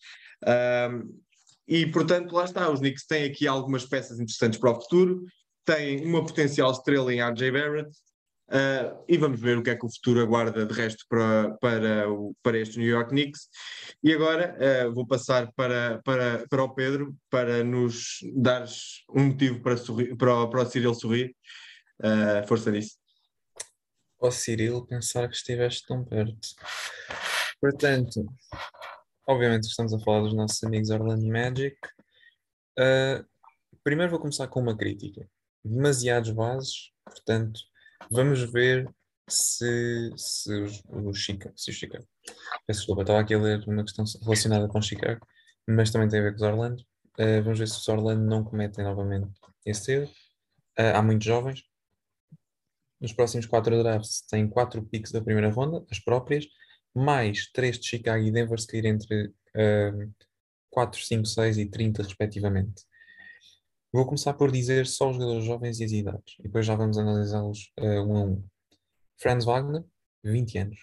E, 1.71 1.87
portanto, 1.87 2.35
lá 2.35 2.45
está, 2.45 2.69
os 2.69 2.81
Knicks 2.81 3.07
têm 3.07 3.25
aqui 3.25 3.47
algumas 3.47 3.87
peças 3.87 4.19
interessantes 4.19 4.59
para 4.59 4.73
o 4.73 4.81
futuro, 4.81 5.25
têm 5.65 6.05
uma 6.05 6.25
potencial 6.25 6.71
estrela 6.73 7.15
em 7.15 7.23
RJ 7.23 7.51
Barrett, 7.51 7.91
Uh, 8.53 9.05
e 9.09 9.17
vamos 9.17 9.41
ver 9.41 9.57
o 9.57 9.63
que 9.63 9.71
é 9.71 9.77
que 9.77 9.87
o 9.87 9.89
futuro 9.89 10.21
aguarda 10.21 10.67
de 10.67 10.75
resto 10.75 11.05
para, 11.09 11.57
para, 11.61 12.11
o, 12.11 12.35
para 12.43 12.59
este 12.59 12.81
New 12.81 12.89
York 12.89 13.11
Knicks. 13.11 13.43
E 14.03 14.13
agora 14.13 14.59
uh, 14.59 14.93
vou 14.93 15.07
passar 15.07 15.53
para, 15.55 16.01
para, 16.05 16.45
para 16.49 16.65
o 16.65 16.75
Pedro 16.75 17.15
para 17.31 17.63
nos 17.63 18.19
dar 18.35 18.67
um 19.15 19.27
motivo 19.27 19.63
para, 19.63 19.77
sorrir, 19.77 20.17
para, 20.17 20.49
para 20.49 20.63
o 20.63 20.67
Cyril 20.67 20.95
sorrir 20.95 21.33
Uh, 22.03 22.47
força 22.49 22.71
nisso. 22.71 22.97
Ó 24.19 24.29
oh, 24.29 24.31
Cirilo, 24.31 24.87
pensar 24.87 25.29
que 25.29 25.37
estiveste 25.37 25.87
tão 25.87 26.03
perto. 26.03 26.49
Portanto, 27.61 28.27
obviamente 29.31 29.69
estamos 29.69 29.95
a 29.95 29.99
falar 30.01 30.23
dos 30.23 30.35
nossos 30.35 30.63
amigos 30.65 30.91
Orlando 30.91 31.25
Magic. 31.27 31.77
Uh, 32.79 33.25
primeiro 33.85 34.11
vou 34.11 34.19
começar 34.19 34.49
com 34.49 34.61
uma 34.61 34.77
crítica. 34.77 35.29
Demasiados 35.65 36.31
bases, 36.31 36.91
portanto, 37.05 37.61
vamos 38.11 38.43
ver 38.51 38.93
se, 39.29 40.11
se 40.17 40.53
o 40.89 41.15
Chicago, 41.15 41.55
se 41.57 41.71
o 41.71 41.75
Chicago. 41.75 42.07
Peço 42.67 42.81
desculpa, 42.81 43.03
estava 43.03 43.21
aqui 43.21 43.35
a 43.35 43.39
ler 43.39 43.63
uma 43.69 43.85
questão 43.85 44.05
relacionada 44.23 44.67
com 44.67 44.83
Chicago, 44.83 45.25
mas 45.69 45.93
também 45.93 46.09
tem 46.09 46.19
a 46.19 46.23
ver 46.23 46.31
com 46.31 46.37
os 46.37 46.43
Orlando. 46.43 46.83
Uh, 47.19 47.43
vamos 47.45 47.59
ver 47.59 47.69
se 47.69 47.79
os 47.79 47.89
Orlando 47.89 48.25
não 48.25 48.43
cometem 48.43 48.85
novamente 48.85 49.31
esse 49.65 49.93
erro. 49.93 50.11
Uh, 50.77 50.97
há 50.97 51.03
muitos 51.03 51.27
jovens, 51.27 51.63
nos 53.01 53.13
próximos 53.13 53.47
quatro 53.47 53.81
drafts 53.81 54.23
tem 54.29 54.49
quatro 54.49 54.83
picks 54.83 55.13
da 55.13 55.23
primeira 55.23 55.51
ronda, 55.51 55.85
as 55.89 56.01
próprias, 56.01 56.47
mais 56.95 57.51
três 57.53 57.79
de 57.79 57.87
Chicago 57.87 58.23
e 58.23 58.31
Denver, 58.31 58.59
se 58.59 58.67
cair 58.67 58.85
entre 58.87 59.27
uh, 59.27 60.13
4, 60.71 61.01
5, 61.01 61.27
6 61.27 61.59
e 61.59 61.67
30, 61.67 62.03
respectivamente. 62.03 62.85
Vou 63.93 64.07
começar 64.07 64.35
por 64.35 64.53
dizer 64.53 64.87
só 64.87 65.11
os 65.11 65.17
jogadores 65.17 65.45
jovens 65.45 65.81
e 65.81 65.85
as 65.85 65.93
idades, 65.93 66.37
e 66.39 66.45
depois 66.45 66.65
já 66.65 66.75
vamos 66.75 66.97
analisá-los 66.97 67.73
uh, 67.79 68.03
um 68.07 68.17
a 68.17 68.25
um. 68.25 68.45
Franz 69.19 69.45
Wagner, 69.45 69.85
20 70.25 70.59
anos. 70.59 70.79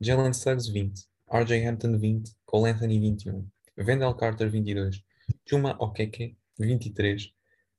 Jalen 0.00 0.32
Suggs, 0.32 0.68
20. 0.68 1.06
RJ 1.30 1.66
Hampton, 1.66 1.98
20. 1.98 2.32
Cole 2.46 2.70
Anthony, 2.70 2.98
21. 2.98 3.46
Wendell 3.78 4.14
Carter, 4.14 4.48
22. 4.48 5.02
Chuma 5.48 5.76
Okeke, 5.78 6.36
23. 6.58 7.32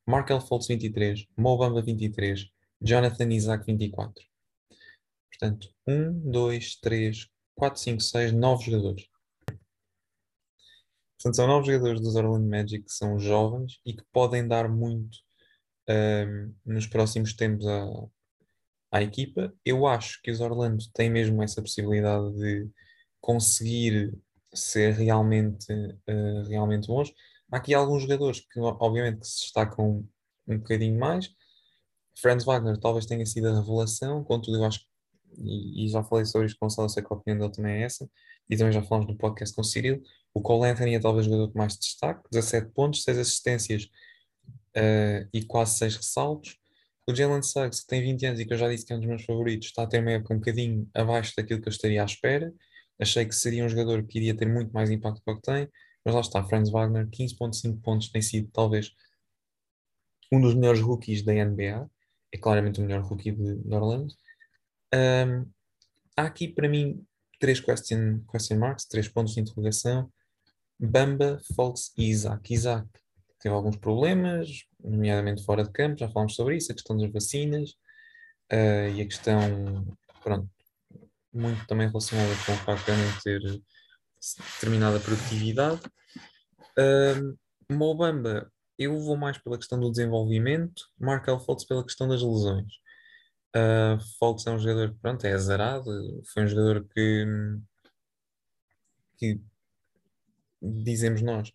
Markel 0.06 0.41
Fultz, 0.41 0.67
23. 0.67 1.28
Mo 1.38 1.58
Bamba, 1.58 1.82
23. 1.82 2.50
Jonathan 2.82 3.32
Isaac 3.32 3.65
24. 3.65 4.13
Portanto, 5.32 5.74
1, 5.88 6.32
2, 6.32 6.80
3, 6.82 7.30
4, 7.56 7.80
5, 7.80 8.02
6, 8.02 8.32
9 8.32 8.66
jogadores. 8.66 9.08
Portanto, 11.18 11.36
são 11.36 11.48
9 11.48 11.66
jogadores 11.66 12.02
dos 12.02 12.16
Orlando 12.16 12.50
Magic 12.50 12.84
que 12.84 12.92
são 12.92 13.17
jovens 13.17 13.80
e 13.86 13.94
que 13.94 14.04
podem 14.12 14.48
dar 14.48 14.67
muito 14.67 15.17
um, 15.90 16.54
nos 16.65 16.88
próximos 16.88 17.34
tempos 17.34 17.65
à, 17.65 17.86
à 18.92 19.02
equipa. 19.02 19.54
Eu 19.63 19.88
acho 19.88 20.21
que 20.21 20.32
os 20.32 20.42
Orlando 20.42 20.84
têm 20.94 21.10
mesmo 21.10 21.42
essa 21.42 21.62
possibilidade 21.62 22.34
de 22.36 22.69
conseguir 23.21 24.13
ser 24.54 24.94
realmente, 24.94 25.71
uh, 25.71 26.44
realmente 26.48 26.88
bons. 26.88 27.12
Há 27.52 27.58
aqui 27.58 27.73
alguns 27.73 28.02
jogadores 28.02 28.42
que, 28.42 28.60
obviamente, 28.60 29.21
que 29.21 29.27
se 29.27 29.42
destacam 29.44 30.08
um 30.48 30.58
bocadinho 30.58 31.00
mais, 31.00 31.30
Franz 32.19 32.44
Wagner 32.44 32.77
talvez 32.80 33.06
tenha 33.06 33.25
sido 33.25 33.48
a 33.48 33.60
revelação, 33.60 34.23
contudo, 34.23 34.58
eu 34.58 34.65
acho 34.65 34.80
que 34.80 34.86
e, 35.38 35.86
e, 35.86 35.90
já 35.90 36.04
falei 36.04 36.25
sobre 36.25 36.48
isto 36.48 36.58
com 36.60 36.65
o 36.65 36.69
Gonçalo, 36.69 36.90
sei 36.90 37.04
que 37.04 37.13
a 37.13 37.15
opinião 37.15 37.40
dele 37.40 37.54
também 37.54 37.73
é 37.75 37.84
essa, 37.84 38.10
e 38.50 38.58
também 38.58 38.73
já 38.73 38.81
falamos 38.84 39.10
no 39.10 39.17
podcast 39.17 39.56
com 39.56 39.62
o 39.62 39.65
Cyril. 39.65 40.02
O 40.34 40.42
Cole 40.42 40.69
Anthony 40.69 40.96
é 40.96 41.00
talvez 41.00 41.27
o 41.27 41.29
jogador 41.29 41.52
com 41.52 41.58
mais 41.58 41.77
destaque, 41.77 42.27
17 42.31 42.71
pontos, 42.73 43.04
6 43.04 43.17
assistências 43.17 43.84
uh, 44.75 45.27
e 45.34 45.46
quase 45.46 45.77
6 45.77 45.98
ressaltos. 45.98 46.58
O 47.08 47.13
Jalen 47.13 47.42
Suggs, 47.42 47.81
que 47.81 47.88
tem 47.88 48.02
20 48.02 48.25
anos 48.25 48.40
e 48.40 48.46
que 48.46 48.54
eu 48.54 48.58
já 48.58 48.69
disse 48.69 48.86
que 48.86 48.94
é 48.94 48.96
um 48.96 49.00
dos 49.00 49.10
meus 49.10 49.23
favoritos, 49.23 49.67
está 49.67 49.84
a 49.84 49.88
ter 49.88 50.00
uma 50.00 50.12
época 50.12 50.34
um 50.34 50.38
bocadinho 50.38 50.90
abaixo 50.94 51.34
daquilo 51.36 51.62
que 51.62 51.67
eu 51.67 51.71
estaria 51.71 52.02
à 52.02 52.06
espera. 52.06 52.54
Achei 53.00 53.25
que 53.25 53.36
seria 53.36 53.65
um 53.65 53.69
jogador 53.69 54.04
que 54.06 54.19
iria 54.19 54.36
ter 54.36 54.48
muito 54.48 54.71
mais 54.71 54.90
impacto 54.90 55.21
do 55.25 55.36
que 55.36 55.42
tem, 55.42 55.67
mas 56.06 56.15
lá 56.15 56.21
está, 56.21 56.44
Franz 56.44 56.69
Wagner, 56.69 57.08
15.5 57.10 57.81
pontos, 57.81 58.10
tem 58.10 58.21
sido 58.21 58.50
talvez 58.52 58.92
um 60.31 60.42
dos 60.42 60.56
melhores 60.56 60.79
rookies 60.81 61.23
da 61.23 61.34
NBA, 61.34 61.90
é 62.34 62.38
claramente 62.38 62.79
o 62.79 62.84
melhor 62.84 63.04
rookie 63.04 63.31
de, 63.31 63.56
de 63.56 63.75
Orlando. 63.75 64.13
Um, 64.94 65.50
há 66.15 66.23
aqui 66.23 66.48
para 66.48 66.69
mim 66.69 67.04
três 67.39 67.60
question, 67.60 68.23
question 68.31 68.58
marks, 68.60 68.85
três 68.85 69.08
pontos 69.08 69.33
de 69.33 69.41
interrogação. 69.41 70.12
Bamba, 70.79 71.39
Fultz 71.56 71.91
e 71.98 72.10
Isaac. 72.10 72.54
Isaac 72.54 72.87
teve 73.39 73.54
alguns 73.54 73.77
problemas, 73.77 74.50
nomeadamente 74.81 75.44
fora 75.44 75.63
de 75.63 75.71
campo, 75.71 76.00
já 76.00 76.10
falamos 76.10 76.35
sobre 76.35 76.58
isso, 76.58 76.71
a 76.71 76.75
questão 76.75 76.98
das 76.98 77.12
vacinas 77.12 77.71
uh, 78.52 78.89
e 78.96 79.02
a 79.02 79.06
questão, 79.06 79.85
pronto, 80.23 80.50
muito 81.33 81.65
também 81.67 81.87
relacionada 81.87 82.33
com 82.46 82.54
o 82.54 82.58
facto 82.58 82.85
de 82.85 82.98
não 82.98 83.19
ter 83.21 83.62
determinada 84.56 85.00
produtividade. 85.00 85.81
Uh, 86.77 87.37
Mobamba, 87.73 88.52
eu 88.77 88.98
vou 89.00 89.17
mais 89.17 89.37
pela 89.37 89.58
questão 89.58 89.79
do 89.79 89.91
desenvolvimento, 89.91 90.83
Markel 90.98 91.39
Fultz 91.39 91.65
pela 91.65 91.83
questão 91.83 92.08
das 92.08 92.21
lesões. 92.21 92.83
Uh, 93.56 93.99
Fultz 94.17 94.47
é 94.47 94.51
um 94.51 94.58
jogador 94.58 94.93
que, 94.93 94.99
pronto, 94.99 95.25
é 95.25 95.33
azarado, 95.33 96.23
foi 96.33 96.43
um 96.43 96.47
jogador 96.47 96.87
que, 96.89 97.25
que 99.17 99.39
dizemos 100.62 101.21
nós, 101.21 101.51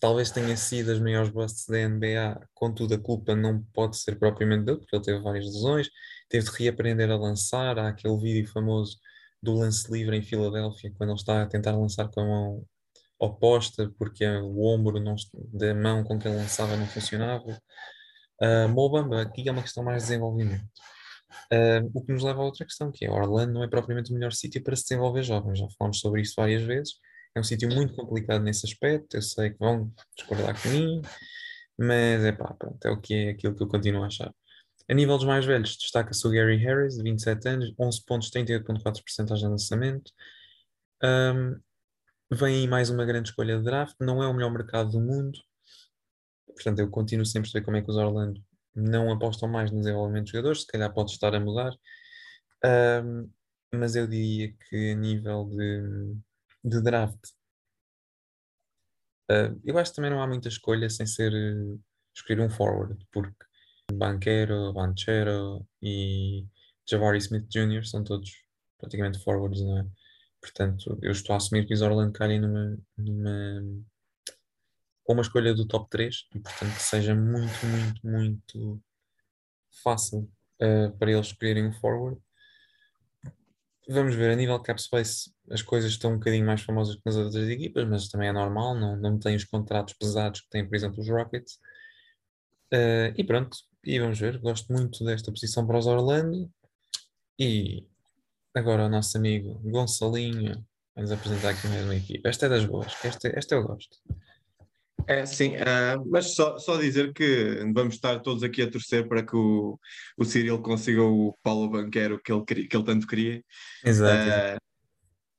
talvez 0.00 0.32
tenha 0.32 0.56
sido 0.56 0.90
as 0.90 0.98
maiores 0.98 1.30
busts 1.30 1.66
da 1.68 1.88
NBA, 1.88 2.48
contudo 2.54 2.94
a 2.94 2.98
culpa 2.98 3.36
não 3.36 3.62
pode 3.72 3.96
ser 3.96 4.18
propriamente 4.18 4.64
dele, 4.64 4.78
porque 4.78 4.96
ele 4.96 5.04
teve 5.04 5.20
várias 5.20 5.44
lesões, 5.46 5.88
teve 6.28 6.50
de 6.50 6.58
reaprender 6.58 7.08
a 7.08 7.16
lançar, 7.16 7.78
há 7.78 7.88
aquele 7.88 8.18
vídeo 8.18 8.50
famoso 8.50 8.98
do 9.40 9.54
lance 9.54 9.90
livre 9.92 10.16
em 10.16 10.22
Filadélfia, 10.22 10.92
quando 10.98 11.10
ele 11.10 11.18
está 11.18 11.42
a 11.42 11.46
tentar 11.46 11.76
lançar 11.76 12.08
com 12.08 12.20
a 12.20 12.24
mão 12.24 12.66
oposta, 13.16 13.88
porque 13.96 14.26
o 14.26 14.64
ombro 14.64 14.98
não, 14.98 15.14
da 15.52 15.72
mão 15.72 16.02
com 16.02 16.18
que 16.18 16.26
ele 16.26 16.36
lançava 16.36 16.76
não 16.76 16.86
funcionava. 16.86 17.56
Uh, 18.40 18.68
Mobamba, 18.68 19.22
aqui 19.22 19.48
é 19.48 19.52
uma 19.52 19.62
questão 19.62 19.84
mais 19.84 20.02
de 20.02 20.08
desenvolvimento. 20.08 20.64
Uh, 21.52 21.90
o 21.94 22.04
que 22.04 22.12
nos 22.12 22.22
leva 22.22 22.40
a 22.40 22.44
outra 22.44 22.64
questão, 22.64 22.90
que 22.90 23.04
é 23.04 23.10
Orlando 23.10 23.52
não 23.52 23.64
é 23.64 23.68
propriamente 23.68 24.10
o 24.10 24.14
melhor 24.14 24.32
sítio 24.32 24.62
para 24.62 24.76
se 24.76 24.84
desenvolver 24.84 25.22
jovens, 25.22 25.58
já 25.58 25.68
falamos 25.78 26.00
sobre 26.00 26.22
isso 26.22 26.34
várias 26.36 26.62
vezes. 26.62 26.94
É 27.34 27.40
um 27.40 27.44
sítio 27.44 27.68
muito 27.68 27.94
complicado 27.94 28.42
nesse 28.42 28.66
aspecto, 28.66 29.16
eu 29.16 29.22
sei 29.22 29.50
que 29.50 29.58
vão 29.58 29.92
discordar 30.16 30.60
comigo, 30.60 31.02
mas 31.78 32.24
é 32.24 32.32
pá, 32.32 32.54
pronto, 32.54 32.84
é 32.84 32.90
o 32.90 33.00
que 33.00 33.14
é 33.14 33.30
aquilo 33.30 33.54
que 33.54 33.62
eu 33.62 33.68
continuo 33.68 34.02
a 34.04 34.06
achar. 34.06 34.32
A 34.88 34.94
nível 34.94 35.16
dos 35.16 35.26
mais 35.26 35.44
velhos, 35.44 35.76
destaca-se 35.76 36.26
o 36.26 36.30
Gary 36.30 36.56
Harris, 36.56 36.96
de 36.96 37.02
27 37.02 37.48
anos, 37.48 37.74
11 37.78 38.04
pontos, 38.04 38.30
38,4% 38.30 39.34
de 39.34 39.46
lançamento. 39.46 40.12
Um, 41.02 41.58
vem 42.30 42.56
aí 42.56 42.68
mais 42.68 42.90
uma 42.90 43.04
grande 43.04 43.30
escolha 43.30 43.58
de 43.58 43.64
draft, 43.64 43.96
não 44.00 44.22
é 44.22 44.26
o 44.28 44.34
melhor 44.34 44.50
mercado 44.50 44.90
do 44.90 45.00
mundo, 45.00 45.38
portanto 46.46 46.80
eu 46.80 46.90
continuo 46.90 47.24
sempre 47.24 47.50
a 47.50 47.52
ver 47.52 47.64
como 47.64 47.76
é 47.76 47.82
que 47.82 47.90
os 47.90 47.96
Orlando 47.96 48.42
não 48.74 49.12
apostam 49.12 49.48
mais 49.48 49.70
no 49.70 49.80
desenvolvimento 49.80 50.26
de 50.26 50.32
jogadores, 50.32 50.62
se 50.62 50.66
calhar 50.66 50.92
pode 50.92 51.12
estar 51.12 51.34
a 51.34 51.40
mudar, 51.40 51.72
mas 53.74 53.96
eu 53.96 54.06
diria 54.06 54.54
que 54.68 54.92
a 54.92 54.94
nível 54.94 55.46
de 55.48 56.16
de 56.64 56.80
draft. 56.80 57.18
Uh, 59.30 59.58
eu 59.64 59.78
acho 59.78 59.90
que 59.90 59.96
também 59.96 60.10
não 60.10 60.22
há 60.22 60.26
muita 60.26 60.48
escolha 60.48 60.88
sem 60.90 61.06
ser 61.06 61.32
uh, 61.32 61.80
escolher 62.14 62.40
um 62.40 62.50
forward, 62.50 63.04
porque 63.10 63.44
Banquero, 63.92 64.72
Banchero 64.72 65.66
e 65.80 66.46
Javari 66.88 67.18
Smith 67.18 67.48
Jr. 67.48 67.84
são 67.84 68.04
todos 68.04 68.30
praticamente 68.78 69.22
forwards, 69.22 69.62
não 69.62 69.78
é? 69.78 69.86
Portanto, 70.40 70.98
eu 71.02 71.12
estou 71.12 71.34
a 71.34 71.36
assumir 71.36 71.66
que 71.66 71.74
os 71.74 71.82
Orlando 71.82 72.12
caem 72.12 72.40
numa, 72.40 72.76
numa 72.98 73.84
com 75.04 75.14
uma 75.14 75.22
escolha 75.22 75.54
do 75.54 75.66
top 75.66 75.88
3 75.90 76.26
e 76.34 76.38
portanto 76.38 76.74
que 76.74 76.82
seja 76.82 77.14
muito, 77.14 77.66
muito, 77.66 78.06
muito 78.06 78.82
fácil 79.82 80.30
uh, 80.60 80.96
para 80.98 81.12
eles 81.12 81.26
escolherem 81.26 81.66
um 81.66 81.72
forward 81.72 82.20
Vamos 83.88 84.14
ver, 84.14 84.30
a 84.30 84.36
nível 84.36 84.60
cap 84.60 84.80
space 84.80 85.32
as 85.50 85.60
coisas 85.60 85.90
estão 85.90 86.12
um 86.12 86.18
bocadinho 86.18 86.46
mais 86.46 86.62
famosas 86.62 86.94
que 86.94 87.02
nas 87.04 87.16
outras 87.16 87.48
equipas, 87.48 87.86
mas 87.88 88.08
também 88.08 88.28
é 88.28 88.32
normal, 88.32 88.74
não, 88.74 88.96
não 88.96 89.18
tem 89.18 89.34
os 89.34 89.44
contratos 89.44 89.94
pesados 89.94 90.40
que 90.40 90.48
têm, 90.50 90.66
por 90.66 90.76
exemplo, 90.76 91.00
os 91.00 91.08
Rockets. 91.08 91.58
Uh, 92.72 93.12
e 93.16 93.24
pronto, 93.24 93.56
e 93.84 93.98
vamos 93.98 94.18
ver, 94.18 94.38
gosto 94.38 94.72
muito 94.72 95.04
desta 95.04 95.30
posição 95.32 95.66
para 95.66 95.78
os 95.78 95.86
Orlando. 95.86 96.50
E 97.38 97.86
agora 98.54 98.86
o 98.86 98.88
nosso 98.88 99.18
amigo 99.18 99.60
Gonçalinho 99.64 100.64
vai 100.94 101.02
nos 101.02 101.12
apresentar 101.12 101.50
aqui 101.50 101.66
mais 101.66 101.84
uma 101.84 101.96
equipa. 101.96 102.28
Esta 102.28 102.46
é 102.46 102.48
das 102.48 102.64
boas, 102.64 102.94
esta, 103.04 103.28
esta 103.36 103.54
eu 103.56 103.64
gosto. 103.64 103.98
É, 105.06 105.26
sim, 105.26 105.56
uh, 105.56 106.04
mas 106.10 106.34
só, 106.34 106.58
só 106.58 106.76
dizer 106.76 107.12
que 107.12 107.60
vamos 107.74 107.94
estar 107.94 108.20
todos 108.20 108.42
aqui 108.42 108.62
a 108.62 108.70
torcer 108.70 109.08
para 109.08 109.24
que 109.24 109.34
o, 109.36 109.78
o 110.16 110.24
Cyril 110.24 110.60
consiga 110.60 111.02
o 111.02 111.36
Paulo 111.42 111.68
Banquero 111.68 112.20
que 112.22 112.32
ele, 112.32 112.44
que 112.44 112.76
ele 112.76 112.84
tanto 112.84 113.06
queria. 113.06 113.42
Exato. 113.84 114.56
Uh, 114.56 114.62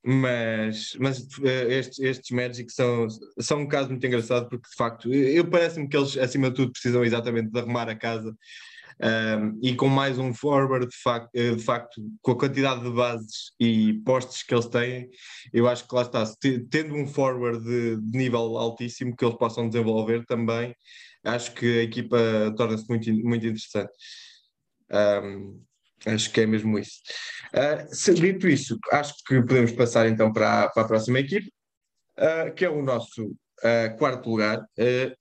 mas 0.05 0.97
mas 0.99 1.19
uh, 1.19 1.47
estes, 1.47 1.99
estes 1.99 2.31
Magic 2.31 2.71
são, 2.73 3.07
são 3.39 3.61
um 3.61 3.67
caso 3.67 3.89
muito 3.89 4.05
engraçado 4.05 4.49
porque 4.49 4.69
de 4.69 4.75
facto 4.75 5.13
eu 5.13 5.49
parece-me 5.49 5.87
que 5.87 5.95
eles 5.95 6.17
acima 6.17 6.49
de 6.49 6.57
tudo 6.57 6.73
precisam 6.73 7.05
exatamente 7.05 7.49
de 7.49 7.59
arrumar 7.59 7.87
a 7.87 7.95
casa 7.95 8.35
um, 9.01 9.59
e 9.61 9.75
com 9.75 9.87
mais 9.87 10.17
um 10.17 10.33
forward, 10.33 10.87
de 10.87 10.97
facto, 11.01 11.29
eh, 11.33 11.55
de 11.55 11.63
facto, 11.63 12.01
com 12.21 12.31
a 12.31 12.37
quantidade 12.37 12.83
de 12.83 12.91
bases 12.91 13.51
e 13.59 13.93
postes 14.05 14.43
que 14.43 14.53
eles 14.53 14.67
têm, 14.67 15.09
eu 15.51 15.67
acho 15.67 15.87
que 15.87 15.95
lá 15.95 16.03
está, 16.03 16.23
tendo 16.69 16.95
um 16.95 17.07
forward 17.07 17.63
de, 17.63 17.97
de 17.97 18.17
nível 18.17 18.57
altíssimo 18.57 19.15
que 19.15 19.25
eles 19.25 19.37
possam 19.37 19.67
desenvolver 19.67 20.25
também, 20.25 20.75
acho 21.23 21.53
que 21.53 21.79
a 21.79 21.83
equipa 21.83 22.17
torna-se 22.57 22.87
muito, 22.87 23.11
muito 23.11 23.45
interessante. 23.45 23.91
Um, 24.91 25.63
acho 26.05 26.31
que 26.31 26.41
é 26.41 26.45
mesmo 26.45 26.77
isso. 26.77 26.99
Uh, 27.53 28.13
dito 28.13 28.47
isso, 28.47 28.77
acho 28.91 29.13
que 29.25 29.41
podemos 29.41 29.71
passar 29.71 30.07
então 30.07 30.31
para, 30.31 30.69
para 30.69 30.83
a 30.83 30.87
próxima 30.87 31.19
equipe, 31.19 31.51
uh, 32.19 32.53
que 32.53 32.65
é 32.65 32.69
o 32.69 32.83
nosso 32.83 33.25
uh, 33.25 33.97
quarto 33.97 34.29
lugar, 34.29 34.63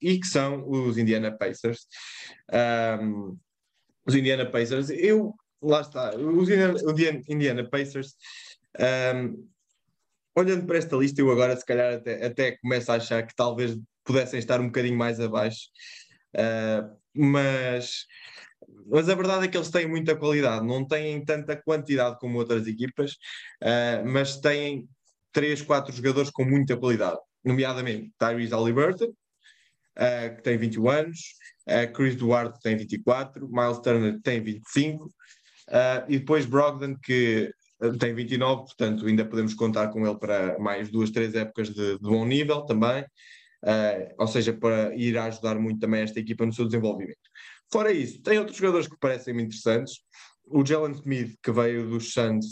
e 0.01 0.19
que 0.19 0.27
são 0.27 0.69
os 0.69 0.97
Indiana 0.97 1.35
Pacers. 1.35 1.87
Um, 3.01 3.37
os 4.05 4.15
Indiana 4.15 4.45
Pacers. 4.45 4.89
Eu, 4.89 5.33
lá 5.61 5.81
está, 5.81 6.15
os 6.15 6.49
Indiana, 6.49 7.21
Indiana 7.27 7.69
Pacers, 7.69 8.15
um, 9.15 9.47
olhando 10.35 10.65
para 10.65 10.77
esta 10.77 10.95
lista, 10.95 11.21
eu 11.21 11.31
agora 11.31 11.55
se 11.55 11.65
calhar 11.65 11.95
até, 11.95 12.25
até 12.25 12.51
começo 12.57 12.91
a 12.91 12.95
achar 12.95 13.25
que 13.25 13.35
talvez 13.35 13.77
pudessem 14.03 14.39
estar 14.39 14.59
um 14.59 14.67
bocadinho 14.67 14.97
mais 14.97 15.19
abaixo, 15.19 15.69
uh, 16.35 16.97
mas, 17.13 18.05
mas 18.87 19.07
a 19.07 19.15
verdade 19.15 19.45
é 19.45 19.47
que 19.47 19.57
eles 19.57 19.69
têm 19.69 19.87
muita 19.87 20.15
qualidade, 20.15 20.65
não 20.65 20.85
têm 20.85 21.23
tanta 21.23 21.55
quantidade 21.55 22.17
como 22.19 22.37
outras 22.37 22.67
equipas, 22.67 23.13
uh, 23.61 24.05
mas 24.05 24.37
têm 24.37 24.87
três, 25.31 25.61
quatro 25.61 25.93
jogadores 25.93 26.29
com 26.31 26.43
muita 26.43 26.75
qualidade, 26.75 27.19
nomeadamente 27.43 28.11
Tyrese 28.17 28.51
Halliburton, 28.51 29.05
uh, 29.05 30.35
que 30.35 30.41
tem 30.41 30.57
21 30.57 30.89
anos, 30.89 31.19
Uh, 31.67 31.91
Chris 31.93 32.15
Duarte 32.15 32.59
tem 32.61 32.75
24, 32.75 33.47
Miles 33.49 33.79
Turner 33.79 34.19
tem 34.21 34.41
25, 34.41 35.05
uh, 35.05 35.11
eh, 35.69 36.05
e 36.09 36.19
depois 36.19 36.45
Brogdon, 36.45 36.95
que 37.01 37.53
eh, 37.81 37.91
tem 37.99 38.13
29, 38.13 38.63
portanto 38.63 39.05
ainda 39.05 39.25
podemos 39.25 39.53
contar 39.53 39.89
com 39.89 40.05
ele 40.05 40.17
para 40.17 40.57
mais 40.59 40.89
duas, 40.89 41.11
três 41.11 41.35
épocas 41.35 41.69
de, 41.69 41.97
de 41.97 42.01
bom 42.01 42.25
nível 42.25 42.61
também, 42.61 43.03
uh, 43.03 44.13
ou 44.17 44.27
seja, 44.27 44.53
para 44.53 44.95
ir 44.95 45.17
a 45.17 45.25
ajudar 45.25 45.59
muito 45.59 45.79
também 45.79 46.01
esta 46.01 46.19
equipa 46.19 46.45
no 46.45 46.53
seu 46.53 46.65
desenvolvimento. 46.65 47.19
Fora 47.71 47.91
isso, 47.91 48.21
tem 48.21 48.37
outros 48.37 48.57
jogadores 48.57 48.87
que 48.87 48.97
parecem-me 48.99 49.43
interessantes. 49.43 50.01
O 50.45 50.65
Jalen 50.65 50.93
Smith, 50.93 51.35
que 51.41 51.51
veio 51.51 51.89
dos 51.89 52.13
Suns, 52.13 52.45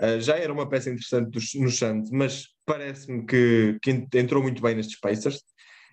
uh, 0.00 0.20
já 0.20 0.36
era 0.36 0.52
uma 0.52 0.68
peça 0.68 0.90
interessante 0.90 1.30
dos, 1.30 1.54
nos 1.54 1.78
Suns, 1.78 2.10
mas 2.10 2.46
parece-me 2.64 3.26
que, 3.26 3.78
que, 3.82 3.90
entrou 4.18 4.42
muito 4.42 4.62
bem 4.62 4.74
nestes 4.74 4.98
Pacers. 5.00 5.42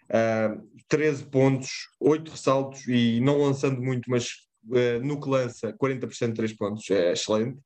Uh, 0.10 0.76
13 0.88 1.26
pontos, 1.26 1.70
8 2.00 2.32
ressaltos 2.32 2.88
e 2.88 3.20
não 3.22 3.42
lançando 3.42 3.82
muito, 3.82 4.10
mas 4.10 4.30
uh, 4.68 5.04
no 5.04 5.20
que 5.20 5.30
lança 5.30 5.74
40% 5.74 6.28
de 6.28 6.34
3 6.34 6.54
pontos, 6.54 6.90
é 6.92 7.14
excelente 7.14 7.58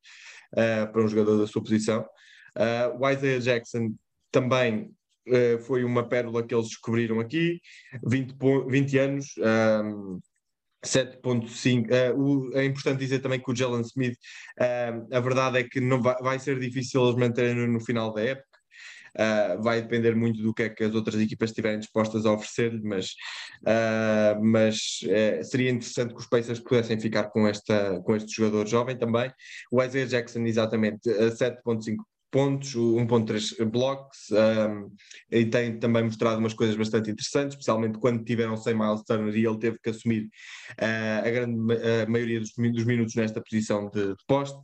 uh, 0.54 0.92
para 0.92 1.04
um 1.04 1.08
jogador 1.08 1.38
da 1.38 1.48
sua 1.48 1.62
posição. 1.62 2.02
Uh, 2.56 2.98
o 3.00 3.10
Isaiah 3.10 3.40
Jackson 3.40 3.94
também 4.32 4.92
foi 5.68 5.84
uma 5.84 6.08
pérola 6.10 6.42
que 6.42 6.56
eles 6.56 6.70
descobriram 6.70 7.20
aqui, 7.20 7.62
20, 8.04 8.36
20 8.68 8.98
anos, 8.98 9.28
um, 9.38 10.20
7.5. 10.86 12.16
Uh, 12.16 12.58
é 12.58 12.66
importante 12.66 13.00
dizer 13.00 13.20
também 13.20 13.40
que 13.40 13.52
o 13.52 13.56
Jalen 13.56 13.82
Smith, 13.82 14.18
uh, 14.60 15.16
a 15.16 15.20
verdade 15.20 15.60
é 15.60 15.64
que 15.64 15.80
não 15.80 16.02
vai, 16.02 16.16
vai 16.22 16.40
ser 16.40 16.60
difícil 16.60 17.04
eles 17.04 17.16
manterem 17.16 17.68
no 17.68 17.80
final 17.80 18.14
da 18.14 18.22
época. 18.22 18.49
Uh, 19.18 19.62
vai 19.62 19.82
depender 19.82 20.16
muito 20.16 20.42
do 20.42 20.54
que 20.54 20.64
é 20.64 20.70
que 20.70 20.84
as 20.84 20.94
outras 20.94 21.20
equipas 21.20 21.50
estiverem 21.50 21.80
dispostas 21.80 22.26
a 22.26 22.34
oferecer-lhe, 22.34 22.82
mas, 22.84 23.08
uh, 23.64 24.44
mas 24.44 25.00
uh, 25.04 25.44
seria 25.44 25.72
interessante 25.72 26.14
que 26.14 26.20
os 26.20 26.28
Pacers 26.28 26.60
pudessem 26.60 27.00
ficar 27.00 27.26
com, 27.26 27.48
esta, 27.48 28.00
com 28.02 28.16
este 28.16 28.32
jogador 28.36 28.68
jovem 28.68 28.98
também. 28.98 29.32
O 29.72 29.82
Isaiah 29.84 30.08
Jackson, 30.08 30.42
exatamente, 30.42 31.10
7.5 31.10 31.98
pontos, 32.32 32.76
1.3 32.76 33.66
blocos, 33.66 34.28
um, 34.32 34.92
e 35.32 35.46
tem 35.46 35.80
também 35.80 36.04
mostrado 36.04 36.40
umas 36.40 36.54
coisas 36.54 36.76
bastante 36.76 37.10
interessantes, 37.10 37.54
especialmente 37.54 37.98
quando 37.98 38.24
tiveram 38.24 38.56
sem 38.56 38.76
Miles 38.76 39.04
Turner 39.04 39.36
e 39.36 39.46
ele 39.46 39.58
teve 39.58 39.80
que 39.80 39.90
assumir 39.90 40.30
uh, 40.80 41.28
a 41.28 41.30
grande 41.30 41.58
maioria 42.08 42.40
dos, 42.40 42.52
dos, 42.56 42.86
minutos 42.86 43.16
nesta 43.16 43.42
posição 43.42 43.90
de, 43.90 44.10
de 44.10 44.26
poste. 44.28 44.58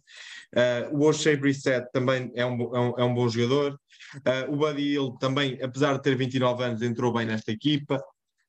Uh, 0.54 0.96
o 0.96 1.08
O'Shea 1.08 1.38
Brissett 1.38 1.88
também 1.92 2.32
é 2.36 2.46
um, 2.46 2.76
é 2.76 2.80
um, 2.80 2.94
é 3.00 3.04
um 3.04 3.14
bom 3.14 3.28
jogador. 3.28 3.78
Uh, 4.18 4.52
o 4.54 4.58
Buddy 4.58 4.94
Hill 4.94 5.12
também, 5.20 5.58
apesar 5.62 5.94
de 5.94 6.02
ter 6.02 6.16
29 6.16 6.64
anos, 6.64 6.82
entrou 6.82 7.14
bem 7.14 7.26
nesta 7.26 7.52
equipa. 7.52 7.98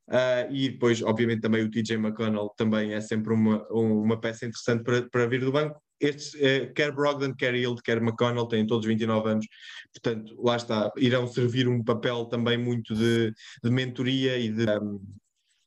Uh, 0.08 0.46
e 0.50 0.68
depois, 0.70 1.02
obviamente, 1.02 1.40
também 1.40 1.64
o 1.64 1.70
TJ 1.70 1.96
McConnell 1.96 2.48
também 2.56 2.92
é 2.92 3.00
sempre 3.00 3.32
uma, 3.32 3.66
uma 3.70 4.20
peça 4.20 4.46
interessante 4.46 4.84
para, 4.84 5.02
para 5.08 5.26
vir 5.26 5.40
do 5.40 5.50
banco. 5.50 5.80
Estes, 5.98 6.34
eh, 6.40 6.66
quer 6.74 6.92
Brogdon, 6.92 7.34
quer 7.34 7.54
Hild, 7.54 7.80
quer 7.82 8.02
McConnell, 8.02 8.46
têm 8.46 8.66
todos 8.66 8.86
29 8.86 9.30
anos, 9.30 9.46
portanto, 9.94 10.36
lá 10.38 10.56
está, 10.56 10.92
irão 10.98 11.26
servir 11.26 11.66
um 11.68 11.82
papel 11.82 12.26
também 12.26 12.58
muito 12.58 12.94
de, 12.94 13.32
de 13.64 13.70
mentoria 13.70 14.38
e 14.38 14.50
de 14.50 14.66
um, 14.78 15.00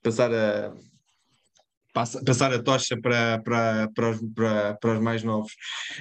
passar 0.04 0.32
a 0.32 0.72
passar 2.26 2.54
a 2.54 2.62
tocha 2.62 3.00
para, 3.02 3.40
para, 3.40 3.90
para, 3.94 4.10
os, 4.10 4.20
para, 4.36 4.74
para 4.76 4.94
os 4.94 5.00
mais 5.00 5.24
novos 5.24 5.52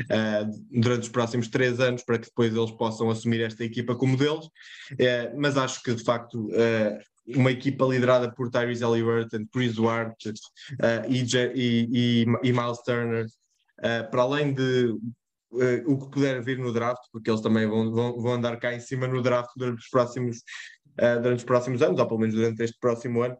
uh, 0.02 0.50
durante 0.70 1.02
os 1.02 1.08
próximos 1.08 1.48
três 1.48 1.80
anos, 1.80 2.02
para 2.02 2.18
que 2.18 2.26
depois 2.26 2.54
eles 2.54 2.70
possam 2.72 3.10
assumir 3.10 3.40
esta 3.40 3.64
equipa 3.64 3.94
como 3.94 4.16
deles. 4.16 4.46
Uh, 4.92 5.36
mas 5.36 5.56
acho 5.56 5.82
que 5.82 5.94
de 5.94 6.02
facto 6.02 6.46
uh, 6.48 6.98
uma 7.36 7.50
equipa 7.50 7.84
liderada 7.84 8.32
por 8.32 8.50
Tyrese 8.50 8.82
Halliburton, 8.82 9.46
Chris 9.52 9.74
Duarte 9.74 10.32
e, 11.08 11.24
e, 11.54 12.26
e, 12.42 12.52
Miles 12.52 12.78
Turner 12.84 13.26
uh, 13.78 14.10
para 14.10 14.22
além 14.22 14.52
de 14.52 14.86
uh, 15.52 15.92
o 15.92 15.98
que 15.98 16.10
puder 16.10 16.42
vir 16.42 16.58
no 16.58 16.72
draft, 16.72 17.02
porque 17.12 17.30
eles 17.30 17.40
também 17.40 17.66
vão, 17.66 17.90
vão, 17.90 18.20
vão 18.20 18.32
andar 18.34 18.58
cá 18.58 18.74
em 18.74 18.80
cima 18.80 19.06
no 19.06 19.22
draft 19.22 19.50
durante 19.56 19.80
os 19.80 19.88
próximos, 19.88 20.38
uh, 20.98 21.20
durante 21.20 21.40
os 21.40 21.44
próximos 21.44 21.82
anos, 21.82 21.98
ou 21.98 22.06
pelo 22.06 22.20
menos 22.20 22.34
durante 22.34 22.62
este 22.62 22.78
próximo 22.78 23.22
ano. 23.22 23.36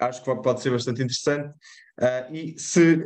Acho 0.00 0.22
que 0.22 0.34
pode 0.42 0.60
ser 0.60 0.70
bastante 0.70 1.02
interessante. 1.02 1.54
e 2.30 2.58
se, 2.58 2.98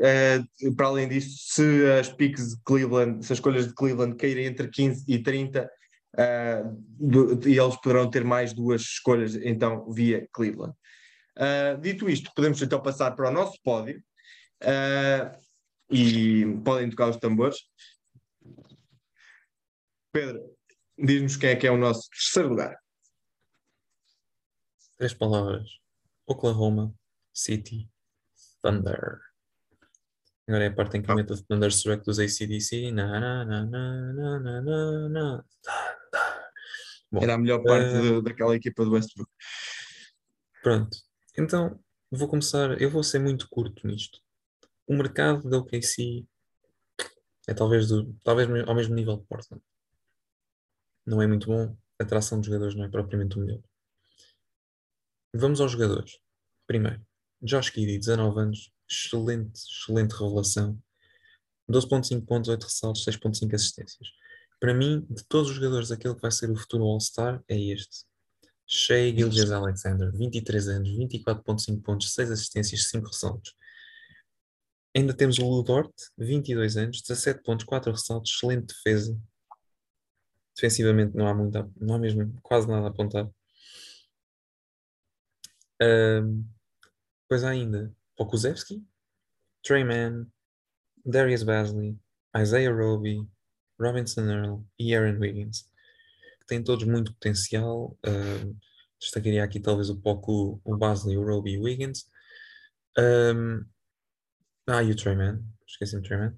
para 0.76 0.86
além 0.86 1.08
disso, 1.08 1.36
se 1.38 1.90
as 1.98 2.08
picks 2.12 2.50
de 2.50 2.62
Cleveland, 2.64 3.24
se 3.24 3.32
as 3.32 3.38
escolhas 3.38 3.68
de 3.68 3.74
Cleveland 3.74 4.16
caírem 4.16 4.46
entre 4.46 4.68
15 4.68 5.04
e 5.06 5.22
30, 5.22 5.70
Uh, 6.12 6.76
do, 6.98 7.48
e 7.48 7.56
eles 7.56 7.76
poderão 7.76 8.10
ter 8.10 8.24
mais 8.24 8.52
duas 8.52 8.82
escolhas 8.82 9.36
então 9.36 9.88
via 9.92 10.28
Cleveland. 10.32 10.74
Uh, 11.38 11.80
dito 11.80 12.10
isto, 12.10 12.32
podemos 12.34 12.60
então 12.60 12.82
passar 12.82 13.12
para 13.12 13.28
o 13.28 13.32
nosso 13.32 13.56
pódio. 13.62 14.02
Uh, 14.60 15.38
e 15.90 16.44
podem 16.64 16.88
tocar 16.88 17.08
os 17.08 17.16
tambores. 17.16 17.58
Pedro, 20.12 20.40
diz-nos 20.96 21.36
quem 21.36 21.50
é 21.50 21.56
que 21.56 21.66
é 21.66 21.70
o 21.70 21.76
nosso 21.76 22.08
terceiro 22.10 22.48
lugar. 22.48 22.76
Três 24.96 25.14
palavras: 25.14 25.68
Oklahoma 26.30 26.94
City 27.32 27.90
Thunder. 28.62 29.20
Agora 30.48 30.64
é 30.64 30.68
a 30.68 30.74
parte 30.74 30.96
em 30.96 31.02
que 31.02 31.10
ah. 31.10 31.14
mete 31.14 31.32
o 31.32 31.42
Thunderstruck 31.44 32.04
dos 32.04 32.18
ACDC. 32.18 32.90
Na, 32.92 33.20
na, 33.20 33.44
na, 33.44 33.64
na, 33.64 34.12
na, 34.12 34.40
na, 34.40 34.62
na, 34.62 35.08
na. 35.08 35.44
Bom, 37.10 37.22
Era 37.22 37.34
a 37.34 37.38
melhor 37.38 37.62
parte 37.62 37.94
uh... 37.94 38.02
de, 38.02 38.22
daquela 38.22 38.54
equipa 38.54 38.84
do 38.84 38.92
Westbrook. 38.92 39.30
Pronto. 40.62 40.96
Então, 41.38 41.80
vou 42.10 42.28
começar. 42.28 42.80
Eu 42.80 42.90
vou 42.90 43.02
ser 43.02 43.18
muito 43.18 43.48
curto 43.48 43.86
nisto 43.86 44.20
o 44.90 44.94
mercado 44.96 45.48
da 45.48 45.58
OKC 45.58 46.26
é 47.46 47.54
talvez, 47.54 47.86
do, 47.86 48.12
talvez 48.24 48.48
ao 48.66 48.74
mesmo 48.74 48.92
nível 48.92 49.16
de 49.18 49.24
Portland. 49.24 49.62
Não 51.06 51.22
é 51.22 51.28
muito 51.28 51.46
bom, 51.46 51.76
a 51.96 52.02
atração 52.02 52.40
de 52.40 52.48
jogadores 52.48 52.74
não 52.74 52.84
é 52.84 52.88
propriamente 52.88 53.38
o 53.38 53.40
melhor. 53.40 53.60
Vamos 55.34 55.60
aos 55.60 55.72
jogadores. 55.72 56.18
Primeiro, 56.66 57.00
Josh 57.40 57.72
Giddy, 57.72 57.98
19 57.98 58.40
anos, 58.40 58.72
excelente, 58.88 59.60
excelente 59.60 60.12
revelação. 60.12 60.76
12.5 61.70 62.26
pontos, 62.26 62.48
8 62.48 62.64
ressaltos, 62.64 63.04
6.5 63.04 63.54
assistências. 63.54 64.08
Para 64.58 64.74
mim, 64.74 65.06
de 65.08 65.24
todos 65.24 65.50
os 65.50 65.56
jogadores, 65.56 65.92
aquele 65.92 66.14
que 66.14 66.20
vai 66.20 66.32
ser 66.32 66.50
o 66.50 66.56
futuro 66.56 66.84
All-Star 66.84 67.42
é 67.48 67.58
este. 67.58 68.04
Shea 68.66 69.16
Gilgis 69.16 69.50
Alexander, 69.50 70.12
23 70.12 70.68
anos, 70.68 70.90
24.5 70.90 71.82
pontos, 71.82 72.12
6 72.12 72.30
assistências, 72.30 72.88
5 72.88 73.06
ressaltos. 73.06 73.54
Ainda 74.94 75.14
temos 75.14 75.38
o 75.38 75.48
Ludort, 75.48 75.92
22 76.18 76.76
anos, 76.76 77.02
17 77.02 77.42
pontos, 77.42 77.64
4 77.64 77.92
ressaltos, 77.92 78.32
excelente 78.32 78.66
defesa. 78.66 79.16
Defensivamente 80.54 81.16
não 81.16 81.26
há 81.28 81.34
muito, 81.34 81.72
não 81.80 81.94
há 81.94 81.98
mesmo 81.98 82.36
quase 82.42 82.66
nada 82.66 82.88
a 82.88 82.90
apontar. 82.90 83.28
Um, 85.80 86.44
depois 87.22 87.44
há 87.44 87.50
ainda 87.50 87.94
Pokusevski, 88.16 88.84
Trey 89.62 89.84
Mann, 89.84 90.26
Darius 91.04 91.42
Basley, 91.42 91.98
Isaiah 92.36 92.72
Roby, 92.72 93.26
Robinson 93.78 94.28
Earl 94.28 94.64
e 94.78 94.94
Aaron 94.94 95.18
Wiggins, 95.18 95.62
que 96.40 96.46
têm 96.46 96.62
todos 96.62 96.84
muito 96.84 97.12
potencial. 97.14 97.96
Destacaria 99.00 99.42
aqui 99.42 99.58
talvez 99.58 99.88
o 99.88 99.96
Poku, 99.96 100.60
o 100.62 100.76
Basley, 100.76 101.16
o 101.16 101.24
Roby 101.24 101.52
e 101.52 101.58
o 101.58 101.62
Wiggins. 101.62 102.06
Um, 102.98 103.64
ah, 104.66 104.82
e 104.82 104.90
o 104.90 104.96
Treyman. 104.96 105.42
Esqueci-me 105.66 106.02
do 106.02 106.08
Treyman. 106.08 106.36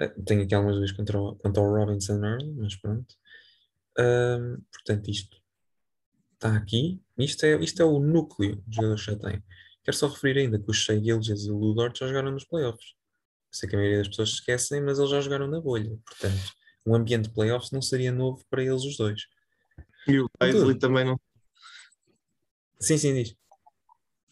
Uh, 0.00 0.22
tenho 0.24 0.42
aqui 0.42 0.54
algumas 0.54 0.76
dúvidas 0.76 1.36
quanto 1.38 1.60
ao 1.60 1.70
Robinson 1.70 2.24
Earl, 2.24 2.54
mas 2.54 2.74
pronto. 2.76 3.14
Um, 3.98 4.62
portanto, 4.72 5.10
isto 5.10 5.39
está 6.40 6.56
aqui. 6.56 7.00
Isto 7.18 7.44
é, 7.44 7.60
isto 7.62 7.82
é 7.82 7.84
o 7.84 7.98
núcleo 7.98 8.56
dos 8.66 8.74
jogadores 8.74 9.04
que 9.04 9.10
já 9.12 9.18
têm. 9.18 9.44
Quero 9.84 9.96
só 9.96 10.08
referir 10.08 10.40
ainda 10.40 10.58
que 10.58 10.70
os 10.70 10.78
Shea 10.78 10.98
Gilgis 10.98 11.44
e 11.44 11.50
o 11.50 11.56
Ludort 11.56 11.98
já 11.98 12.06
jogaram 12.06 12.32
nos 12.32 12.44
playoffs. 12.44 12.94
Sei 13.50 13.68
que 13.68 13.76
a 13.76 13.78
maioria 13.78 13.98
das 13.98 14.08
pessoas 14.08 14.30
se 14.30 14.34
esquecem, 14.36 14.80
mas 14.80 14.98
eles 14.98 15.10
já 15.10 15.20
jogaram 15.20 15.46
na 15.46 15.60
bolha. 15.60 15.98
Portanto, 16.04 16.52
o 16.84 16.94
ambiente 16.94 17.28
de 17.28 17.34
playoffs 17.34 17.70
não 17.70 17.82
seria 17.82 18.10
novo 18.10 18.42
para 18.48 18.62
eles 18.64 18.84
os 18.84 18.96
dois. 18.96 19.22
E 20.06 20.18
o 20.18 20.30
Baisley 20.38 20.78
também 20.78 21.04
não. 21.04 21.20
Sim, 22.80 22.96
sim, 22.96 23.14
diz. 23.14 23.34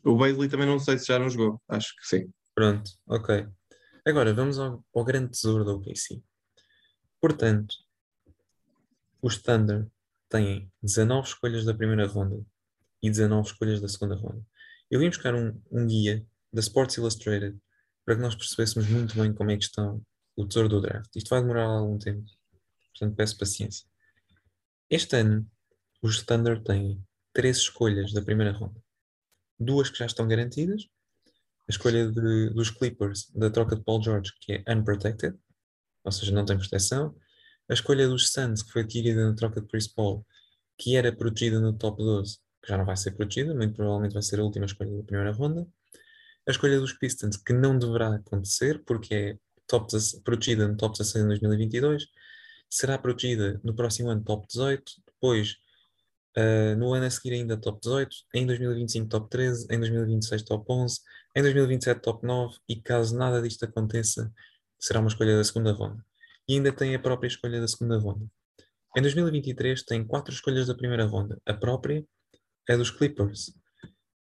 O 0.05 0.17
Baisley 0.17 0.49
também 0.49 0.67
não 0.67 0.79
sei 0.79 0.99
se 0.99 1.07
já 1.07 1.19
não 1.19 1.29
jogou. 1.29 1.61
Acho 1.69 1.95
que 1.97 2.07
sim. 2.07 2.33
Pronto, 2.55 2.91
ok. 3.07 3.47
Agora 4.07 4.33
vamos 4.33 4.59
ao, 4.59 4.83
ao 4.95 5.05
grande 5.05 5.33
tesouro 5.33 5.65
da 5.65 5.73
OKC. 5.73 6.23
Portanto, 7.21 7.75
os 9.21 9.37
Thunder 9.43 9.87
têm 10.29 10.71
19 10.83 11.29
escolhas 11.29 11.65
da 11.65 11.75
primeira 11.75 12.07
ronda 12.07 12.45
e 13.03 13.11
19 13.11 13.49
escolhas 13.49 13.81
da 13.81 13.89
segunda 13.89 14.17
ronda. 14.17 14.45
Eu 14.91 15.01
vim 15.01 15.09
buscar 15.09 15.35
um, 15.35 15.61
um 15.71 15.87
guia 15.87 16.25
da 16.53 16.61
Sports 16.61 16.97
Illustrated 16.97 17.57
para 18.05 18.17
que 18.17 18.23
nós 18.23 18.35
percebêssemos 18.35 18.89
muito 18.89 19.15
bem 19.17 19.33
como 19.33 19.51
é 19.51 19.57
que 19.57 19.65
estão 19.65 20.03
o 20.37 20.47
tesouro 20.47 20.69
do 20.69 20.81
draft. 20.81 21.15
Isto 21.15 21.31
vai 21.31 21.41
demorar 21.41 21.65
algum 21.65 21.99
tempo, 21.99 22.25
portanto 22.93 23.17
peço 23.17 23.39
paciência. 23.39 23.87
Este 24.89 25.17
ano, 25.17 25.47
os 26.01 26.23
Thunder 26.23 26.63
têm 26.63 27.05
três 27.33 27.59
escolhas 27.59 28.13
da 28.13 28.23
primeira 28.23 28.53
ronda. 28.53 28.81
Duas 29.59 29.91
que 29.91 29.99
já 29.99 30.07
estão 30.07 30.27
garantidas 30.27 30.89
a 31.69 31.71
escolha 31.71 32.11
de, 32.11 32.51
dos 32.51 32.71
Clippers 32.71 33.31
da 33.35 33.51
troca 33.51 33.77
de 33.77 33.85
Paul 33.85 34.03
George, 34.03 34.33
que 34.41 34.65
é 34.67 34.75
unprotected, 34.75 35.37
ou 36.03 36.11
seja, 36.11 36.33
não 36.33 36.45
tem 36.47 36.57
proteção. 36.57 37.15
A 37.71 37.75
escolha 37.75 38.09
dos 38.09 38.31
Suns, 38.31 38.63
que 38.63 38.73
foi 38.73 38.83
adquirida 38.83 39.29
na 39.29 39.35
troca 39.35 39.61
de 39.61 39.67
Chris 39.67 39.87
Paul, 39.87 40.25
que 40.77 40.97
era 40.97 41.15
protegida 41.15 41.61
no 41.61 41.73
top 41.73 41.99
12, 42.03 42.39
que 42.63 42.69
já 42.69 42.79
não 42.79 42.85
vai 42.85 42.97
ser 42.97 43.13
protegida, 43.13 43.55
muito 43.55 43.75
provavelmente 43.75 44.15
vai 44.15 44.23
ser 44.23 44.41
a 44.41 44.45
última 44.45 44.67
escolha 44.67 44.97
da 44.97 45.03
primeira 45.03 45.33
ronda. 45.33 45.67
A 46.47 46.51
escolha 46.51 46.81
dos 46.81 46.93
Pistons, 46.95 47.37
que 47.37 47.53
não 47.53 47.79
deverá 47.79 48.15
acontecer, 48.15 48.83
porque 48.85 49.15
é 49.15 49.39
top, 49.67 49.93
protegida 50.25 50.67
no 50.67 50.77
top 50.77 50.97
16 50.97 51.25
em 51.25 51.29
2022, 51.29 52.07
será 52.71 52.99
protegida 52.99 53.61
no 53.63 53.75
próximo 53.75 54.11
ano 54.11 54.23
top 54.25 54.47
18, 54.47 54.93
depois 55.07 55.57
Uh, 56.37 56.77
no 56.77 56.93
ano 56.93 57.05
a 57.05 57.11
seguir 57.11 57.33
ainda 57.35 57.57
top 57.57 57.81
18, 57.81 58.17
em 58.33 58.47
2025 58.47 59.09
top 59.09 59.29
13, 59.29 59.67
em 59.71 59.81
2026 59.81 60.43
top 60.45 60.65
11, 60.71 61.01
em 61.35 61.43
2027 61.43 62.01
top 62.01 62.25
9 62.25 62.57
e 62.69 62.77
caso 62.77 63.17
nada 63.17 63.43
disto 63.43 63.65
aconteça, 63.65 64.33
será 64.79 65.01
uma 65.01 65.09
escolha 65.09 65.37
da 65.37 65.43
segunda 65.43 65.73
ronda. 65.73 66.05
E 66.49 66.55
ainda 66.55 66.73
tem 66.73 66.95
a 66.95 66.99
própria 66.99 67.29
escolha 67.29 67.61
da 67.61 67.69
segunda 67.69 67.99
ronda. 67.99 68.27
Em 68.97 69.03
2023 69.03 69.83
tem 69.83 70.05
quatro 70.05 70.33
escolhas 70.33 70.67
da 70.67 70.75
primeira 70.75 71.05
ronda. 71.05 71.41
A 71.47 71.53
própria 71.53 72.05
é 72.69 72.77
dos 72.77 72.91
Clippers. 72.91 73.49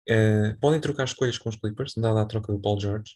Uh, 0.09 0.59
podem 0.61 0.81
trocar 0.81 1.05
escolhas 1.05 1.39
com 1.39 1.49
os 1.49 1.57
Clippers, 1.57 1.95
dada 1.97 2.21
a 2.21 2.27
troca 2.27 2.53
do 2.53 2.61
Paul 2.61 2.81
George. 2.81 3.15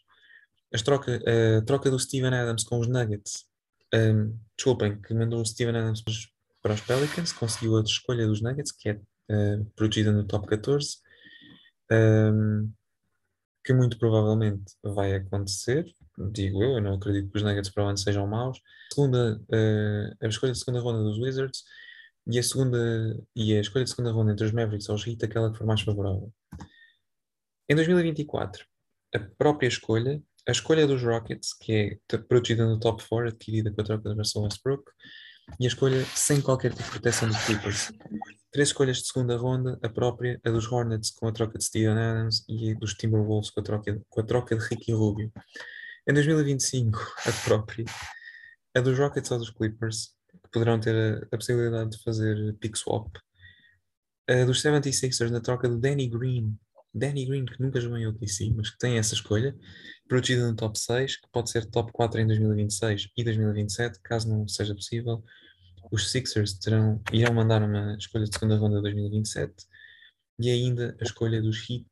Troca, 0.84 1.20
a 1.59 1.62
troca 1.62 1.90
do 1.90 1.99
Steven 1.99 2.34
Adams 2.34 2.64
com 2.64 2.80
os 2.80 2.88
Nuggets. 2.88 3.47
Um, 3.95 4.36
desculpem, 4.57 5.01
que 5.01 5.14
mandou 5.14 5.40
o 5.40 5.47
Steven 5.47 5.76
Adams 5.76 6.03
para 6.61 6.74
os 6.74 6.80
Pelicans, 6.80 7.32
conseguiu 7.32 7.76
a 7.76 7.82
escolha 7.82 8.26
dos 8.26 8.40
Nuggets, 8.40 8.72
que 8.72 8.88
é 8.88 8.95
uh, 8.95 9.64
protegida 9.76 10.11
no 10.12 10.26
top 10.26 10.47
14. 10.49 10.97
Um, 11.92 12.72
que 13.64 13.72
muito 13.72 13.99
provavelmente 13.99 14.74
vai 14.82 15.14
acontecer, 15.14 15.86
digo 16.18 16.62
eu, 16.62 16.72
eu 16.72 16.80
não 16.80 16.94
acredito 16.94 17.30
que 17.30 17.36
os 17.36 17.42
Nuggets 17.42 17.70
provavelmente 17.70 18.02
sejam 18.02 18.26
maus. 18.26 18.60
Segunda, 18.92 19.40
uh, 19.48 20.16
a 20.24 20.28
escolha 20.28 20.52
de 20.52 20.58
segunda 20.58 20.80
ronda 20.80 21.02
dos 21.02 21.18
Wizards 21.18 21.64
e 22.26 22.38
a 22.38 22.42
segunda 22.42 23.20
e 23.34 23.56
a 23.56 23.60
escolha 23.60 23.84
de 23.84 23.90
segunda 23.90 24.12
ronda 24.12 24.32
entre 24.32 24.46
os 24.46 24.52
Mavericks 24.52 24.88
ou 24.88 24.94
os 24.94 25.06
Heat, 25.06 25.24
aquela 25.24 25.50
que 25.50 25.58
for 25.58 25.66
mais 25.66 25.80
favorável. 25.80 26.32
Em 27.68 27.74
2024, 27.74 28.64
a 29.14 29.18
própria 29.38 29.68
escolha, 29.68 30.22
a 30.46 30.52
escolha 30.52 30.86
dos 30.86 31.02
Rockets, 31.02 31.54
que 31.54 32.00
é 32.10 32.18
protegida 32.18 32.66
no 32.66 32.78
top 32.78 33.02
4, 33.08 33.28
adquirida 33.28 33.70
com 33.70 33.80
a 33.80 33.84
troca 33.84 34.08
da 34.08 34.14
versão 34.14 34.42
Westbrook, 34.42 34.84
e 35.60 35.64
a 35.64 35.68
escolha 35.68 36.04
sem 36.14 36.40
qualquer 36.40 36.72
tipo 36.72 36.84
de 36.84 36.90
proteção 36.90 37.28
dos 37.28 37.42
Clippers. 37.44 37.92
Três 38.50 38.68
escolhas 38.68 38.98
de 38.98 39.06
segunda 39.06 39.36
ronda, 39.36 39.78
a 39.82 39.88
própria, 39.88 40.40
a 40.44 40.50
dos 40.50 40.70
Hornets 40.70 41.10
com 41.10 41.28
a 41.28 41.32
troca 41.32 41.58
de 41.58 41.64
Steven 41.64 41.98
Adams 41.98 42.44
e 42.48 42.72
a 42.72 42.74
dos 42.74 42.94
Timberwolves 42.94 43.50
com 43.50 43.60
a 43.60 43.62
troca, 43.62 44.00
com 44.08 44.20
a 44.20 44.24
troca 44.24 44.56
de 44.56 44.64
Ricky 44.66 44.92
Rubio. 44.92 45.32
Em 46.07 46.12
2025, 46.12 46.98
a 47.26 47.32
própria, 47.44 47.84
a 48.74 48.80
dos 48.80 48.98
Rockets 48.98 49.30
ou 49.30 49.38
dos 49.38 49.50
Clippers, 49.50 50.14
que 50.42 50.50
poderão 50.52 50.78
ter 50.78 50.94
a, 50.94 51.26
a 51.34 51.38
possibilidade 51.38 51.90
de 51.90 52.02
fazer 52.02 52.55
pick 52.61 52.76
swap. 52.76 53.16
A 54.28 54.44
dos 54.44 54.62
76ers 54.62 55.30
na 55.30 55.40
troca 55.40 55.68
do 55.68 55.78
Danny 55.78 56.09
Green 56.09 56.59
Danny 56.94 57.26
Green, 57.26 57.44
que 57.44 57.61
nunca 57.61 57.80
jogou 57.80 57.98
em 57.98 58.07
OKC, 58.07 58.52
mas 58.55 58.70
que 58.70 58.78
tem 58.78 58.98
essa 58.98 59.14
escolha, 59.14 59.57
protegida 60.07 60.48
no 60.48 60.55
top 60.55 60.78
6, 60.78 61.16
que 61.16 61.28
pode 61.32 61.50
ser 61.50 61.66
top 61.66 61.90
4 61.92 62.20
em 62.20 62.26
2026 62.26 63.09
e 63.16 63.24
2027, 63.24 63.98
caso 64.00 64.28
não 64.28 64.46
seja 64.46 64.74
possível. 64.74 65.24
Os 65.90 66.11
Sixers 66.11 66.55
terão, 66.55 67.02
irão 67.12 67.34
mandar 67.34 67.62
uma 67.62 67.96
escolha 67.96 68.24
de 68.24 68.32
segunda 68.32 68.57
ronda 68.57 68.76
de 68.76 68.82
2027 68.82 69.52
e 70.38 70.50
ainda 70.50 70.96
a 71.00 71.05
escolha 71.05 71.42
dos 71.42 71.68
Heat, 71.68 71.88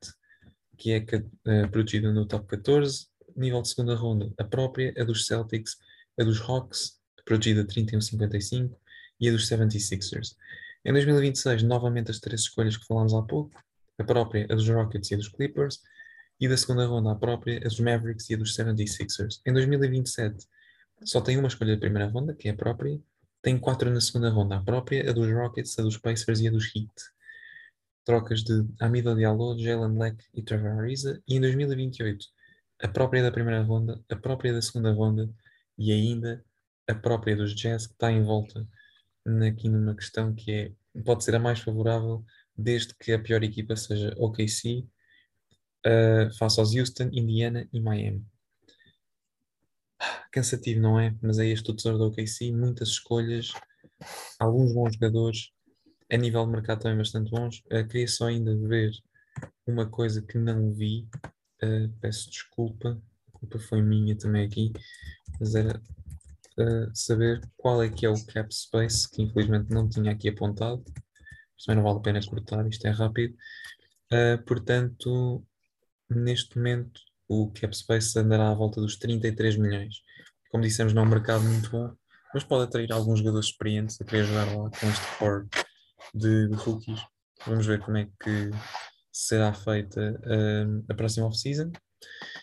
que 0.78 0.92
é 0.92 0.98
uh, 1.00 2.12
no 2.12 2.26
top 2.26 2.46
14, 2.46 3.08
nível 3.36 3.62
de 3.62 3.68
segunda 3.68 3.94
ronda, 3.94 4.32
a 4.38 4.44
própria, 4.44 4.92
a 4.98 5.04
dos 5.04 5.26
Celtics, 5.26 5.76
a 6.18 6.24
dos 6.24 6.40
Hawks, 6.40 6.98
protegida 7.24 7.64
31-55 7.64 8.74
e 9.20 9.28
a 9.28 9.32
dos 9.32 9.48
76ers. 9.48 10.36
Em 10.84 10.92
2026, 10.92 11.62
novamente 11.62 12.10
as 12.10 12.18
três 12.18 12.42
escolhas 12.42 12.76
que 12.76 12.86
falámos 12.86 13.14
há 13.14 13.22
pouco, 13.22 13.52
a 13.98 14.04
própria, 14.04 14.46
a 14.50 14.54
dos 14.54 14.68
Rockets 14.68 15.10
e 15.10 15.14
a 15.14 15.16
dos 15.16 15.28
Clippers, 15.28 15.80
e 16.40 16.48
da 16.48 16.56
segunda 16.56 16.86
ronda, 16.86 17.12
a 17.12 17.14
própria, 17.14 17.58
a 17.58 17.68
dos 17.68 17.78
Mavericks 17.78 18.28
e 18.30 18.34
a 18.34 18.36
dos 18.36 18.56
76ers. 18.56 19.40
Em 19.46 19.52
2027, 19.52 20.44
só 21.04 21.20
tem 21.20 21.36
uma 21.38 21.48
escolha 21.48 21.74
da 21.74 21.80
primeira 21.80 22.08
ronda, 22.08 22.34
que 22.34 22.48
é 22.48 22.50
a 22.50 22.56
própria, 22.56 23.00
tem 23.40 23.58
quatro 23.58 23.90
na 23.90 24.00
segunda 24.00 24.30
ronda, 24.30 24.56
a 24.56 24.60
própria, 24.60 25.08
a 25.08 25.12
dos 25.12 25.30
Rockets, 25.32 25.78
a 25.78 25.82
dos 25.82 25.98
Pacers 25.98 26.40
e 26.40 26.48
a 26.48 26.50
dos 26.50 26.66
Heat. 26.74 26.92
Trocas 28.04 28.42
de 28.42 28.66
Amida 28.80 29.14
Diallo, 29.14 29.56
Jalen 29.58 29.96
Leck 29.98 30.24
e 30.34 30.42
Trevor 30.42 30.80
Ariza. 30.80 31.22
E 31.26 31.36
em 31.36 31.40
2028, 31.40 32.26
a 32.82 32.88
própria 32.88 33.22
da 33.22 33.30
primeira 33.30 33.62
ronda, 33.62 34.02
a 34.10 34.16
própria 34.16 34.52
da 34.52 34.60
segunda 34.60 34.92
ronda 34.92 35.32
e 35.78 35.92
ainda 35.92 36.44
a 36.88 36.94
própria 36.94 37.36
dos 37.36 37.54
Jazz, 37.54 37.86
que 37.86 37.92
está 37.94 38.10
em 38.10 38.22
volta 38.22 38.66
aqui 39.48 39.68
numa 39.68 39.94
questão 39.94 40.34
que 40.34 40.50
é, 40.50 40.72
pode 41.04 41.24
ser 41.24 41.36
a 41.36 41.38
mais 41.38 41.60
favorável 41.60 42.24
desde 42.56 42.94
que 42.94 43.12
a 43.12 43.18
pior 43.18 43.42
equipa 43.42 43.76
seja 43.76 44.12
OKC, 44.18 44.84
uh, 45.86 46.32
face 46.36 46.60
aos 46.60 46.74
Houston, 46.74 47.08
Indiana 47.12 47.68
e 47.72 47.80
Miami. 47.80 48.26
Cansativo, 50.32 50.80
não 50.80 50.98
é? 50.98 51.14
Mas 51.22 51.38
é 51.38 51.46
este 51.46 51.70
o 51.70 51.76
tesouro 51.76 51.98
da 51.98 52.06
OKC, 52.06 52.50
muitas 52.50 52.88
escolhas, 52.88 53.52
alguns 54.40 54.72
bons 54.72 54.94
jogadores, 54.94 55.52
a 56.10 56.16
nível 56.16 56.44
de 56.44 56.50
mercado 56.50 56.82
também 56.82 56.98
bastante 56.98 57.30
bons. 57.30 57.62
Uh, 57.66 57.86
queria 57.88 58.08
só 58.08 58.26
ainda 58.26 58.54
ver 58.56 58.90
uma 59.66 59.88
coisa 59.88 60.20
que 60.20 60.36
não 60.36 60.72
vi, 60.72 61.08
uh, 61.64 61.92
peço 62.00 62.30
desculpa, 62.30 63.00
a 63.28 63.38
culpa 63.38 63.58
foi 63.58 63.82
minha 63.82 64.16
também 64.16 64.44
aqui, 64.46 64.72
mas 65.40 65.54
era 65.54 65.80
uh, 66.58 66.90
saber 66.94 67.40
qual 67.56 67.82
é 67.82 67.88
que 67.88 68.06
é 68.06 68.10
o 68.10 68.26
cap 68.26 68.54
space, 68.54 69.10
que 69.10 69.22
infelizmente 69.22 69.70
não 69.70 69.88
tinha 69.88 70.12
aqui 70.12 70.28
apontado 70.28 70.84
também 71.64 71.82
não 71.82 71.88
vale 71.88 71.98
a 71.98 72.02
pena 72.02 72.26
cortar, 72.26 72.66
isto 72.66 72.86
é 72.86 72.90
rápido. 72.90 73.34
Uh, 74.12 74.42
portanto, 74.44 75.44
neste 76.10 76.56
momento, 76.56 77.00
o 77.28 77.50
cap 77.52 77.74
space 77.76 78.18
andará 78.18 78.50
à 78.50 78.54
volta 78.54 78.80
dos 78.80 78.96
33 78.96 79.56
milhões. 79.56 79.96
Como 80.50 80.62
dissemos, 80.62 80.92
não 80.92 81.02
é 81.02 81.06
um 81.06 81.08
mercado 81.08 81.44
muito 81.44 81.70
bom, 81.70 81.94
mas 82.34 82.44
pode 82.44 82.64
atrair 82.64 82.92
alguns 82.92 83.20
jogadores 83.20 83.48
experientes 83.48 84.00
a 84.00 84.04
querer 84.04 84.24
jogar 84.24 84.46
lá 84.46 84.70
com 84.70 84.88
este 84.88 85.18
core 85.18 85.48
de, 86.14 86.48
de 86.48 86.54
rookies. 86.56 87.00
Vamos 87.46 87.66
ver 87.66 87.80
como 87.80 87.96
é 87.96 88.04
que 88.04 88.50
será 89.12 89.52
feita 89.52 90.20
uh, 90.24 90.84
a 90.88 90.94
próxima 90.94 91.26
off-season. 91.26 91.70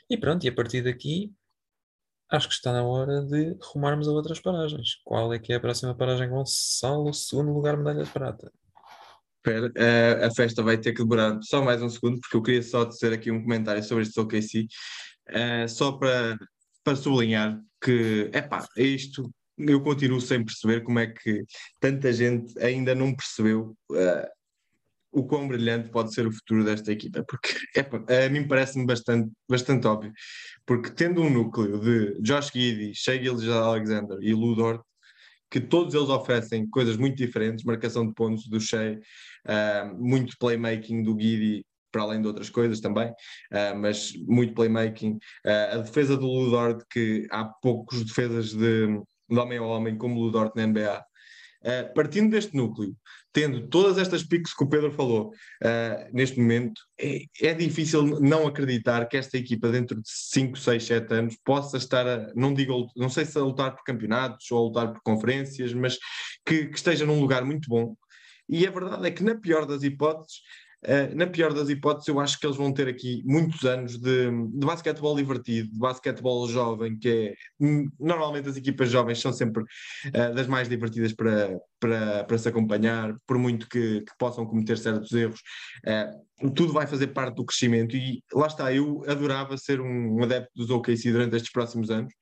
E 0.09 0.17
pronto, 0.17 0.45
e 0.45 0.49
a 0.49 0.53
partir 0.53 0.84
daqui 0.84 1.34
acho 2.32 2.47
que 2.47 2.53
está 2.53 2.72
na 2.72 2.84
hora 2.84 3.24
de 3.24 3.57
rumarmos 3.74 4.07
a 4.07 4.11
outras 4.11 4.39
paragens. 4.39 5.01
Qual 5.03 5.34
é 5.34 5.39
que 5.39 5.51
é 5.51 5.55
a 5.55 5.59
próxima 5.59 5.95
paragem, 5.95 6.30
Gonçalo? 6.30 7.13
Segundo 7.13 7.51
lugar, 7.51 7.76
medalha 7.76 8.03
de 8.03 8.11
prata. 8.11 8.51
Espera, 9.38 9.67
uh, 9.67 10.26
a 10.26 10.32
festa 10.32 10.61
vai 10.61 10.78
ter 10.78 10.93
que 10.93 11.01
demorar 11.01 11.39
só 11.41 11.63
mais 11.63 11.82
um 11.82 11.89
segundo, 11.89 12.20
porque 12.20 12.38
eu 12.38 12.43
queria 12.43 12.61
só 12.61 12.84
dizer 12.84 13.13
aqui 13.13 13.32
um 13.32 13.41
comentário 13.41 13.84
sobre 13.84 14.03
este 14.03 14.20
OKC, 14.20 14.67
uh, 15.30 15.67
só 15.67 15.93
para, 15.93 16.38
para 16.84 16.95
sublinhar 16.95 17.59
que, 17.82 18.30
é 18.34 18.41
pá, 18.41 18.67
isto 18.76 19.32
eu 19.57 19.82
continuo 19.82 20.22
sem 20.22 20.43
perceber 20.43 20.82
como 20.82 20.99
é 20.99 21.07
que 21.07 21.43
tanta 21.80 22.13
gente 22.13 22.57
ainda 22.59 22.95
não 22.95 23.15
percebeu 23.15 23.76
uh, 23.91 24.28
o 25.12 25.26
quão 25.26 25.47
brilhante 25.47 25.89
pode 25.89 26.14
ser 26.14 26.28
o 26.28 26.32
futuro 26.32 26.64
desta 26.64 26.91
equipa, 26.91 27.24
porque 27.24 27.49
é, 28.07 28.26
a 28.26 28.30
mim 28.30 28.47
parece-me 28.47 28.86
bastante, 28.86 29.32
bastante 29.49 29.88
óbvio, 29.88 30.12
porque 30.66 30.91
tendo 30.91 31.22
um 31.22 31.30
núcleo 31.30 31.80
de 31.80 32.22
Josh 32.22 32.51
Giddy, 32.53 32.93
Shea 32.93 33.20
Alexander 33.64 34.18
e 34.22 34.34
Lou 34.34 34.55
Dort, 34.55 34.82
que 35.49 35.60
todos 35.60 35.93
eles 35.95 36.10
oferecem 36.10 36.70
coisas 36.70 36.95
muito 36.95 37.18
diferentes, 37.18 37.66
marcação 37.66 38.07
de 38.07 38.14
pontos 38.14 38.47
do 38.47 38.60
Shea, 38.60 38.99
uh, 39.47 39.95
muito 39.97 40.38
playmaking 40.38 41.01
do 41.01 41.16
Guidi, 41.16 41.66
para 41.91 42.03
além 42.03 42.22
de 42.22 42.28
outras 42.28 42.49
coisas 42.49 42.80
também, 42.80 43.10
uh, 43.10 43.76
mas 43.76 44.14
muito 44.28 44.53
playmaking. 44.53 45.14
Uh, 45.45 45.74
a 45.74 45.78
defesa 45.78 46.16
do 46.16 46.28
Ludort, 46.28 46.86
que 46.91 47.28
há 47.32 47.45
poucos 47.45 48.03
defesas 48.03 48.53
de, 48.53 48.88
de 49.30 49.39
homem 49.39 49.57
a 49.57 49.64
homem 49.64 49.97
como 49.97 50.20
o 50.20 50.24
Ludort 50.24 50.55
na 50.55 50.68
NBA. 50.68 51.03
Uh, 51.62 51.93
partindo 51.93 52.32
deste 52.32 52.55
núcleo, 52.55 52.95
tendo 53.32 53.67
todas 53.67 53.97
estas 53.97 54.23
piques 54.23 54.53
que 54.53 54.63
o 54.63 54.67
Pedro 54.67 54.91
falou 54.91 55.30
uh, 55.30 56.09
neste 56.11 56.39
momento, 56.39 56.82
é, 56.99 57.21
é, 57.41 57.53
difícil 57.53 58.19
não 58.19 58.47
acreditar 58.47 59.07
que 59.07 59.17
esta 59.17 59.38
equipa, 59.38 59.69
dentro 59.69 59.95
de 60.01 60.09
5, 60.09 60.57
6, 60.57 60.84
7 60.84 61.13
anos, 61.13 61.38
possa 61.43 61.77
estar 61.77 62.07
a, 62.07 62.34
não 62.36 62.53
digo, 62.53 62.88
não 62.95 63.09
sei 63.09 63.25
se 63.25 63.38
a 63.38 63.41
lutar 63.41 63.75
por 63.75 63.84
campeonatos 63.84 64.49
ou 64.51 64.57
a 64.57 64.61
lutar 64.63 64.93
por 64.93 65.01
conferências, 65.03 65.73
mas 65.73 65.97
que, 66.45 66.65
que 66.65 66.75
esteja 66.75 67.05
num 67.05 67.19
lugar 67.19 67.45
muito 67.45 67.69
bom. 67.69 67.95
E 68.47 68.65
a 68.65 68.71
verdade 68.71 69.07
é 69.07 69.11
que, 69.11 69.23
na 69.23 69.36
pior 69.36 69.65
das 69.65 69.84
hipóteses, 69.84 70.41
Uh, 70.86 71.13
na 71.13 71.27
pior 71.27 71.53
das 71.53 71.67
hipóteses, 71.67 72.07
eu 72.07 72.19
acho 72.19 72.39
que 72.39 72.45
eles 72.45 72.55
vão 72.55 72.73
ter 72.73 72.88
aqui 72.88 73.21
muitos 73.25 73.65
anos 73.65 73.97
de, 73.97 74.32
de 74.32 74.65
basquetebol 74.65 75.15
divertido, 75.15 75.69
de 75.69 75.77
basquetebol 75.77 76.47
jovem, 76.47 76.97
que 76.97 77.09
é. 77.09 77.36
Normalmente 77.99 78.47
as 78.47 78.55
equipas 78.55 78.89
jovens 78.89 79.19
são 79.19 79.34
sempre 79.34 79.63
uh, 79.63 80.34
das 80.34 80.47
mais 80.47 80.69
divertidas 80.69 81.11
para, 81.11 81.59
para, 81.80 82.23
para 82.23 82.38
se 82.38 82.47
acompanhar, 82.47 83.13
por 83.27 83.38
muito 83.38 83.67
que, 83.67 84.01
que 84.01 84.11
possam 84.17 84.45
cometer 84.45 84.77
certos 84.77 85.11
erros. 85.11 85.41
Uh, 85.86 86.51
tudo 86.51 86.71
vai 86.71 86.88
fazer 86.88 87.07
parte 87.07 87.36
do 87.36 87.45
crescimento 87.45 87.97
e 87.97 88.23
lá 88.34 88.47
está, 88.47 88.73
eu 88.73 89.03
adorava 89.05 89.57
ser 89.57 89.82
um 89.82 90.23
adepto 90.23 90.51
dos 90.55 90.69
OKC 90.69 91.11
durante 91.11 91.36
estes 91.36 91.51
próximos 91.51 91.89
anos, 91.89 92.13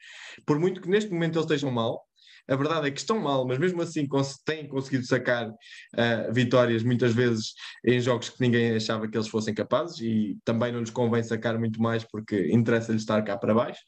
por 0.46 0.60
muito 0.60 0.82
que 0.82 0.90
neste 0.90 1.12
momento 1.12 1.36
eles 1.36 1.46
estejam 1.46 1.70
mal, 1.70 2.07
a 2.48 2.56
verdade 2.56 2.88
é 2.88 2.92
que 2.92 3.00
estão 3.00 3.20
mal, 3.20 3.46
mas 3.46 3.58
mesmo 3.58 3.82
assim 3.82 4.08
cons 4.08 4.38
têm 4.46 4.68
conseguido 4.68 5.06
sacar 5.06 5.50
uh, 5.50 6.34
vitórias 6.34 6.84
muitas 6.84 7.14
vezes 7.14 7.54
em 7.86 8.00
jogos 8.00 8.30
que 8.30 8.42
ninguém 8.42 8.76
achava 8.76 9.08
que 9.08 9.18
eles 9.18 9.28
fossem 9.28 9.54
capazes 9.54 10.00
e 10.00 10.38
também 10.46 10.72
não 10.72 10.80
lhes 10.80 10.90
convém 10.90 11.24
sacar 11.24 11.58
muito 11.60 11.82
mais 11.82 12.04
porque 12.04 12.50
interessa-lhes 12.52 13.02
estar 13.02 13.22
cá 13.24 13.38
para 13.38 13.54
baixo. 13.54 13.82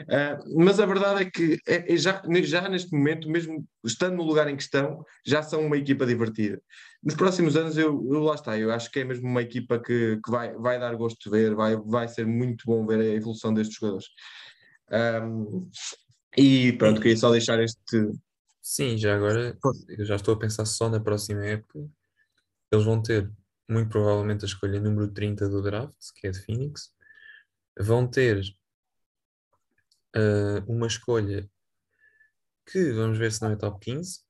Uh, 0.00 0.62
mas 0.64 0.80
a 0.80 0.86
verdade 0.86 1.22
é 1.22 1.30
que 1.30 1.58
é, 1.66 1.92
é 1.92 1.96
já, 1.96 2.22
já 2.42 2.68
neste 2.68 2.92
momento, 2.92 3.28
mesmo 3.28 3.66
estando 3.84 4.16
no 4.16 4.22
lugar 4.22 4.48
em 4.48 4.56
que 4.56 4.62
estão, 4.62 5.04
já 5.24 5.42
são 5.42 5.64
uma 5.66 5.76
equipa 5.76 6.06
divertida. 6.06 6.60
Nos 7.02 7.14
próximos 7.14 7.56
anos, 7.56 7.76
eu, 7.76 8.02
eu 8.10 8.20
lá 8.20 8.34
está, 8.34 8.58
eu 8.58 8.72
acho 8.72 8.90
que 8.90 9.00
é 9.00 9.04
mesmo 9.04 9.26
uma 9.28 9.42
equipa 9.42 9.78
que, 9.78 10.18
que 10.24 10.30
vai, 10.30 10.54
vai 10.54 10.78
dar 10.78 10.94
gosto 10.94 11.18
de 11.24 11.30
ver, 11.30 11.54
vai, 11.54 11.76
vai 11.76 12.08
ser 12.08 12.26
muito 12.26 12.64
bom 12.66 12.86
ver 12.86 13.00
a 13.00 13.04
evolução 13.04 13.52
destes 13.52 13.76
jogadores. 13.76 14.06
Um, 14.90 15.70
e 16.36 16.72
pronto, 16.74 17.00
queria 17.00 17.16
só 17.16 17.30
deixar 17.30 17.62
este. 17.62 18.12
Sim, 18.60 18.96
já 18.96 19.14
agora 19.16 19.58
eu 19.88 20.04
já 20.04 20.16
estou 20.16 20.34
a 20.34 20.38
pensar 20.38 20.64
só 20.64 20.88
na 20.88 21.00
próxima 21.00 21.44
época. 21.44 21.88
Eles 22.70 22.84
vão 22.84 23.02
ter 23.02 23.30
muito 23.68 23.90
provavelmente 23.90 24.44
a 24.44 24.46
escolha 24.46 24.80
número 24.80 25.08
30 25.08 25.48
do 25.48 25.62
draft, 25.62 25.94
que 26.14 26.26
é 26.26 26.30
de 26.30 26.40
Phoenix. 26.40 26.94
Vão 27.78 28.06
ter 28.06 28.40
uh, 30.16 30.64
uma 30.66 30.86
escolha 30.86 31.48
que 32.66 32.92
vamos 32.92 33.18
ver 33.18 33.32
se 33.32 33.42
não 33.42 33.50
é 33.50 33.56
top 33.56 33.78
15 33.80 34.20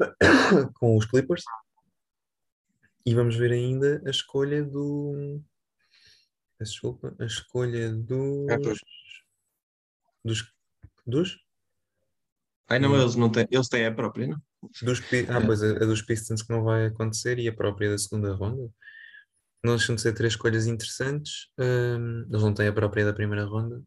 com 0.74 0.96
os 0.96 1.06
Clippers. 1.06 1.44
E 3.06 3.14
vamos 3.14 3.36
ver 3.36 3.52
ainda 3.52 4.02
a 4.06 4.10
escolha 4.10 4.64
do. 4.64 5.42
Desculpa, 6.58 7.14
a 7.18 7.24
escolha 7.24 7.92
dos. 7.92 8.46
Dos. 10.24 10.53
Dos? 11.06 11.38
Ai 12.68 12.78
não, 12.78 12.92
hum. 12.92 13.00
eles 13.00 13.14
não 13.14 13.30
têm. 13.30 13.46
Eles 13.50 13.68
têm 13.68 13.86
a 13.86 13.92
própria, 13.92 14.26
não? 14.26 14.42
Dos, 14.82 15.00
ah, 15.28 15.40
pois 15.44 15.62
a, 15.62 15.70
a, 15.72 15.86
dos 15.86 16.00
Pistons 16.00 16.42
que 16.42 16.50
não 16.50 16.64
vai 16.64 16.86
acontecer 16.86 17.38
e 17.38 17.46
a 17.46 17.54
própria 17.54 17.90
da 17.90 17.98
segunda 17.98 18.32
ronda. 18.34 18.70
Não 19.62 19.76
deixam 19.76 19.94
de 19.94 20.00
ser 20.00 20.12
três 20.12 20.32
escolhas 20.32 20.66
interessantes. 20.66 21.48
Um, 21.58 22.26
eles 22.28 22.42
não 22.42 22.54
têm 22.54 22.68
a 22.68 22.72
própria 22.72 23.04
da 23.04 23.12
primeira 23.12 23.44
ronda. 23.44 23.82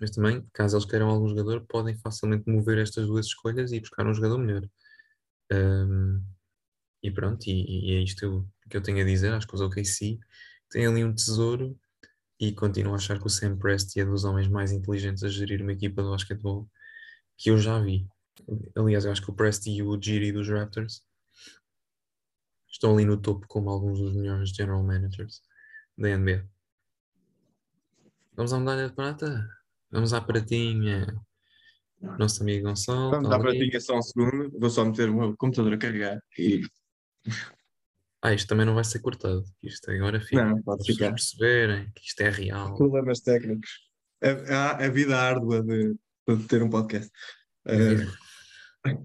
Mas 0.00 0.10
também, 0.10 0.44
caso 0.52 0.76
eles 0.76 0.86
queiram 0.86 1.08
algum 1.08 1.28
jogador, 1.28 1.64
podem 1.66 1.94
facilmente 1.96 2.48
mover 2.48 2.78
estas 2.78 3.06
duas 3.06 3.26
escolhas 3.26 3.70
e 3.70 3.80
buscar 3.80 4.06
um 4.06 4.14
jogador 4.14 4.38
melhor. 4.38 4.62
Um, 5.52 6.22
e 7.02 7.10
pronto, 7.10 7.46
e, 7.46 7.90
e, 7.90 7.96
é 7.96 8.02
isto 8.02 8.48
que 8.68 8.76
eu 8.76 8.82
tenho 8.82 9.00
a 9.02 9.04
dizer. 9.04 9.32
Acho 9.32 9.46
que 9.46 9.54
os 9.54 9.60
OKC 9.60 10.18
têm 10.70 10.86
ali 10.86 11.04
um 11.04 11.14
tesouro 11.14 11.78
e 12.40 12.52
continuo 12.52 12.94
a 12.94 12.96
achar 12.96 13.18
que 13.18 13.26
o 13.26 13.30
Sam 13.30 13.58
Presti 13.58 14.00
é 14.00 14.04
dos 14.04 14.24
homens 14.24 14.48
mais 14.48 14.72
inteligentes 14.72 15.22
a 15.22 15.28
gerir 15.28 15.60
uma 15.60 15.72
equipa 15.72 16.02
de 16.02 16.08
basquetebol 16.08 16.66
que 17.36 17.50
eu 17.50 17.58
já 17.58 17.78
vi. 17.78 18.08
Aliás, 18.74 19.04
eu 19.04 19.12
acho 19.12 19.22
que 19.22 19.30
o 19.30 19.34
Presti 19.34 19.70
e 19.70 19.82
o 19.82 20.00
Giri 20.00 20.32
dos 20.32 20.48
Raptors 20.48 21.04
estão 22.66 22.94
ali 22.94 23.04
no 23.04 23.20
topo 23.20 23.46
como 23.46 23.68
alguns 23.68 23.98
dos 23.98 24.16
melhores 24.16 24.50
general 24.50 24.82
managers 24.82 25.42
da 25.98 26.16
NBA. 26.16 26.48
Vamos 28.34 28.54
à 28.54 28.58
medalha 28.58 28.88
de 28.88 28.94
prata? 28.94 29.46
Vamos 29.90 30.14
à 30.14 30.20
pratinha. 30.22 31.14
Nosso 32.00 32.42
amigo 32.42 32.68
Gonçalo. 32.68 33.10
Vamos 33.10 33.30
à 33.30 33.38
pratinha 33.38 33.80
só 33.80 33.98
um 33.98 34.02
segundo. 34.02 34.50
Vou 34.58 34.70
só 34.70 34.82
meter 34.82 35.10
o 35.10 35.14
meu 35.14 35.36
computador 35.36 35.74
a 35.74 35.78
carregar 35.78 36.22
e. 36.38 36.62
Ah, 38.22 38.34
isto 38.34 38.48
também 38.48 38.66
não 38.66 38.74
vai 38.74 38.84
ser 38.84 39.00
cortado. 39.00 39.44
Isto 39.62 39.90
agora 39.90 40.20
fica. 40.20 40.44
Não, 40.44 40.62
pode 40.62 40.84
ficar. 40.84 41.10
perceberem 41.10 41.90
que 41.94 42.04
isto 42.04 42.20
é 42.20 42.28
real. 42.28 42.76
Problemas 42.76 43.20
técnicos. 43.20 43.70
A, 44.22 44.54
a, 44.54 44.84
a 44.84 44.88
vida 44.88 45.16
árdua 45.16 45.62
de, 45.62 45.94
de, 46.28 46.46
ter 46.46 46.62
um 46.62 46.68
podcast. 46.68 47.10
Uh... 47.66 49.00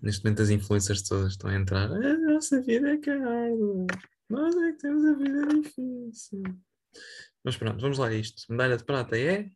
Neste 0.00 0.22
momento 0.24 0.42
as 0.42 0.50
influencers 0.50 1.02
todas 1.02 1.32
estão 1.32 1.50
a 1.50 1.54
entrar. 1.56 1.90
A 1.90 2.18
nossa 2.18 2.62
vida 2.62 2.92
é 2.92 2.96
que 2.98 3.10
é 3.10 3.14
árdua. 3.14 3.86
Nós 4.28 4.54
é 4.54 4.72
que 4.72 4.78
temos 4.78 5.04
a 5.04 5.14
vida 5.14 5.46
difícil. 5.48 6.42
Mas 7.42 7.56
pronto, 7.56 7.80
vamos 7.80 7.98
lá 7.98 8.08
a 8.08 8.14
isto. 8.14 8.42
Medalha 8.50 8.76
de 8.76 8.84
prata 8.84 9.18
é? 9.18 9.48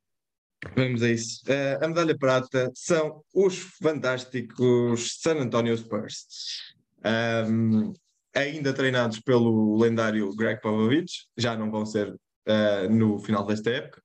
Vamos 0.77 1.03
a 1.03 1.09
isso. 1.11 1.43
Uh, 1.47 1.85
a 1.85 1.89
medalha 1.89 2.19
prata 2.19 2.71
são 2.75 3.25
os 3.35 3.59
fantásticos 3.81 5.19
San 5.21 5.37
Antonio 5.39 5.77
Spurs. 5.77 6.27
Um, 7.49 7.93
ainda 8.35 8.73
treinados 8.73 9.21
pelo 9.21 9.77
lendário 9.79 10.35
Greg 10.35 10.61
Popovich, 10.61 11.27
já 11.37 11.57
não 11.57 11.71
vão 11.71 11.85
ser 11.85 12.09
uh, 12.11 12.89
no 12.91 13.19
final 13.19 13.45
desta 13.47 13.71
época. 13.71 14.03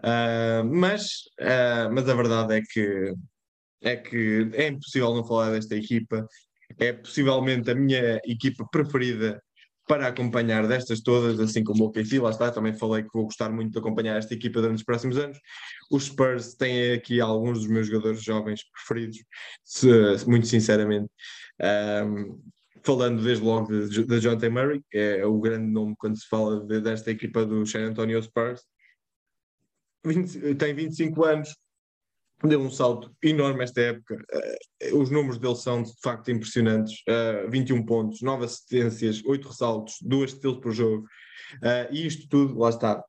Uh, 0.00 0.64
mas, 0.64 1.22
mas 1.92 2.08
a 2.08 2.14
verdade 2.14 2.58
é 2.58 2.60
que, 2.60 3.14
é 3.82 3.96
que 3.96 4.50
é 4.52 4.68
impossível 4.68 5.14
não 5.14 5.26
falar 5.26 5.50
desta 5.50 5.74
equipa. 5.74 6.26
É 6.78 6.92
possivelmente 6.92 7.70
a 7.70 7.74
minha 7.74 8.20
equipa 8.24 8.66
preferida 8.70 9.40
para 9.86 10.08
acompanhar 10.08 10.66
destas 10.66 11.00
todas, 11.00 11.38
assim 11.38 11.62
como 11.62 11.84
o 11.84 11.86
OKC, 11.86 12.18
lá 12.18 12.30
está, 12.30 12.50
também 12.50 12.72
falei 12.72 13.04
que 13.04 13.10
vou 13.14 13.24
gostar 13.24 13.50
muito 13.50 13.72
de 13.72 13.78
acompanhar 13.78 14.16
esta 14.16 14.34
equipa 14.34 14.60
durante 14.60 14.78
os 14.78 14.84
próximos 14.84 15.16
anos. 15.16 15.38
Os 15.90 16.06
Spurs 16.06 16.54
têm 16.54 16.92
aqui 16.92 17.20
alguns 17.20 17.60
dos 17.60 17.68
meus 17.68 17.86
jogadores 17.86 18.22
jovens 18.22 18.62
preferidos, 18.72 19.18
se, 19.64 19.88
muito 20.26 20.46
sinceramente. 20.48 21.08
Um, 22.04 22.42
falando 22.86 23.20
desde 23.22 23.44
logo 23.44 23.66
de, 23.66 24.04
de 24.04 24.36
T. 24.36 24.48
Murray, 24.48 24.80
que 24.88 24.96
é 24.96 25.26
o 25.26 25.40
grande 25.40 25.66
nome 25.66 25.96
quando 25.98 26.16
se 26.16 26.26
fala 26.28 26.64
de, 26.64 26.80
desta 26.80 27.10
equipa 27.10 27.44
do 27.44 27.66
San 27.66 27.80
Antonio 27.80 28.22
Spurs. 28.22 28.62
20, 30.04 30.54
tem 30.54 30.72
25 30.72 31.24
anos, 31.24 31.56
deu 32.44 32.60
um 32.60 32.70
salto 32.70 33.12
enorme 33.20 33.64
esta 33.64 33.80
época. 33.80 34.24
Uh, 34.92 34.98
os 35.00 35.10
números 35.10 35.38
dele 35.38 35.56
são 35.56 35.82
de 35.82 35.92
facto 36.00 36.30
impressionantes: 36.30 36.94
uh, 37.08 37.50
21 37.50 37.84
pontos, 37.84 38.22
9 38.22 38.44
assistências, 38.44 39.20
8 39.24 39.48
ressaltos, 39.48 39.96
2 40.02 40.30
steals 40.30 40.58
por 40.58 40.72
jogo. 40.72 41.04
Uh, 41.56 41.92
e 41.92 42.06
isto 42.06 42.28
tudo, 42.28 42.56
lá 42.56 42.68
está. 42.68 43.02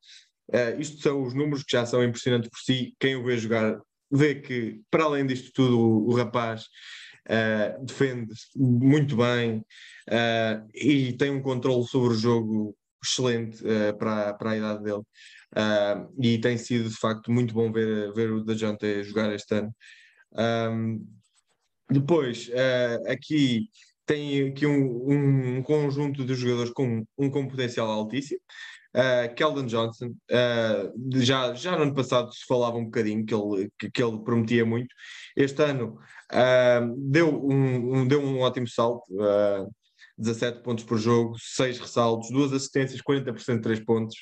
Isto 0.79 1.01
são 1.01 1.23
os 1.23 1.33
números 1.33 1.61
que 1.61 1.73
já 1.73 1.85
são 1.85 2.01
impressionantes 2.01 2.49
por 2.49 2.59
si. 2.59 2.95
Quem 2.99 3.17
o 3.17 3.23
vê 3.23 3.37
jogar 3.37 3.77
vê 4.09 4.35
que, 4.35 4.79
para 4.89 5.03
além 5.03 5.27
disto 5.27 5.51
tudo, 5.53 5.77
o, 5.77 6.07
o 6.07 6.15
rapaz 6.15 6.67
defende 7.81 8.33
muito 8.55 9.17
bem 9.17 9.63
e 10.73 11.13
tem 11.13 11.31
um 11.31 11.41
controle 11.41 11.85
sobre 11.85 12.13
o 12.13 12.17
jogo 12.17 12.75
excelente 13.03 13.61
para, 13.99 14.33
para 14.33 14.51
a 14.51 14.57
idade 14.57 14.83
dele. 14.83 15.03
Uh, 15.55 16.11
e 16.21 16.39
tem 16.39 16.57
sido 16.57 16.89
de 16.89 16.95
facto 16.95 17.31
muito 17.31 17.53
bom 17.53 17.71
ver, 17.71 18.11
ver 18.13 18.31
o 18.31 18.43
Dejante 18.43 19.03
jogar 19.03 19.33
este 19.33 19.55
ano. 19.55 19.73
Um, 20.33 21.07
depois, 21.89 22.49
uh, 22.49 23.09
aqui 23.09 23.69
tem 24.05 24.49
aqui 24.49 24.65
um, 24.65 25.57
um, 25.57 25.63
conjunto 25.63 26.25
de 26.25 26.35
jogadores 26.35 26.71
com 26.71 27.05
um, 27.17 27.29
com 27.29 27.47
potencial 27.47 27.89
altíssimo. 27.89 28.39
Uh, 28.97 29.33
Keldon 29.35 29.67
Johnson, 29.67 30.07
uh, 30.31 31.21
já, 31.21 31.53
já 31.53 31.75
no 31.75 31.83
ano 31.83 31.93
passado 31.93 32.33
se 32.33 32.43
falava 32.47 32.77
um 32.77 32.85
bocadinho 32.85 33.23
que 33.23 33.33
ele, 33.33 33.71
que, 33.77 33.91
que 33.91 34.03
ele 34.03 34.23
prometia 34.23 34.65
muito. 34.65 34.87
Este 35.35 35.61
ano 35.61 35.99
uh, 36.31 36.95
deu, 36.97 37.45
um, 37.45 37.97
um, 37.97 38.07
deu 38.07 38.19
um 38.19 38.39
ótimo 38.39 38.67
salto, 38.67 39.05
17 40.17 40.63
pontos 40.63 40.83
por 40.83 40.97
jogo, 40.97 41.35
6 41.39 41.77
ressaltos, 41.77 42.31
2 42.31 42.53
assistências, 42.53 42.99
40% 43.01 43.55
de 43.57 43.61
3 43.61 43.79
pontos 43.81 44.15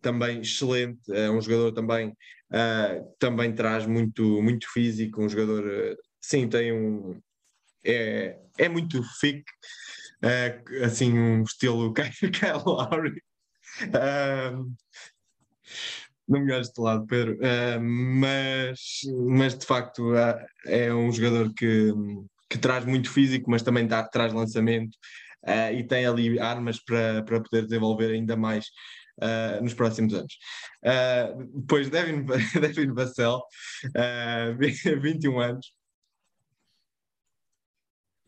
também 0.00 0.40
excelente, 0.40 1.00
é 1.12 1.28
um 1.28 1.40
jogador 1.40 1.72
também 1.72 2.14
uh, 2.52 3.14
também 3.18 3.54
traz 3.54 3.86
muito, 3.86 4.42
muito 4.42 4.70
físico, 4.72 5.22
um 5.22 5.28
jogador 5.28 5.66
uh, 5.66 5.96
sim, 6.20 6.48
tem 6.48 6.72
um 6.72 7.20
é, 7.84 8.38
é 8.58 8.68
muito 8.68 9.00
uh, 9.00 10.84
assim 10.84 11.16
um 11.16 11.42
estilo 11.42 11.92
Kyle 11.94 12.62
Lowry. 12.64 13.22
Não 16.28 16.40
me 16.40 16.60
de 16.60 16.80
lado, 16.82 17.06
Pedro, 17.06 17.36
uh, 17.36 17.80
mas, 17.80 19.00
mas 19.30 19.56
de 19.56 19.64
facto 19.64 20.12
uh, 20.12 20.46
é 20.66 20.92
um 20.92 21.10
jogador 21.10 21.54
que, 21.54 21.90
que 22.50 22.58
traz 22.58 22.84
muito 22.84 23.10
físico, 23.10 23.50
mas 23.50 23.62
também 23.62 23.88
traz 24.12 24.34
lançamento 24.34 24.94
uh, 25.46 25.72
e 25.72 25.86
tem 25.86 26.04
ali 26.04 26.38
armas 26.38 26.78
para, 26.84 27.22
para 27.22 27.40
poder 27.40 27.62
desenvolver 27.64 28.12
ainda 28.12 28.36
mais 28.36 28.66
uh, 29.22 29.62
nos 29.62 29.74
próximos 29.74 30.14
anos. 30.14 30.38
Uh, 30.84 31.60
depois, 31.60 31.88
Devin, 31.88 32.24
Devin 32.60 32.92
Vassell, 32.92 33.38
uh, 33.96 35.00
21 35.00 35.40
anos. 35.40 35.72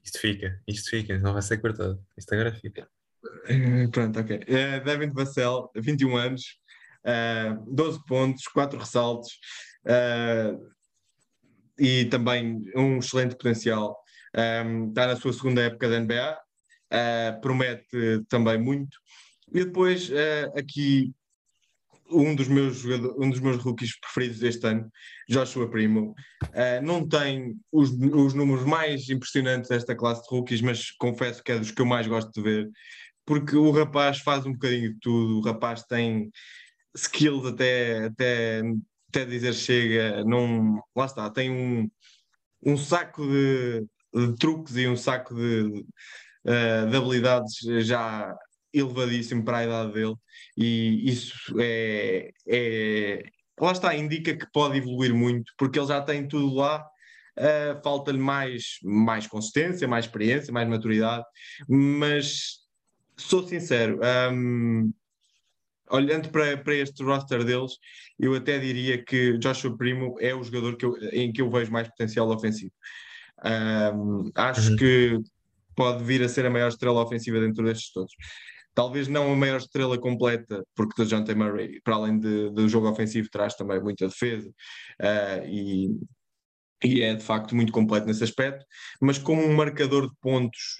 Isto 0.02 0.18
fica, 0.18 0.60
isto 0.66 0.90
fica, 0.90 1.18
não 1.18 1.32
vai 1.32 1.42
ser 1.42 1.58
cortado. 1.58 2.02
Isto 2.16 2.34
agora 2.34 2.52
fica. 2.54 2.88
Pronto, 3.92 4.20
ok. 4.20 4.36
Uh, 4.36 4.84
Devin 4.84 5.10
Vassell, 5.10 5.70
21 5.74 6.16
anos, 6.16 6.60
uh, 7.04 7.74
12 7.74 8.04
pontos, 8.06 8.44
4 8.44 8.78
ressaltos 8.78 9.32
uh, 9.86 10.58
e 11.78 12.04
também 12.06 12.62
um 12.76 12.98
excelente 12.98 13.36
potencial. 13.36 13.96
Um, 14.64 14.88
está 14.88 15.06
na 15.06 15.16
sua 15.16 15.32
segunda 15.32 15.62
época 15.62 15.88
da 15.88 16.00
NBA, 16.00 16.38
uh, 16.38 17.40
promete 17.40 18.24
também 18.28 18.58
muito. 18.58 18.98
E 19.52 19.64
depois, 19.64 20.08
aqui, 20.56 21.12
um 22.08 22.36
dos, 22.36 22.46
meus 22.46 22.84
um 23.18 23.28
dos 23.28 23.40
meus 23.40 23.56
rookies 23.56 23.98
preferidos 23.98 24.38
deste 24.38 24.64
ano, 24.64 24.88
Joshua 25.28 25.68
Primo, 25.68 26.14
não 26.84 27.08
tem 27.08 27.56
os, 27.72 27.90
os 27.90 28.32
números 28.32 28.64
mais 28.64 29.08
impressionantes 29.08 29.68
desta 29.68 29.96
classe 29.96 30.22
de 30.22 30.28
rookies, 30.28 30.60
mas 30.60 30.92
confesso 30.92 31.42
que 31.42 31.50
é 31.50 31.58
dos 31.58 31.72
que 31.72 31.82
eu 31.82 31.86
mais 31.86 32.06
gosto 32.06 32.30
de 32.30 32.40
ver, 32.40 32.70
porque 33.30 33.54
o 33.54 33.70
rapaz 33.70 34.18
faz 34.18 34.44
um 34.44 34.52
bocadinho 34.52 34.92
de 34.92 34.98
tudo, 34.98 35.38
o 35.38 35.40
rapaz 35.40 35.84
tem 35.84 36.32
skills 36.96 37.46
até, 37.46 38.06
até, 38.06 38.60
até 39.08 39.24
dizer 39.24 39.54
chega, 39.54 40.24
não, 40.24 40.82
lá 40.96 41.04
está, 41.06 41.30
tem 41.30 41.48
um, 41.48 41.88
um 42.66 42.76
saco 42.76 43.24
de, 43.24 43.86
de 44.12 44.34
truques 44.34 44.74
e 44.74 44.88
um 44.88 44.96
saco 44.96 45.32
de, 45.32 45.84
uh, 46.44 46.90
de 46.90 46.96
habilidades 46.96 47.54
já 47.86 48.36
elevadíssimo 48.74 49.44
para 49.44 49.58
a 49.58 49.64
idade 49.64 49.92
dele 49.92 50.16
e 50.56 51.08
isso 51.08 51.54
é, 51.60 52.32
é 52.48 53.22
lá 53.60 53.70
está, 53.70 53.94
indica 53.94 54.36
que 54.36 54.46
pode 54.52 54.76
evoluir 54.76 55.14
muito, 55.14 55.52
porque 55.56 55.78
ele 55.78 55.86
já 55.86 56.02
tem 56.02 56.26
tudo 56.26 56.52
lá 56.52 56.84
uh, 57.38 57.80
falta-lhe 57.84 58.18
mais, 58.18 58.78
mais 58.82 59.28
consistência, 59.28 59.86
mais 59.86 60.06
experiência, 60.06 60.52
mais 60.52 60.68
maturidade, 60.68 61.24
mas 61.68 62.59
sou 63.20 63.46
sincero, 63.46 64.00
um, 64.32 64.92
olhando 65.90 66.30
para, 66.30 66.56
para 66.56 66.74
este 66.74 67.02
roster 67.02 67.44
deles, 67.44 67.78
eu 68.18 68.34
até 68.34 68.58
diria 68.58 69.02
que 69.02 69.36
Joshua 69.38 69.76
Primo 69.76 70.16
é 70.20 70.34
o 70.34 70.42
jogador 70.42 70.76
que 70.76 70.84
eu, 70.84 70.96
em 71.12 71.32
que 71.32 71.42
eu 71.42 71.50
vejo 71.50 71.72
mais 71.72 71.88
potencial 71.88 72.28
ofensivo. 72.30 72.72
Um, 73.44 74.30
acho 74.34 74.70
uhum. 74.70 74.76
que 74.76 75.18
pode 75.74 76.04
vir 76.04 76.22
a 76.22 76.28
ser 76.28 76.46
a 76.46 76.50
maior 76.50 76.68
estrela 76.68 77.02
ofensiva 77.02 77.40
dentro 77.40 77.64
destes 77.64 77.92
todos. 77.92 78.12
Talvez 78.74 79.08
não 79.08 79.32
a 79.32 79.36
maior 79.36 79.58
estrela 79.58 79.98
completa, 79.98 80.64
porque 80.74 81.02
o 81.02 81.06
John 81.06 81.24
T. 81.24 81.34
Murray, 81.34 81.80
para 81.82 81.96
além 81.96 82.18
de, 82.18 82.50
do 82.50 82.68
jogo 82.68 82.88
ofensivo, 82.88 83.28
traz 83.30 83.54
também 83.54 83.80
muita 83.80 84.06
defesa 84.06 84.48
uh, 84.48 85.46
e, 85.46 85.98
e 86.84 87.02
é 87.02 87.14
de 87.14 87.22
facto 87.22 87.56
muito 87.56 87.72
completo 87.72 88.06
nesse 88.06 88.22
aspecto, 88.22 88.64
mas 89.00 89.18
como 89.18 89.42
um 89.42 89.54
marcador 89.54 90.08
de 90.08 90.16
pontos 90.20 90.76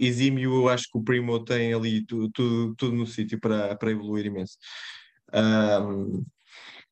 exímio, 0.00 0.68
acho 0.68 0.84
que 0.90 0.98
o 0.98 1.02
Primo 1.02 1.44
tem 1.44 1.72
ali 1.72 2.04
tudo, 2.06 2.30
tudo, 2.30 2.74
tudo 2.76 2.96
no 2.96 3.06
sítio 3.06 3.38
para, 3.40 3.76
para 3.76 3.90
evoluir 3.90 4.26
imenso. 4.26 4.56
Um, 5.32 6.24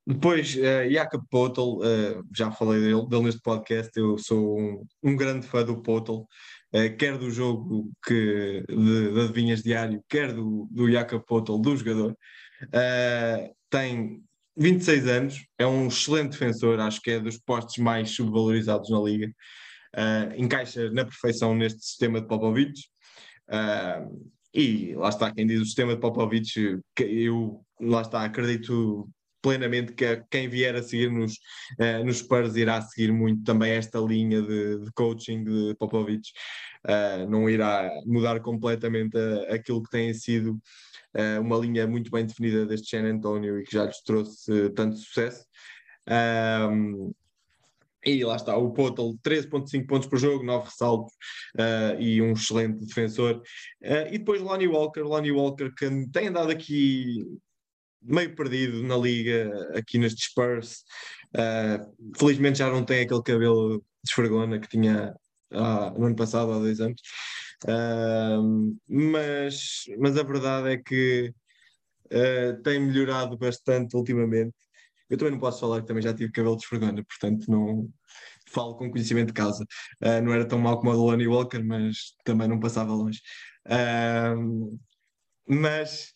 depois, 0.09 0.55
uh, 0.55 0.91
Jakob 0.91 1.23
Potel, 1.29 1.67
uh, 1.67 2.25
já 2.35 2.51
falei 2.51 2.81
dele, 2.81 3.07
dele, 3.07 3.25
neste 3.25 3.43
podcast, 3.43 3.91
eu 3.95 4.17
sou 4.17 4.59
um, 4.59 4.87
um 5.03 5.15
grande 5.15 5.47
fã 5.47 5.63
do 5.63 5.83
Potel, 5.83 6.27
uh, 6.73 6.97
quer 6.97 7.19
do 7.19 7.31
jogo 7.31 7.91
que, 8.07 8.65
de, 8.67 9.13
de 9.13 9.21
adivinhas 9.21 9.63
diário, 9.63 10.03
quer 10.09 10.33
do, 10.33 10.67
do 10.71 10.91
Jakob 10.91 11.23
Potel, 11.27 11.59
do 11.59 11.77
jogador. 11.77 12.17
Uh, 12.63 13.55
tem 13.69 14.23
26 14.57 15.07
anos, 15.09 15.47
é 15.59 15.67
um 15.67 15.89
excelente 15.89 16.31
defensor, 16.31 16.81
acho 16.81 17.03
que 17.03 17.11
é 17.11 17.21
dos 17.21 17.37
postos 17.37 17.77
mais 17.77 18.09
subvalorizados 18.13 18.89
na 18.89 19.01
liga. 19.01 19.31
encaixa 20.39 20.91
na 20.91 21.05
perfeição 21.05 21.55
neste 21.55 21.85
sistema 21.85 22.19
de 22.19 22.27
Popovich. 23.49 24.29
e 24.55 24.95
lá 24.95 25.09
está, 25.09 25.33
quem 25.33 25.47
diz 25.47 25.61
o 25.61 25.65
sistema 25.65 25.95
de 25.95 26.01
Popovich, 26.01 26.79
eu 27.01 27.65
lá 27.81 28.03
está, 28.03 28.25
acredito 28.25 29.09
plenamente 29.43 29.93
que 29.93 30.23
quem 30.31 30.49
vier 30.49 30.75
a 30.75 30.83
seguir 30.83 31.11
nos, 31.11 31.35
uh, 31.81 32.05
nos 32.05 32.19
Spurs 32.19 32.57
irá 32.57 32.81
seguir 32.83 33.13
muito 33.13 33.43
também 33.45 33.73
esta 33.73 33.99
linha 33.99 34.43
de, 34.43 34.79
de 34.81 34.93
coaching 34.93 35.45
de 35.45 35.75
Popovich, 35.79 36.33
uh, 36.87 37.29
não 37.29 37.49
irá 37.49 37.91
mudar 38.07 38.41
completamente 38.41 39.17
a, 39.17 39.55
aquilo 39.55 39.83
que 39.83 39.91
tem 39.91 40.13
sido 40.13 40.61
uh, 41.17 41.41
uma 41.41 41.57
linha 41.57 41.87
muito 41.87 42.11
bem 42.11 42.27
definida 42.27 42.67
deste 42.67 42.89
San 42.89 43.05
Antonio 43.05 43.59
e 43.59 43.65
que 43.65 43.73
já 43.73 43.85
lhes 43.85 44.03
trouxe 44.03 44.71
tanto 44.71 44.97
sucesso. 44.97 45.45
Um, 46.09 47.13
e 48.17 48.25
lá 48.25 48.37
está, 48.37 48.57
o 48.57 48.73
Potel, 48.73 49.15
13.5 49.23 49.87
pontos 49.87 50.09
por 50.09 50.19
jogo, 50.19 50.45
9 50.45 50.65
ressaltos 50.65 51.15
uh, 51.57 52.01
e 52.01 52.21
um 52.23 52.33
excelente 52.33 52.85
defensor. 52.85 53.43
Uh, 53.83 54.09
e 54.13 54.19
depois 54.19 54.41
Lonnie 54.41 54.69
Walker, 54.69 55.03
Lonnie 55.03 55.33
Walker 55.33 55.71
que 55.75 55.89
tem 56.13 56.29
andado 56.29 56.51
aqui 56.51 57.25
meio 58.03 58.35
perdido 58.35 58.83
na 58.83 58.97
liga, 58.97 59.51
aqui 59.75 59.99
nestes 59.99 60.27
Spurs. 60.27 60.85
Uh, 61.35 62.17
felizmente 62.17 62.59
já 62.59 62.71
não 62.71 62.85
tem 62.85 63.03
aquele 63.03 63.23
cabelo 63.23 63.85
de 64.05 64.61
que 64.61 64.69
tinha 64.69 65.15
ah, 65.53 65.93
no 65.97 66.07
ano 66.07 66.17
passado, 66.17 66.53
há 66.53 66.59
dois 66.59 66.81
anos. 66.81 67.01
Mas, 68.89 69.85
mas 69.99 70.17
a 70.17 70.23
verdade 70.23 70.71
é 70.71 70.77
que 70.79 71.33
tem 72.63 72.81
melhorado 72.81 73.37
bastante 73.37 73.97
ultimamente. 73.97 74.55
Eu 75.11 75.17
também 75.17 75.33
não 75.33 75.41
posso 75.41 75.61
falar 75.61 75.81
que 75.81 75.87
também 75.87 76.03
já 76.03 76.15
tive 76.15 76.33
cabelo 76.33 76.57
de 76.57 76.63
esfregona, 76.63 77.05
portanto 77.05 77.51
não 77.51 77.89
falo 78.49 78.77
com 78.77 78.91
conhecimento 78.91 79.29
de 79.29 79.35
causa. 79.35 79.65
Uh, 80.03 80.23
não 80.23 80.33
era 80.33 80.47
tão 80.47 80.59
mal 80.59 80.79
como 80.79 80.91
a 80.91 80.95
do 80.95 81.05
Lonnie 81.05 81.27
Walker, 81.29 81.63
mas 81.63 82.15
também 82.25 82.49
não 82.49 82.61
passava 82.61 82.93
longe. 82.93 83.21
mas 85.47 86.13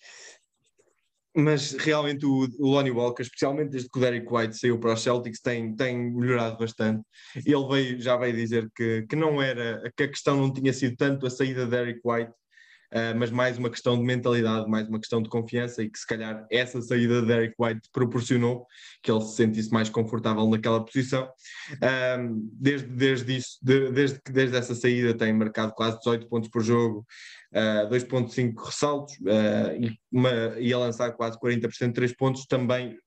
mas 1.34 1.72
realmente 1.72 2.26
o, 2.26 2.46
o 2.58 2.68
Lonnie 2.68 2.90
Walker, 2.90 3.22
especialmente 3.22 3.70
desde 3.70 3.88
que 3.88 3.98
o 3.98 4.02
Derek 4.02 4.26
White 4.30 4.58
saiu 4.58 4.78
para 4.78 4.92
os 4.92 5.02
Celtics, 5.02 5.40
tem, 5.40 5.74
tem 5.74 6.12
melhorado 6.12 6.58
bastante. 6.58 7.02
Ele 7.34 7.66
veio, 7.68 8.00
já 8.00 8.16
veio 8.16 8.34
dizer 8.34 8.70
que, 8.76 9.06
que 9.08 9.16
não 9.16 9.40
era, 9.40 9.90
que 9.96 10.04
a 10.04 10.08
questão 10.08 10.36
não 10.36 10.52
tinha 10.52 10.72
sido 10.72 10.94
tanto 10.96 11.26
a 11.26 11.30
saída 11.30 11.64
de 11.64 11.70
Derek 11.70 12.00
White, 12.04 12.32
uh, 12.92 13.16
mas 13.16 13.30
mais 13.30 13.58
uma 13.58 13.70
questão 13.70 13.96
de 13.96 14.04
mentalidade, 14.04 14.68
mais 14.68 14.88
uma 14.88 15.00
questão 15.00 15.22
de 15.22 15.28
confiança 15.28 15.82
e 15.82 15.90
que 15.90 15.98
se 15.98 16.06
calhar 16.06 16.46
essa 16.50 16.80
saída 16.80 17.20
de 17.20 17.26
Derek 17.26 17.54
White 17.58 17.88
proporcionou 17.92 18.66
que 19.02 19.10
ele 19.10 19.20
se 19.22 19.36
sentisse 19.36 19.72
mais 19.72 19.88
confortável 19.88 20.48
naquela 20.48 20.84
posição. 20.84 21.28
Um, 22.18 22.48
desde, 22.52 22.88
desde, 22.88 23.36
isso, 23.36 23.58
de, 23.62 23.90
desde, 23.90 24.20
desde 24.30 24.56
essa 24.56 24.74
saída 24.74 25.14
tem 25.14 25.32
marcado 25.32 25.72
quase 25.72 25.98
18 25.98 26.28
pontos 26.28 26.48
por 26.48 26.62
jogo, 26.62 27.06
uh, 27.52 27.88
2.5 27.90 28.54
ressaltos 28.64 29.14
uh, 29.20 29.74
e, 29.78 30.68
e 30.68 30.72
a 30.72 30.78
lançar 30.78 31.12
quase 31.12 31.38
40% 31.38 31.88
de 31.88 31.92
3 31.92 32.16
pontos, 32.16 32.46
também 32.46 32.98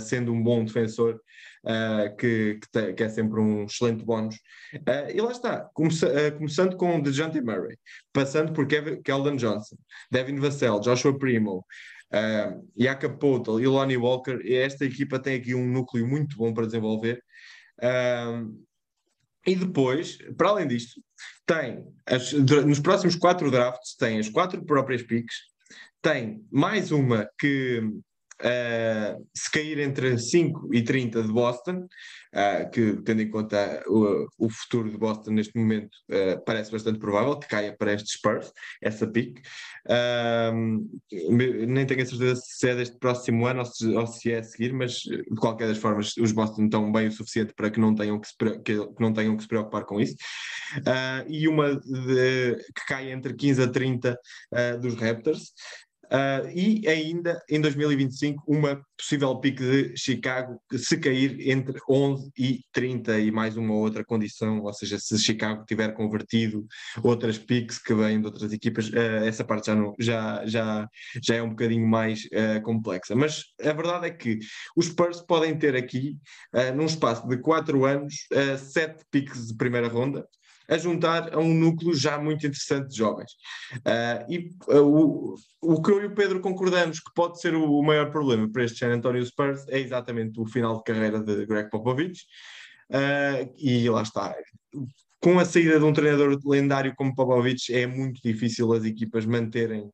sendo 0.00 0.32
um 0.32 0.42
bom 0.42 0.64
defensor, 0.64 1.20
uh, 1.64 2.14
que, 2.16 2.58
que, 2.60 2.70
te, 2.70 2.92
que, 2.94 3.02
é 3.02 3.08
sempre 3.08 3.40
um 3.40 3.64
excelente 3.64 4.04
bónus. 4.04 4.36
Uh, 4.74 5.10
e 5.14 5.20
lá 5.20 5.32
está, 5.32 5.70
começando 5.74 6.76
com 6.76 7.00
DeJounte 7.00 7.40
Murray, 7.40 7.76
passando 8.12 8.52
por 8.52 8.66
Kevin, 8.66 9.02
Keldon 9.02 9.36
Johnson, 9.36 9.76
Devin 10.10 10.38
Vassell, 10.38 10.80
Joshua 10.80 11.18
Primo, 11.18 11.64
uh, 12.12 12.68
Jakob 12.76 13.18
e 13.60 13.66
Lonnie 13.66 13.96
Walker, 13.96 14.40
esta 14.44 14.84
equipa 14.84 15.18
tem 15.18 15.36
aqui 15.36 15.54
um 15.54 15.66
núcleo 15.66 16.06
muito 16.06 16.36
bom 16.36 16.52
para 16.52 16.66
desenvolver. 16.66 17.22
Uh, 17.78 18.62
e 19.46 19.56
depois, 19.56 20.18
para 20.36 20.50
além 20.50 20.68
disto, 20.68 21.02
tem 21.44 21.84
as, 22.06 22.32
nos 22.32 22.78
próximos 22.78 23.16
quatro 23.16 23.50
drafts, 23.50 23.96
tem 23.96 24.18
as 24.20 24.28
quatro 24.28 24.64
próprias 24.64 25.02
picks, 25.02 25.34
tem 26.00 26.44
mais 26.50 26.92
uma 26.92 27.28
que 27.38 27.82
uh, 28.42 29.28
se 29.34 29.50
cair 29.50 29.78
entre 29.78 30.18
5 30.18 30.74
e 30.74 30.82
30 30.82 31.22
de 31.22 31.32
Boston, 31.32 31.86
uh, 32.34 32.70
que 32.70 33.00
tendo 33.04 33.22
em 33.22 33.30
conta 33.30 33.82
o, 33.86 34.26
o, 34.38 34.50
futuro 34.50 34.90
de 34.90 34.98
Boston 34.98 35.32
neste 35.32 35.56
momento, 35.58 35.90
uh, 36.10 36.42
parece 36.44 36.70
bastante 36.70 36.98
provável 36.98 37.38
que 37.38 37.48
caia 37.48 37.74
para 37.76 37.92
estes 37.94 38.14
Spurs, 38.14 38.52
essa 38.82 39.06
pick. 39.06 39.40
nem 41.30 41.86
tenho 41.86 42.02
a 42.02 42.06
certeza 42.06 42.40
se 42.44 42.68
é 42.68 42.74
deste 42.74 42.98
próximo 42.98 43.46
ano 43.46 43.60
ou 43.60 43.66
se, 43.66 43.86
ou 43.88 44.06
se, 44.06 44.32
é 44.32 44.38
a 44.38 44.42
seguir, 44.42 44.72
mas 44.72 44.92
de 44.92 45.36
qualquer 45.38 45.68
das 45.68 45.78
formas 45.78 46.16
os 46.16 46.32
Boston 46.32 46.64
estão 46.64 46.90
bem 46.92 47.08
o 47.08 47.12
suficiente 47.12 47.54
para 47.54 47.70
que 47.70 47.80
não 47.80 47.94
tenham 47.94 48.20
que 48.20 48.28
se, 48.28 48.34
que 48.64 48.74
não 49.00 49.12
tenham 49.12 49.36
que 49.36 49.42
se 49.42 49.48
preocupar 49.48 49.84
com 49.84 50.00
isso. 50.00 50.14
e 51.28 51.48
uma 51.48 51.76
de, 51.76 52.56
que 52.56 52.86
cai 52.86 53.10
entre 53.10 53.34
15 53.34 53.62
a 53.62 53.68
30 53.68 54.18
dos 54.80 54.94
Raptors. 54.94 55.52
Uh, 56.12 56.46
e 56.54 56.86
ainda 56.86 57.42
em 57.48 57.58
2025 57.58 58.42
uma 58.46 58.84
possível 58.98 59.34
pique 59.40 59.62
de 59.62 59.96
Chicago 59.96 60.60
se 60.76 60.98
cair 60.98 61.48
entre 61.48 61.78
11 61.88 62.30
e 62.38 62.60
30 62.70 63.18
e 63.18 63.30
mais 63.30 63.56
uma 63.56 63.72
outra 63.72 64.04
condição, 64.04 64.60
ou 64.60 64.74
seja, 64.74 64.98
se 64.98 65.18
Chicago 65.18 65.64
tiver 65.64 65.94
convertido 65.94 66.66
outras 67.02 67.38
piques 67.38 67.78
que 67.78 67.94
vêm 67.94 68.20
de 68.20 68.26
outras 68.26 68.52
equipas, 68.52 68.90
uh, 68.90 69.24
essa 69.24 69.42
parte 69.42 69.68
já, 69.68 69.74
não, 69.74 69.94
já, 69.98 70.44
já, 70.44 70.86
já 71.22 71.36
é 71.36 71.42
um 71.42 71.48
bocadinho 71.48 71.88
mais 71.88 72.24
uh, 72.24 72.60
complexa. 72.62 73.16
Mas 73.16 73.44
a 73.62 73.72
verdade 73.72 74.06
é 74.06 74.10
que 74.10 74.38
os 74.76 74.86
Spurs 74.86 75.22
podem 75.22 75.58
ter 75.58 75.74
aqui, 75.74 76.18
num 76.76 76.84
espaço 76.84 77.26
de 77.26 77.38
4 77.38 77.84
anos, 77.86 78.14
sete 78.58 79.04
piques 79.10 79.46
de 79.46 79.56
primeira 79.56 79.88
ronda, 79.88 80.26
a 80.68 80.78
juntar 80.78 81.34
a 81.34 81.38
um 81.38 81.52
núcleo 81.54 81.94
já 81.94 82.18
muito 82.18 82.46
interessante 82.46 82.88
de 82.88 82.96
jovens. 82.96 83.32
Uh, 83.78 84.32
e 84.32 84.50
uh, 84.68 84.82
o, 84.82 85.34
o 85.60 85.82
que 85.82 85.90
eu 85.90 86.02
e 86.02 86.06
o 86.06 86.14
Pedro 86.14 86.40
concordamos 86.40 87.00
que 87.00 87.12
pode 87.14 87.40
ser 87.40 87.54
o, 87.54 87.70
o, 87.70 87.82
maior 87.82 88.10
problema 88.10 88.50
para 88.50 88.64
este 88.64 88.78
San 88.78 88.92
Antonio 88.92 89.24
Spurs 89.24 89.66
é 89.68 89.78
exatamente 89.78 90.40
o 90.40 90.46
final 90.46 90.78
de 90.78 90.84
carreira 90.84 91.20
de 91.20 91.46
Greg 91.46 91.70
Popovich. 91.70 92.22
Uh, 92.90 93.52
e 93.58 93.88
lá 93.88 94.02
está. 94.02 94.34
Com 95.20 95.38
a 95.38 95.44
saída 95.44 95.78
de 95.78 95.84
um 95.84 95.92
treinador 95.92 96.38
lendário 96.44 96.94
como 96.96 97.14
Popovich, 97.14 97.72
é 97.72 97.86
muito 97.86 98.20
difícil 98.22 98.72
as 98.72 98.84
equipas 98.84 99.24
manterem 99.24 99.90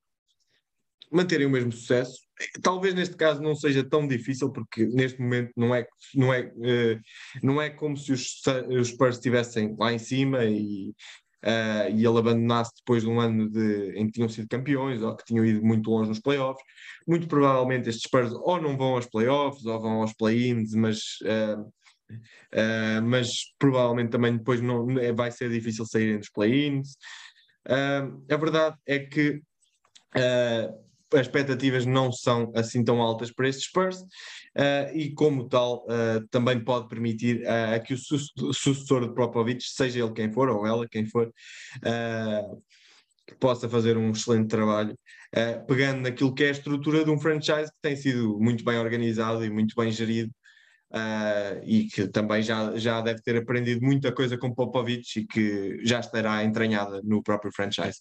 manterem 1.12 1.46
o 1.46 1.50
mesmo 1.50 1.72
sucesso. 1.72 2.20
Talvez 2.62 2.94
neste 2.94 3.16
caso 3.16 3.42
não 3.42 3.54
seja 3.54 3.82
tão 3.82 4.06
difícil, 4.06 4.50
porque 4.50 4.86
neste 4.86 5.20
momento 5.20 5.52
não 5.56 5.74
é, 5.74 5.86
não 6.14 6.32
é, 6.32 6.52
uh, 6.56 7.00
não 7.42 7.60
é 7.60 7.70
como 7.70 7.96
se 7.96 8.12
os, 8.12 8.42
os 8.70 8.88
Spurs 8.88 9.16
estivessem 9.16 9.74
lá 9.78 9.92
em 9.92 9.98
cima 9.98 10.44
e, 10.44 10.90
uh, 11.44 11.90
e 11.90 12.06
ele 12.06 12.18
abandonasse 12.18 12.72
depois 12.78 13.02
de 13.02 13.08
um 13.08 13.18
ano 13.20 13.50
de, 13.50 13.92
em 13.96 14.06
que 14.06 14.12
tinham 14.12 14.28
sido 14.28 14.48
campeões 14.48 15.02
ou 15.02 15.16
que 15.16 15.24
tinham 15.24 15.44
ido 15.44 15.64
muito 15.64 15.90
longe 15.90 16.08
nos 16.08 16.20
playoffs. 16.20 16.62
Muito 17.06 17.26
provavelmente 17.26 17.88
estes 17.88 18.04
Spurs 18.04 18.32
ou 18.32 18.60
não 18.60 18.76
vão 18.76 18.94
aos 18.94 19.06
playoffs 19.06 19.64
ou 19.66 19.80
vão 19.80 20.02
aos 20.02 20.12
play-ins, 20.14 20.74
mas. 20.74 20.98
Uh, 21.22 21.70
Uh, 22.54 23.02
mas 23.02 23.52
provavelmente 23.58 24.10
também 24.10 24.38
depois 24.38 24.62
não, 24.62 24.86
vai 25.14 25.30
ser 25.30 25.50
difícil 25.50 25.84
saírem 25.84 26.18
dos 26.18 26.30
play-ins. 26.30 26.92
Uh, 27.66 28.24
a 28.32 28.36
verdade 28.38 28.76
é 28.86 29.00
que 29.00 29.42
uh, 30.16 30.87
as 31.14 31.22
expectativas 31.22 31.86
não 31.86 32.12
são 32.12 32.52
assim 32.54 32.84
tão 32.84 33.00
altas 33.00 33.30
para 33.32 33.48
estes 33.48 33.66
Spurs 33.66 34.00
uh, 34.00 34.94
e, 34.94 35.12
como 35.14 35.48
tal, 35.48 35.84
uh, 35.86 36.26
também 36.30 36.62
pode 36.62 36.88
permitir 36.88 37.42
uh, 37.42 37.82
que 37.82 37.94
o 37.94 37.98
sucessor 38.52 39.08
de 39.08 39.14
Popovich, 39.14 39.70
seja 39.70 40.00
ele 40.00 40.12
quem 40.12 40.30
for 40.32 40.48
ou 40.48 40.66
ela 40.66 40.86
quem 40.88 41.06
for, 41.06 41.32
possa 43.38 43.68
fazer 43.68 43.96
um 43.96 44.10
excelente 44.10 44.48
trabalho, 44.48 44.98
pegando 45.66 46.00
naquilo 46.00 46.34
que 46.34 46.44
é 46.44 46.48
a 46.48 46.52
estrutura 46.52 47.04
de 47.04 47.10
um 47.10 47.20
franchise 47.20 47.70
que 47.70 47.78
tem 47.82 47.94
sido 47.94 48.38
muito 48.40 48.64
bem 48.64 48.78
organizado 48.78 49.44
e 49.44 49.50
muito 49.50 49.74
bem 49.76 49.90
gerido. 49.92 50.32
e 51.64 51.84
que 51.92 52.08
também 52.08 52.42
já, 52.42 52.74
já 52.78 53.02
deve 53.02 53.20
ter 53.20 53.36
aprendido 53.36 53.84
muita 53.84 54.10
coisa 54.12 54.38
com 54.38 54.54
Popovich 54.54 55.20
e 55.20 55.26
que 55.26 55.78
já 55.84 56.00
estará 56.00 56.42
entranhada 56.42 57.02
no 57.04 57.22
próprio 57.22 57.52
franchise. 57.52 58.00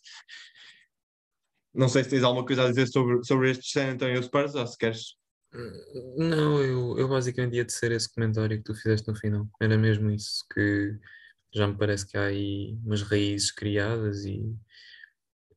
Não 1.77 1.87
sei 1.87 2.03
se 2.03 2.09
tens 2.09 2.23
alguma 2.23 2.43
coisa 2.45 2.63
a 2.63 2.69
dizer 2.69 2.87
sobre, 2.87 3.23
sobre 3.23 3.51
este 3.51 3.71
San 3.71 3.91
Antonio 3.91 4.21
Spurs 4.23 4.55
ou 4.55 4.65
se 4.65 4.77
queres. 4.77 5.15
Não, 6.17 6.61
eu, 6.61 6.97
eu 6.97 7.07
basicamente 7.07 7.55
ia 7.55 7.69
ser 7.69 7.91
esse 7.91 8.11
comentário 8.11 8.57
que 8.57 8.63
tu 8.63 8.73
fizeste 8.73 9.07
no 9.07 9.15
final. 9.15 9.47
Era 9.61 9.77
mesmo 9.77 10.09
isso, 10.09 10.43
que 10.51 10.97
já 11.53 11.67
me 11.67 11.77
parece 11.77 12.07
que 12.07 12.17
há 12.17 12.25
aí 12.25 12.77
umas 12.83 13.03
raízes 13.03 13.51
criadas 13.51 14.25
e 14.25 14.43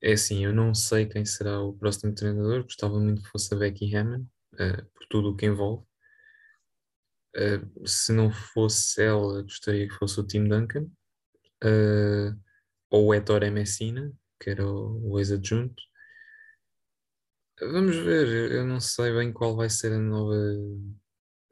é 0.02 0.12
assim, 0.12 0.44
eu 0.44 0.52
não 0.52 0.74
sei 0.74 1.06
quem 1.06 1.24
será 1.24 1.60
o 1.60 1.74
próximo 1.74 2.14
treinador, 2.14 2.62
gostava 2.62 2.98
muito 2.98 3.22
que 3.22 3.28
fosse 3.28 3.52
a 3.54 3.56
Becky 3.56 3.94
Hammond, 3.94 4.26
uh, 4.54 4.84
por 4.94 5.06
tudo 5.08 5.30
o 5.30 5.36
que 5.36 5.46
envolve. 5.46 5.84
Uh, 7.36 7.88
se 7.88 8.12
não 8.12 8.30
fosse 8.30 9.02
ela, 9.02 9.42
gostaria 9.42 9.88
que 9.88 9.94
fosse 9.94 10.18
o 10.20 10.26
Tim 10.26 10.48
Duncan 10.48 10.84
uh, 11.64 12.38
ou 12.90 13.06
o 13.06 13.14
Ettore 13.14 13.50
Messina, 13.50 14.12
que 14.40 14.50
era 14.50 14.66
o, 14.66 15.12
o 15.12 15.18
ex-adjunto. 15.18 15.89
Vamos 17.60 17.96
ver, 17.96 18.52
eu 18.52 18.64
não 18.64 18.80
sei 18.80 19.12
bem 19.12 19.32
qual 19.32 19.54
vai 19.54 19.68
ser 19.68 19.92
a 19.92 19.98
nova 19.98 20.34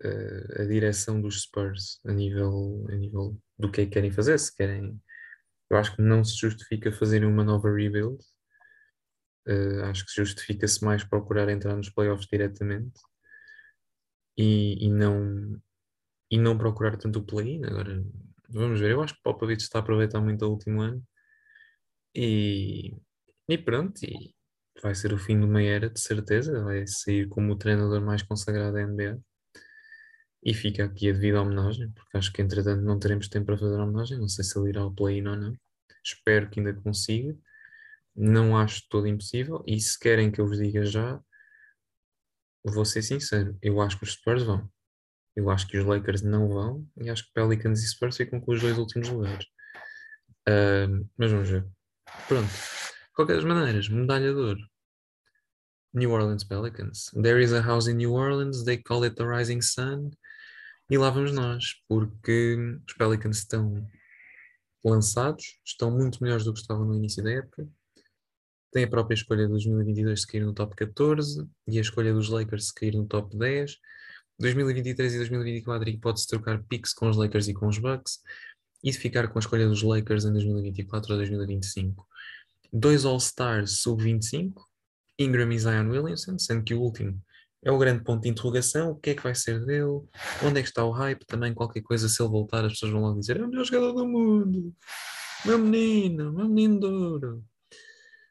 a, 0.02 0.62
a 0.62 0.64
direção 0.66 1.20
dos 1.20 1.42
Spurs 1.42 2.00
a 2.06 2.12
nível, 2.12 2.86
a 2.88 2.94
nível 2.94 3.38
do 3.58 3.70
que 3.70 3.82
é 3.82 3.84
que 3.84 3.90
querem 3.92 4.10
fazer, 4.10 4.38
se 4.38 4.54
querem. 4.54 5.00
Eu 5.70 5.76
acho 5.76 5.94
que 5.94 6.02
não 6.02 6.24
se 6.24 6.36
justifica 6.36 6.90
fazerem 6.92 7.28
uma 7.28 7.44
nova 7.44 7.70
rebuild. 7.70 8.18
Uh, 9.46 9.84
acho 9.84 10.06
que 10.06 10.12
justifica-se 10.14 10.84
mais 10.84 11.04
procurar 11.04 11.48
entrar 11.48 11.74
nos 11.76 11.90
playoffs 11.90 12.26
diretamente 12.30 13.00
e, 14.36 14.86
e 14.86 14.90
não 14.90 15.60
e 16.30 16.38
não 16.38 16.56
procurar 16.56 16.96
tanto 16.96 17.18
o 17.18 17.24
play-in. 17.24 17.64
Agora 17.64 18.02
vamos 18.48 18.80
ver. 18.80 18.92
Eu 18.92 19.02
acho 19.02 19.14
que 19.14 19.22
Popovich 19.22 19.62
está 19.62 19.78
a 19.78 19.82
aproveitar 19.82 20.20
muito 20.20 20.44
o 20.44 20.50
último 20.50 20.80
ano 20.80 21.02
e, 22.14 22.96
e 23.48 23.58
pronto. 23.58 24.02
E, 24.04 24.34
vai 24.82 24.94
ser 24.94 25.12
o 25.12 25.18
fim 25.18 25.38
de 25.38 25.46
uma 25.46 25.62
era, 25.62 25.90
de 25.90 26.00
certeza. 26.00 26.62
Vai 26.62 26.86
sair 26.86 27.28
como 27.28 27.52
o 27.52 27.56
treinador 27.56 28.00
mais 28.00 28.22
consagrado 28.22 28.74
da 28.74 28.86
NBA. 28.86 29.20
E 30.42 30.54
fica 30.54 30.84
aqui 30.84 31.10
a 31.10 31.12
devida 31.12 31.42
homenagem, 31.42 31.90
porque 31.90 32.16
acho 32.16 32.32
que 32.32 32.40
entretanto 32.40 32.82
não 32.82 32.98
teremos 32.98 33.28
tempo 33.28 33.46
para 33.46 33.58
fazer 33.58 33.78
a 33.78 33.84
homenagem. 33.84 34.18
Não 34.18 34.28
sei 34.28 34.44
se 34.44 34.58
ele 34.58 34.70
irá 34.70 34.82
ao 34.82 34.94
play-in 34.94 35.26
ou 35.26 35.36
não. 35.36 35.54
Espero 36.04 36.48
que 36.48 36.60
ainda 36.60 36.72
consiga. 36.74 37.36
Não 38.14 38.56
acho 38.56 38.82
todo 38.88 39.06
impossível. 39.06 39.62
E 39.66 39.80
se 39.80 39.98
querem 39.98 40.30
que 40.30 40.40
eu 40.40 40.46
vos 40.46 40.58
diga 40.58 40.84
já, 40.84 41.20
vou 42.64 42.84
ser 42.84 43.02
sincero. 43.02 43.56
Eu 43.62 43.80
acho 43.80 43.98
que 43.98 44.04
os 44.04 44.12
Spurs 44.12 44.42
vão. 44.42 44.70
Eu 45.36 45.50
acho 45.50 45.66
que 45.68 45.78
os 45.78 45.84
Lakers 45.84 46.22
não 46.22 46.48
vão. 46.48 46.86
E 46.96 47.10
acho 47.10 47.24
que 47.24 47.32
Pelicans 47.32 47.82
e 47.82 47.88
Spurs 47.88 48.16
ficam 48.16 48.40
com 48.40 48.52
os 48.52 48.60
dois 48.60 48.78
últimos 48.78 49.08
lugares. 49.08 49.46
Uh, 50.48 51.08
mas 51.16 51.30
vamos 51.30 51.48
ver. 51.50 51.66
Pronto 52.26 52.77
qualquer 53.18 53.34
das 53.34 53.44
maneiras, 53.44 53.88
medalha 53.88 54.32
de 54.32 54.38
ouro. 54.38 54.60
New 55.92 56.12
Orleans 56.12 56.44
Pelicans. 56.44 57.10
There 57.20 57.42
is 57.42 57.52
a 57.52 57.60
house 57.60 57.88
in 57.88 57.96
New 57.96 58.12
Orleans, 58.12 58.62
they 58.62 58.76
call 58.76 59.02
it 59.04 59.16
the 59.16 59.24
Rising 59.24 59.60
Sun. 59.60 60.12
E 60.88 60.96
lá 60.96 61.10
vamos 61.10 61.32
nós, 61.32 61.82
porque 61.88 62.56
os 62.86 62.94
Pelicans 62.94 63.38
estão 63.38 63.84
lançados, 64.84 65.58
estão 65.64 65.90
muito 65.90 66.22
melhores 66.22 66.44
do 66.44 66.52
que 66.52 66.60
estavam 66.60 66.84
no 66.84 66.94
início 66.94 67.20
da 67.24 67.32
época. 67.32 67.68
Tem 68.70 68.84
a 68.84 68.88
própria 68.88 69.16
escolha 69.16 69.46
de 69.46 69.50
2022 69.50 70.20
de 70.20 70.26
cair 70.28 70.44
no 70.44 70.54
top 70.54 70.76
14 70.76 71.44
e 71.66 71.76
a 71.76 71.80
escolha 71.80 72.14
dos 72.14 72.28
Lakers 72.28 72.68
de 72.68 72.74
cair 72.74 72.94
no 72.94 73.04
top 73.04 73.36
10. 73.36 73.78
2023 74.38 75.14
e 75.14 75.16
2024 75.18 75.98
pode-se 75.98 76.28
trocar 76.28 76.62
picks 76.62 76.94
com 76.94 77.08
os 77.08 77.16
Lakers 77.16 77.48
e 77.48 77.54
com 77.54 77.66
os 77.66 77.78
Bucks 77.78 78.20
e 78.84 78.92
de 78.92 78.98
ficar 78.98 79.26
com 79.26 79.38
a 79.38 79.40
escolha 79.40 79.66
dos 79.66 79.82
Lakers 79.82 80.24
em 80.24 80.32
2024 80.32 81.12
ou 81.12 81.18
2025 81.18 82.06
dois 82.72 83.04
All-Stars 83.04 83.80
sub-25, 83.80 84.52
Ingram 85.18 85.50
e 85.52 85.58
Zion 85.58 85.88
Williamson, 85.90 86.38
sendo 86.38 86.64
que 86.64 86.74
o 86.74 86.80
último 86.80 87.20
é 87.62 87.72
o 87.72 87.78
grande 87.78 88.04
ponto 88.04 88.22
de 88.22 88.28
interrogação, 88.28 88.90
o 88.90 88.96
que 88.96 89.10
é 89.10 89.14
que 89.14 89.22
vai 89.22 89.34
ser 89.34 89.64
dele, 89.64 90.02
onde 90.44 90.60
é 90.60 90.62
que 90.62 90.68
está 90.68 90.84
o 90.84 90.92
hype, 90.92 91.26
também 91.26 91.52
qualquer 91.52 91.82
coisa, 91.82 92.08
se 92.08 92.22
ele 92.22 92.30
voltar 92.30 92.64
as 92.64 92.72
pessoas 92.72 92.92
vão 92.92 93.02
logo 93.02 93.18
dizer, 93.18 93.38
é 93.38 93.44
o 93.44 93.48
melhor 93.48 93.64
jogador 93.64 93.92
do 93.92 94.06
mundo, 94.06 94.74
meu 95.44 95.58
menino, 95.58 96.32
meu 96.32 96.48
menino 96.48 96.80
de 96.80 96.86
ouro. 96.86 97.44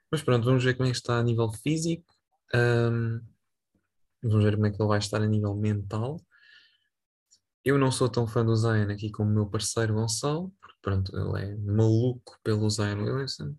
Mas 0.09 0.21
pronto, 0.21 0.45
vamos 0.45 0.63
ver 0.63 0.75
como 0.75 0.87
é 0.87 0.91
que 0.91 0.97
está 0.97 1.19
a 1.19 1.23
nível 1.23 1.51
físico, 1.51 2.05
um, 2.55 3.19
vamos 4.23 4.43
ver 4.43 4.55
como 4.55 4.67
é 4.67 4.71
que 4.71 4.81
ele 4.81 4.87
vai 4.87 4.99
estar 4.99 5.21
a 5.21 5.27
nível 5.27 5.55
mental. 5.55 6.21
Eu 7.65 7.77
não 7.77 7.91
sou 7.91 8.07
tão 8.07 8.25
fã 8.25 8.45
do 8.45 8.55
Zion 8.55 8.89
aqui 8.89 9.11
como 9.11 9.29
o 9.29 9.33
meu 9.33 9.45
parceiro 9.45 9.93
Gonçalo, 9.93 10.53
porque 10.61 10.77
pronto, 10.81 11.11
ele 11.13 11.43
é 11.43 11.55
maluco 11.57 12.39
pelo 12.41 12.69
Zion 12.69 13.03
Williamson 13.03 13.53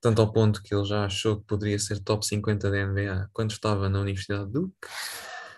tanto 0.00 0.20
ao 0.20 0.32
ponto 0.32 0.62
que 0.62 0.74
ele 0.74 0.84
já 0.84 1.04
achou 1.04 1.40
que 1.40 1.46
poderia 1.46 1.78
ser 1.78 2.00
top 2.00 2.26
50 2.26 2.70
da 2.70 2.86
NBA 2.86 3.28
quando 3.32 3.50
estava 3.50 3.88
na 3.88 4.00
Universidade 4.00 4.46
de 4.46 4.52
Duke. 4.52 4.74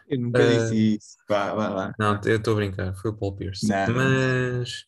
Eu 0.09 0.21
nunca 0.21 0.43
uh, 0.43 0.49
disse 0.49 0.97
isso. 0.97 1.17
Vá, 1.29 1.55
vá, 1.55 1.69
vá. 1.71 1.93
Não, 1.99 2.21
eu 2.25 2.37
estou 2.37 2.55
a 2.55 2.57
brincar, 2.57 2.95
foi 2.95 3.11
o 3.11 3.15
Paul 3.17 3.37
Pierce. 3.37 3.69
Não. 3.69 3.95
Mas. 3.95 4.87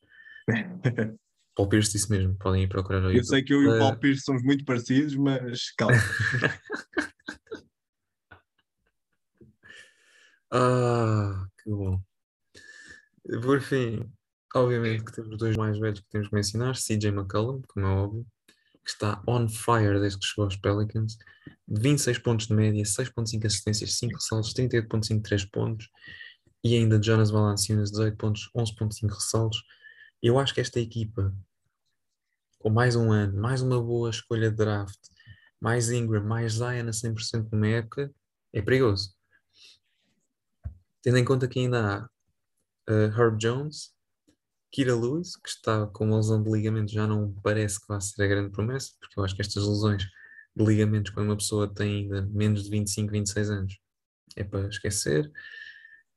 Paul 1.55 1.69
Pierce 1.69 1.93
disse 1.93 2.11
mesmo, 2.11 2.35
podem 2.37 2.63
ir 2.63 2.69
procurar 2.69 3.03
Eu 3.15 3.23
sei 3.23 3.43
que 3.43 3.53
eu 3.53 3.63
e 3.63 3.69
o 3.69 3.79
Paul 3.79 3.99
Pierce 3.99 4.23
somos 4.23 4.43
muito 4.43 4.65
parecidos, 4.65 5.15
mas 5.17 5.73
calma. 5.73 5.97
ah, 10.53 11.47
que 11.63 11.71
bom. 11.71 12.01
Por 13.43 13.61
fim, 13.61 14.11
obviamente 14.55 15.05
que 15.05 15.13
temos 15.13 15.37
dois 15.37 15.55
mais 15.57 15.79
velhos 15.79 16.01
que 16.01 16.09
temos 16.09 16.29
que 16.29 16.35
mencionar, 16.35 16.75
CJ 16.77 17.09
McCollum, 17.09 17.61
como 17.69 17.87
é 17.87 17.91
óbvio, 17.91 18.27
que 18.91 19.05
está 19.05 19.23
on 19.27 19.49
fire 19.49 20.01
desde 20.01 20.19
que 20.19 20.27
chegou 20.27 20.45
aos 20.45 20.57
Pelicans. 20.57 21.17
26 21.69 22.19
pontos 22.19 22.47
de 22.49 22.55
média, 22.55 22.83
6.5 22.83 23.47
assistências, 23.47 23.97
5 23.97 24.15
ressaltos, 24.15 24.53
38.5 24.55 25.23
3 25.23 25.45
pontos. 25.47 25.89
E 26.63 26.77
ainda 26.77 27.01
Jonas 27.03 27.31
Valanciunas, 27.31 27.91
18 27.91 28.17
pontos, 28.17 28.51
11.5 28.57 29.15
ressaltos. 29.15 29.63
Eu 30.23 30.39
acho 30.39 30.53
que 30.53 30.61
esta 30.61 30.81
equipa, 30.81 31.35
com 32.59 32.71
mais 32.71 32.97
um 32.97 33.11
ano, 33.13 33.41
mais 33.41 33.63
uma 33.63 33.81
boa 33.83 34.11
escolha 34.11 34.51
de 34.51 34.57
draft, 34.57 34.99
mais 35.61 35.91
Ingram, 35.91 36.25
mais 36.25 36.55
Zion 36.55 36.89
a 36.89 36.93
100% 36.93 37.49
numa 37.51 37.69
época, 37.69 38.13
é 38.53 38.61
perigoso. 38.61 39.15
Tendo 41.03 41.17
em 41.17 41.25
conta 41.25 41.49
que 41.49 41.61
ainda 41.61 41.81
há 41.81 42.93
uh, 42.93 43.19
Herb 43.19 43.39
Jones, 43.39 43.95
Kira 44.71 44.95
Lewis, 44.95 45.37
que 45.37 45.49
está 45.49 45.87
com 45.87 46.07
uma 46.07 46.17
lesão 46.17 46.43
de 46.43 46.51
ligamento, 46.51 46.93
já 46.93 47.07
não 47.07 47.33
parece 47.43 47.81
que 47.81 47.89
vai 47.89 48.01
ser 48.01 48.23
a 48.23 48.27
grande 48.27 48.51
promessa, 48.51 48.93
porque 49.01 49.19
eu 49.19 49.25
acho 49.25 49.35
que 49.35 49.43
estas 49.43 49.67
lesões 49.67 50.05
de 50.57 50.65
ligamentos, 50.65 51.11
quando 51.11 51.27
uma 51.29 51.37
pessoa 51.37 51.73
tem 51.73 52.03
ainda 52.03 52.23
menos 52.23 52.65
de 52.65 52.71
25, 52.71 53.11
26 53.11 53.51
anos, 53.51 53.79
é 54.37 54.45
para 54.45 54.69
esquecer. 54.69 55.31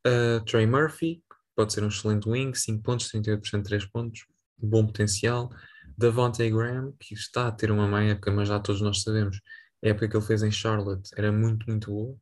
Uh, 0.06 0.44
Trey 0.46 0.68
Murphy, 0.68 1.24
pode 1.56 1.74
ser 1.74 1.84
um 1.84 1.88
excelente 1.88 2.30
wing, 2.30 2.54
5 2.54 2.84
pontos, 2.84 3.10
38% 3.12 3.58
de 3.58 3.64
3 3.64 3.86
pontos, 3.86 4.26
bom 4.58 4.86
potencial. 4.86 5.50
Davante 5.98 6.48
Graham, 6.50 6.94
que 7.00 7.14
está 7.14 7.48
a 7.48 7.52
ter 7.52 7.72
uma 7.72 7.88
má 7.88 8.04
época, 8.04 8.32
mas 8.32 8.50
já 8.50 8.60
todos 8.60 8.82
nós 8.82 9.02
sabemos, 9.02 9.40
a 9.84 9.90
época 9.90 10.10
que 10.10 10.18
ele 10.18 10.26
fez 10.26 10.44
em 10.44 10.52
Charlotte 10.52 11.10
era 11.16 11.32
muito, 11.32 11.66
muito 11.68 11.92
boa, 11.92 12.18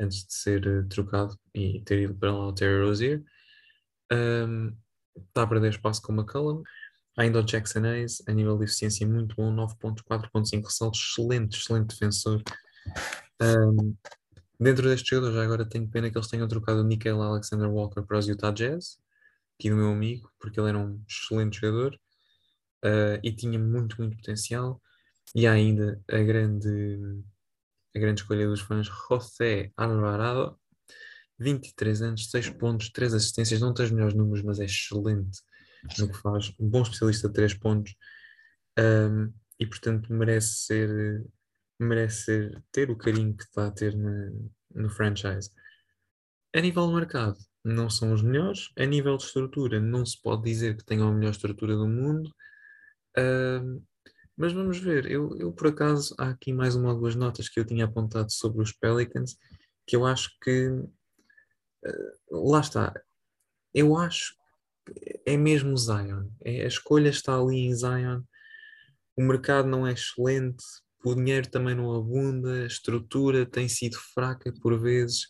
antes 0.00 0.26
de 0.26 0.34
ser 0.34 0.66
uh, 0.66 0.88
trocado 0.88 1.38
e 1.54 1.80
ter 1.82 2.02
ido 2.02 2.14
para 2.14 2.32
lá 2.32 2.48
o 2.48 2.52
Terry 2.52 2.84
Rozier. 2.84 3.22
Um, 4.12 4.76
está 5.28 5.42
a 5.42 5.46
perder 5.46 5.70
espaço 5.70 6.02
com 6.02 6.12
o 6.12 6.16
McCullum. 6.16 6.62
Ainda 7.16 7.40
o 7.40 7.42
Jackson 7.42 7.84
Hayes, 7.84 8.22
a 8.28 8.32
nível 8.32 8.56
de 8.56 8.64
eficiência 8.64 9.06
muito 9.06 9.34
bom, 9.34 9.52
9.4.5 9.52 10.64
ressaltos, 10.64 11.00
excelente, 11.00 11.58
excelente 11.58 11.88
defensor. 11.88 12.42
Um, 13.42 13.96
dentro 14.58 14.88
deste 14.88 15.10
jogador, 15.10 15.34
já 15.34 15.42
agora 15.42 15.68
tenho 15.68 15.88
pena 15.88 16.10
que 16.10 16.16
eles 16.16 16.28
tenham 16.28 16.46
trocado 16.46 16.80
o 16.80 16.84
Nickel 16.84 17.20
Alexander 17.20 17.68
Walker 17.68 18.02
para 18.02 18.18
os 18.18 18.28
Utah 18.28 18.52
Jazz, 18.52 18.98
aqui 19.58 19.68
do 19.68 19.76
meu 19.76 19.90
amigo, 19.90 20.30
porque 20.38 20.60
ele 20.60 20.68
era 20.68 20.78
um 20.78 21.02
excelente 21.08 21.60
jogador 21.60 21.98
uh, 22.84 23.18
e 23.22 23.32
tinha 23.32 23.58
muito, 23.58 23.96
muito 23.98 24.16
potencial. 24.16 24.80
E 25.34 25.46
há 25.46 25.52
ainda 25.52 26.00
a 26.08 26.18
grande, 26.18 27.22
a 27.94 27.98
grande 27.98 28.20
escolha 28.20 28.46
dos 28.46 28.60
fãs, 28.60 28.86
José 28.86 29.72
Alvarado, 29.76 30.58
23 31.38 32.02
anos, 32.02 32.30
6 32.30 32.50
pontos, 32.50 32.90
3 32.90 33.14
assistências, 33.14 33.60
não 33.60 33.72
tem 33.72 33.86
os 33.86 33.92
melhores 33.92 34.14
números, 34.14 34.42
mas 34.44 34.60
é 34.60 34.64
excelente 34.64 35.40
no 35.98 36.08
que 36.08 36.18
faz, 36.18 36.52
um 36.58 36.68
bom 36.68 36.82
especialista 36.82 37.28
de 37.28 37.34
3 37.34 37.54
pontos 37.54 37.94
um, 38.78 39.32
e 39.60 39.66
portanto 39.66 40.12
merece 40.12 40.64
ser 40.66 41.24
merece 41.78 42.24
ser, 42.24 42.64
ter 42.72 42.90
o 42.90 42.96
carinho 42.96 43.36
que 43.36 43.44
está 43.44 43.68
a 43.68 43.70
ter 43.70 43.96
na, 43.96 44.32
no 44.74 44.90
franchise. 44.90 45.50
A 46.54 46.60
nível 46.60 46.88
de 46.88 46.94
mercado, 46.94 47.38
não 47.64 47.88
são 47.88 48.12
os 48.12 48.22
melhores. 48.22 48.70
A 48.76 48.84
nível 48.84 49.16
de 49.16 49.24
estrutura, 49.24 49.80
não 49.80 50.04
se 50.04 50.20
pode 50.20 50.42
dizer 50.42 50.76
que 50.76 50.84
tenham 50.84 51.08
a 51.08 51.12
melhor 51.12 51.30
estrutura 51.30 51.76
do 51.76 51.86
mundo. 51.86 52.34
Mas 54.36 54.52
vamos 54.52 54.78
ver. 54.78 55.10
Eu, 55.10 55.36
eu, 55.38 55.52
por 55.52 55.68
acaso, 55.68 56.14
há 56.18 56.30
aqui 56.30 56.52
mais 56.52 56.74
uma 56.74 56.92
ou 56.92 56.98
duas 56.98 57.14
notas 57.14 57.48
que 57.48 57.58
eu 57.58 57.64
tinha 57.64 57.84
apontado 57.84 58.32
sobre 58.32 58.62
os 58.62 58.72
Pelicans 58.72 59.36
que 59.86 59.96
eu 59.96 60.06
acho 60.06 60.30
que. 60.42 60.70
Lá 62.30 62.60
está. 62.60 62.92
Eu 63.72 63.96
acho 63.96 64.34
que 64.86 65.20
é 65.26 65.36
mesmo 65.36 65.76
Zion. 65.76 66.28
É, 66.44 66.64
a 66.64 66.68
escolha 66.68 67.08
está 67.08 67.38
ali 67.38 67.66
em 67.66 67.74
Zion. 67.74 68.22
O 69.16 69.22
mercado 69.22 69.68
não 69.68 69.86
é 69.86 69.92
excelente, 69.92 70.64
o 71.04 71.14
dinheiro 71.14 71.48
também 71.48 71.74
não 71.74 71.94
abunda, 71.94 72.62
a 72.62 72.66
estrutura 72.66 73.46
tem 73.46 73.68
sido 73.68 73.96
fraca 74.14 74.52
por 74.60 74.78
vezes. 74.80 75.24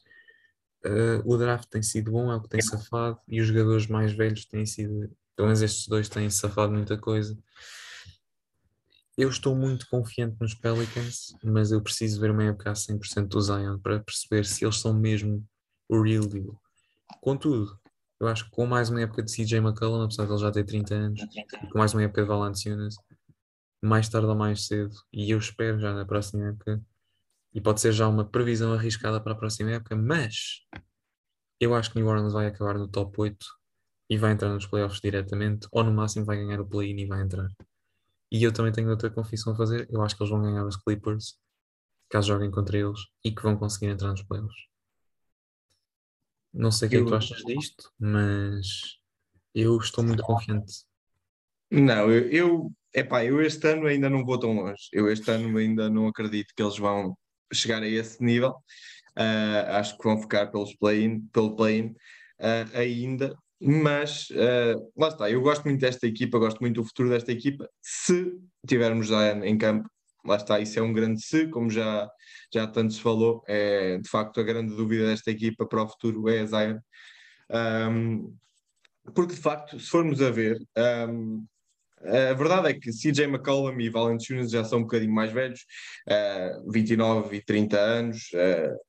Uh, 0.84 1.20
o 1.24 1.36
draft 1.36 1.68
tem 1.68 1.82
sido 1.82 2.12
bom, 2.12 2.30
é 2.30 2.36
o 2.36 2.42
que 2.42 2.48
tem 2.48 2.60
safado, 2.62 3.18
e 3.26 3.40
os 3.40 3.48
jogadores 3.48 3.86
mais 3.86 4.12
velhos 4.12 4.44
têm 4.44 4.64
sido, 4.64 5.10
pelo 5.34 5.48
menos 5.48 5.60
estes 5.60 5.88
dois 5.88 6.08
têm 6.08 6.30
safado 6.30 6.72
muita 6.72 6.96
coisa. 6.96 7.36
Eu 9.16 9.28
estou 9.28 9.56
muito 9.56 9.88
confiante 9.88 10.36
nos 10.40 10.54
Pelicans, 10.54 11.34
mas 11.42 11.72
eu 11.72 11.82
preciso 11.82 12.20
ver 12.20 12.30
uma 12.30 12.44
época 12.44 12.70
a 12.70 12.74
100% 12.74 13.26
do 13.26 13.40
Zion 13.40 13.78
para 13.80 13.98
perceber 13.98 14.44
se 14.44 14.64
eles 14.64 14.76
são 14.76 14.94
mesmo 14.94 15.44
o 15.88 16.02
real 16.02 16.26
deal. 16.26 16.60
Contudo, 17.20 17.78
eu 18.20 18.28
acho 18.28 18.44
que 18.44 18.50
com 18.50 18.66
mais 18.66 18.90
uma 18.90 19.00
época 19.00 19.22
de 19.22 19.32
CJ 19.32 19.58
McCollum, 19.58 20.02
apesar 20.02 20.26
de 20.26 20.32
ele 20.32 20.40
já 20.40 20.50
ter 20.50 20.64
30 20.64 20.94
anos, 20.94 21.20
e 21.20 21.68
com 21.70 21.78
mais 21.78 21.94
uma 21.94 22.02
época 22.02 22.22
de 22.22 22.28
Valanciunas, 22.28 22.96
mais 23.80 24.08
tarde 24.08 24.26
ou 24.26 24.34
mais 24.34 24.66
cedo, 24.66 24.94
e 25.12 25.30
eu 25.30 25.38
espero 25.38 25.78
já 25.78 25.94
na 25.94 26.04
próxima 26.04 26.48
época, 26.48 26.82
e 27.54 27.60
pode 27.60 27.80
ser 27.80 27.92
já 27.92 28.08
uma 28.08 28.24
previsão 28.24 28.72
arriscada 28.72 29.20
para 29.20 29.32
a 29.32 29.36
próxima 29.36 29.70
época, 29.70 29.96
mas 29.96 30.66
eu 31.60 31.74
acho 31.74 31.92
que 31.92 31.98
New 31.98 32.08
Orleans 32.08 32.32
vai 32.32 32.46
acabar 32.46 32.78
no 32.78 32.88
top 32.88 33.20
8 33.20 33.46
e 34.10 34.16
vai 34.18 34.32
entrar 34.32 34.48
nos 34.48 34.66
playoffs 34.66 35.00
diretamente, 35.00 35.68
ou 35.70 35.84
no 35.84 35.92
máximo 35.92 36.24
vai 36.24 36.36
ganhar 36.36 36.60
o 36.60 36.66
play-in 36.66 36.98
e 36.98 37.06
vai 37.06 37.22
entrar. 37.22 37.48
E 38.30 38.42
eu 38.42 38.52
também 38.52 38.72
tenho 38.72 38.90
outra 38.90 39.10
confissão 39.10 39.52
a 39.52 39.56
fazer, 39.56 39.88
eu 39.90 40.02
acho 40.02 40.16
que 40.16 40.22
eles 40.22 40.30
vão 40.30 40.42
ganhar 40.42 40.64
os 40.66 40.76
Clippers, 40.76 41.38
caso 42.10 42.28
joguem 42.28 42.50
contra 42.50 42.76
eles, 42.76 43.00
e 43.24 43.30
que 43.30 43.42
vão 43.42 43.56
conseguir 43.56 43.86
entrar 43.86 44.10
nos 44.10 44.22
playoffs. 44.22 44.68
Não 46.58 46.72
sei 46.72 46.88
o 46.88 46.90
que 46.90 46.96
é 46.96 46.98
que 46.98 47.06
tu 47.06 47.14
achas 47.14 47.44
disto, 47.44 47.88
mas 47.96 48.98
eu 49.54 49.78
estou 49.78 50.02
muito 50.02 50.24
confiante. 50.24 50.82
Não, 51.70 52.10
eu, 52.10 52.28
eu, 52.30 52.72
epá, 52.92 53.24
eu 53.24 53.40
este 53.40 53.64
ano 53.68 53.86
ainda 53.86 54.10
não 54.10 54.24
vou 54.24 54.36
tão 54.40 54.52
longe. 54.52 54.88
Eu 54.92 55.08
este 55.08 55.30
ano 55.30 55.56
ainda 55.56 55.88
não 55.88 56.08
acredito 56.08 56.52
que 56.56 56.60
eles 56.60 56.76
vão 56.76 57.16
chegar 57.52 57.80
a 57.80 57.86
esse 57.86 58.20
nível. 58.20 58.56
Uh, 59.16 59.70
acho 59.70 59.96
que 59.96 60.02
vão 60.02 60.20
ficar 60.20 60.48
pelos 60.48 60.74
play 60.74 61.20
pelo 61.32 61.54
play-in 61.54 61.94
uh, 62.40 62.76
ainda, 62.76 63.36
mas 63.60 64.28
uh, 64.30 64.92
lá 64.96 65.08
está, 65.08 65.30
eu 65.30 65.40
gosto 65.40 65.64
muito 65.64 65.80
desta 65.80 66.08
equipa, 66.08 66.40
gosto 66.40 66.58
muito 66.58 66.82
do 66.82 66.84
futuro 66.84 67.08
desta 67.08 67.30
equipa. 67.30 67.70
Se 67.80 68.36
tivermos 68.66 69.08
Zion 69.08 69.44
em 69.44 69.56
campo, 69.56 69.88
lá 70.24 70.36
está, 70.36 70.60
isso 70.60 70.78
é 70.78 70.82
um 70.82 70.92
grande 70.92 71.22
se, 71.22 71.48
como 71.48 71.70
já, 71.70 72.08
já 72.52 72.66
tanto 72.66 72.94
se 72.94 73.00
falou, 73.00 73.42
é 73.46 73.98
de 73.98 74.08
facto 74.08 74.40
a 74.40 74.44
grande 74.44 74.74
dúvida 74.74 75.06
desta 75.06 75.30
equipa 75.30 75.66
para 75.66 75.82
o 75.82 75.88
futuro 75.88 76.28
é 76.28 76.40
a 76.40 76.46
Zion. 76.46 76.78
Um, 77.50 78.36
porque 79.14 79.34
de 79.34 79.40
facto, 79.40 79.78
se 79.80 79.88
formos 79.88 80.20
a 80.20 80.30
ver, 80.30 80.58
um, 81.08 81.46
a 82.02 82.32
verdade 82.34 82.68
é 82.68 82.74
que 82.74 82.90
CJ 82.92 83.24
McCollum 83.24 83.80
e 83.80 83.88
Valanciunas 83.88 84.50
já 84.50 84.64
são 84.64 84.80
um 84.80 84.82
bocadinho 84.82 85.12
mais 85.12 85.32
velhos, 85.32 85.60
uh, 86.08 86.70
29 86.70 87.36
e 87.36 87.44
30 87.44 87.78
anos, 87.78 88.28
uh, 88.34 88.87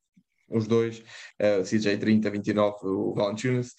os 0.50 0.68
dois, 0.68 1.00
uh, 1.40 1.64
CJ 1.64 1.98
30, 1.98 2.30
29, 2.30 2.78
o 2.84 3.14
Valanciunas, 3.14 3.70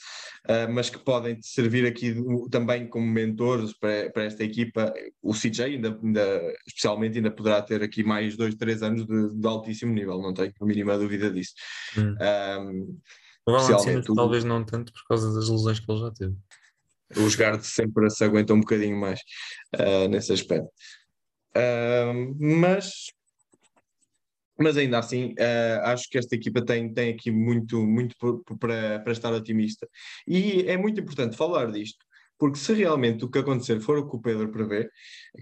uh, 0.48 0.72
mas 0.72 0.90
que 0.90 0.98
podem 0.98 1.40
servir 1.42 1.86
aqui 1.86 2.14
também 2.50 2.86
como 2.86 3.06
mentores 3.06 3.72
para, 3.78 4.10
para 4.10 4.24
esta 4.24 4.44
equipa. 4.44 4.92
O 5.22 5.32
CJ, 5.32 5.64
ainda, 5.64 5.98
ainda, 6.02 6.54
especialmente, 6.66 7.18
ainda 7.18 7.30
poderá 7.30 7.62
ter 7.62 7.82
aqui 7.82 8.02
mais 8.02 8.36
dois, 8.36 8.54
três 8.54 8.82
anos 8.82 9.06
de, 9.06 9.34
de 9.34 9.46
altíssimo 9.46 9.92
nível, 9.92 10.20
não 10.20 10.34
tenho 10.34 10.52
a 10.60 10.64
mínima 10.64 10.98
dúvida 10.98 11.30
disso. 11.30 11.52
Hum. 11.96 12.16
Um, 12.20 12.98
o 13.46 13.52
Valanciunas 13.52 14.06
talvez 14.14 14.44
não 14.44 14.64
tanto 14.64 14.92
por 14.92 15.04
causa 15.08 15.32
das 15.34 15.48
lesões 15.48 15.80
que 15.80 15.90
ele 15.90 16.00
já 16.00 16.10
teve. 16.10 16.36
Os 17.16 17.34
guards 17.34 17.66
sempre 17.66 18.08
se 18.08 18.22
aguentam 18.22 18.56
um 18.56 18.60
bocadinho 18.60 18.96
mais 18.96 19.20
uh, 19.74 20.08
nesse 20.08 20.32
aspecto. 20.32 20.70
Uh, 21.56 22.36
mas 22.38 23.10
mas 24.60 24.76
ainda 24.76 24.98
assim 24.98 25.32
uh, 25.32 25.80
acho 25.84 26.08
que 26.08 26.18
esta 26.18 26.34
equipa 26.34 26.62
tem, 26.62 26.92
tem 26.92 27.14
aqui 27.14 27.30
muito, 27.30 27.84
muito 27.86 28.14
para, 28.58 29.00
para 29.00 29.12
estar 29.12 29.32
otimista. 29.32 29.88
E 30.28 30.62
é 30.66 30.76
muito 30.76 31.00
importante 31.00 31.36
falar 31.36 31.70
disto, 31.72 32.04
porque 32.38 32.58
se 32.58 32.74
realmente 32.74 33.24
o 33.24 33.30
que 33.30 33.38
acontecer 33.38 33.80
for 33.80 33.98
o 33.98 34.08
que 34.08 34.16
o 34.16 34.20
Pedro 34.20 34.50
prevê, 34.50 34.88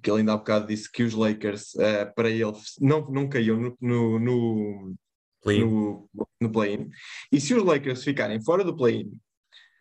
que 0.02 0.08
ele 0.08 0.20
ainda 0.20 0.34
há 0.34 0.36
bocado 0.36 0.68
disse 0.68 0.90
que 0.90 1.02
os 1.02 1.14
Lakers, 1.14 1.74
uh, 1.74 2.14
para 2.14 2.30
ele, 2.30 2.52
não, 2.80 3.10
não 3.10 3.28
caíam 3.28 3.58
no, 3.58 3.76
no, 3.80 4.18
no, 4.20 4.94
play 5.42 5.64
no, 5.64 6.08
no 6.40 6.52
play-in, 6.52 6.88
e 7.32 7.40
se 7.40 7.54
os 7.54 7.64
Lakers 7.64 8.04
ficarem 8.04 8.40
fora 8.40 8.62
do 8.62 8.76
play-in, 8.76 9.08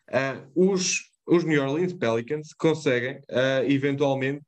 uh, 0.09 0.49
os, 0.55 1.11
os 1.27 1.43
New 1.43 1.61
Orleans 1.61 1.93
Pelicans 1.93 2.53
conseguem 2.53 3.19
eventualmente 3.67 4.41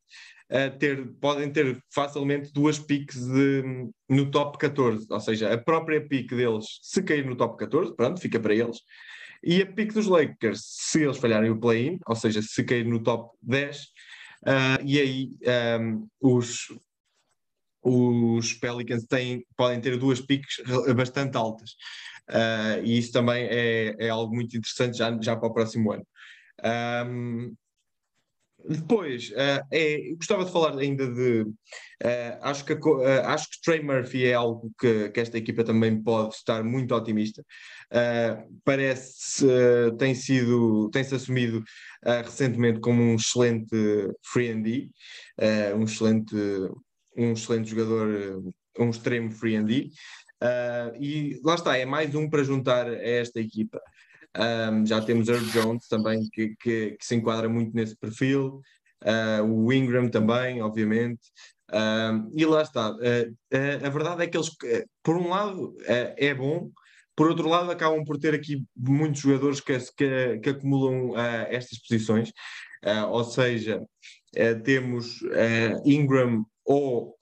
uh, 0.52 0.78
ter, 0.78 1.08
podem 1.20 1.52
ter 1.52 1.82
facilmente 1.93 2.52
duas 2.54 2.80
piques 2.80 3.26
de, 3.26 3.89
no 4.08 4.30
top 4.32 4.58
14, 4.58 5.08
ou 5.10 5.20
seja, 5.20 5.54
a 5.54 5.58
própria 5.58 6.06
pique 6.06 6.36
deles, 6.36 6.66
se 6.82 7.02
cair 7.04 7.26
no 7.26 7.36
top 7.36 7.58
14, 7.58 7.95
pronto, 7.95 8.20
fica 8.20 8.39
para 8.39 8.54
eles, 8.54 8.78
e 9.43 9.62
a 9.62 9.66
pique 9.66 9.93
dos 9.93 10.08
Lakers, 10.08 10.62
se 10.64 11.04
eles 11.04 11.18
falharem 11.18 11.50
o 11.50 11.60
play-in, 11.60 11.97
ou 12.06 12.16
seja, 12.16 12.41
se 12.41 12.64
cair 12.64 12.86
no 12.86 13.02
top 13.02 13.38
10, 13.41 13.78
uh, 13.78 13.86
eh, 14.45 14.80
e 14.86 15.00
aí 15.00 15.26
um, 15.26 15.50
ehm, 15.50 16.08
os, 16.20 16.68
os 17.82 18.54
Pelicans 18.54 19.06
têm, 19.06 19.45
podem 19.56 19.80
ter 19.80 19.97
duas 19.97 20.20
piques 20.20 20.58
bastante 20.93 21.38
altas. 21.38 21.72
Uh, 22.30 22.84
e 22.84 23.00
isso 23.00 23.12
também 23.12 23.45
é, 23.45 23.95
é, 23.97 24.10
algo 24.10 24.36
muito 24.36 24.56
interessante 24.56 24.97
já, 24.97 25.18
já 25.20 25.36
para 25.36 25.50
o 25.50 25.54
próximo 25.54 25.91
ano. 25.91 26.06
Um, 27.08 27.56
depois, 28.68 29.30
uh, 29.32 29.66
é, 29.72 30.14
gostava 30.16 30.45
de 30.45 30.51
falar 30.51 30.78
ainda 30.78 31.07
de. 31.07 31.41
Uh, 31.41 32.38
acho, 32.41 32.66
que, 32.66 32.74
uh, 32.74 33.26
acho 33.26 33.49
que 33.49 33.62
Trey 33.64 33.82
Murphy 33.82 34.26
é 34.26 34.34
algo 34.34 34.72
que, 34.80 35.10
que, 35.10 35.20
esta 35.20 35.38
equipa 35.38 35.64
também 35.64 36.01
pode 36.01 36.36
estar 36.36 36.64
muito 36.64 36.93
otimista. 36.93 37.43
parece 38.64 39.45
tem 39.97 40.14
sido, 40.14 40.89
tem-se 40.91 41.16
assumido 41.16 41.64
recentemente 42.24 42.80
como 42.80 43.01
um 43.01 43.16
excelente 43.16 43.76
free 44.24 44.51
and 44.51 44.62
D, 44.62 44.89
um, 45.76 45.84
excelente, 45.84 46.36
um 47.18 47.34
excelente 47.34 47.70
jogador, 47.70 48.43
um 48.78 48.89
extremo 48.89 49.32
free 49.32 49.55
and 49.55 49.66
D. 49.66 49.89
e 50.99 51.39
lá 51.43 51.55
está, 51.55 51.78
é 51.78 51.86
mais 51.86 52.14
um 52.16 52.30
para 52.30 52.43
juntar 52.43 52.88
a 52.88 52.95
esta 52.95 53.39
equipa. 53.39 53.82
Um, 54.38 54.86
já 54.86 55.01
temos 55.01 55.27
Herb 55.27 55.45
Jones 55.51 55.88
também, 55.88 56.27
que, 56.32 56.55
que, 56.61 56.91
que, 56.91 57.05
se 57.05 57.15
enquadra 57.15 57.49
muito 57.49 57.75
nesse 57.75 57.95
perfil. 57.95 58.61
Uh, 59.03 59.43
o 59.43 59.73
Ingram 59.73 60.09
também, 60.09 60.61
obviamente. 60.61 61.21
Um, 61.71 62.30
e 62.36 62.45
lá 62.45 62.61
está. 62.61 62.91
Uh, 62.91 63.32
uh, 63.53 63.86
a 63.86 63.89
verdade 63.89 64.23
é 64.23 64.27
que 64.27 64.38
eles, 64.38 64.49
por 65.03 65.15
um 65.15 65.30
lado, 65.30 65.75
é 65.86 66.34
bom, 66.34 66.69
por 67.15 67.30
outro 67.30 67.49
lado, 67.49 67.71
acabam 67.71 68.03
por 68.05 68.17
ter 68.17 68.34
aqui 68.34 68.63
muitos 68.75 69.21
jogadores 69.21 69.59
que, 69.59 69.77
que, 69.97 70.39
que 70.39 70.49
acumulam 70.49 71.17
estas 71.49 71.77
posições. 71.80 72.32
ou 73.09 73.24
seja, 73.25 73.82
temos 74.63 75.20
Ingram 75.83 76.45
ou 76.63 77.17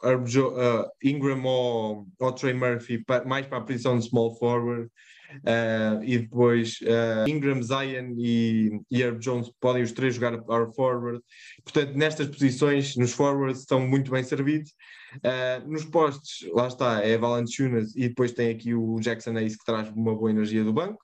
Ingram 1.03 1.43
ou, 1.45 2.07
ou 2.19 2.31
Trey 2.31 2.53
Murphy 2.53 3.03
mais 3.25 3.47
para 3.47 3.57
a 3.57 3.61
posição 3.61 3.97
de 3.97 4.07
small 4.07 4.35
forward. 4.35 4.87
Uh, 5.35 6.03
e 6.03 6.19
depois 6.19 6.79
uh, 6.81 7.29
Ingram, 7.29 7.61
Zion 7.61 8.15
e, 8.17 8.79
e 8.89 9.01
Herb 9.01 9.19
Jones 9.19 9.51
podem 9.59 9.83
os 9.83 9.91
três 9.91 10.15
jogar 10.15 10.37
power 10.43 10.71
forward. 10.73 11.21
Portanto, 11.63 11.93
nestas 11.95 12.27
posições, 12.27 12.95
nos 12.95 13.11
forwards, 13.11 13.61
estão 13.61 13.85
muito 13.85 14.11
bem 14.11 14.23
servidos. 14.23 14.71
Uh, 15.17 15.67
nos 15.69 15.85
postes, 15.85 16.49
lá 16.51 16.67
está, 16.67 17.01
é 17.01 17.17
Valanciunas 17.17 17.95
e 17.95 18.09
depois 18.09 18.31
tem 18.31 18.49
aqui 18.49 18.73
o 18.73 18.99
Jackson 18.99 19.37
Ace 19.37 19.57
que 19.57 19.65
traz 19.65 19.89
uma 19.89 20.15
boa 20.15 20.29
energia 20.29 20.63
do 20.63 20.73
banco. 20.73 21.03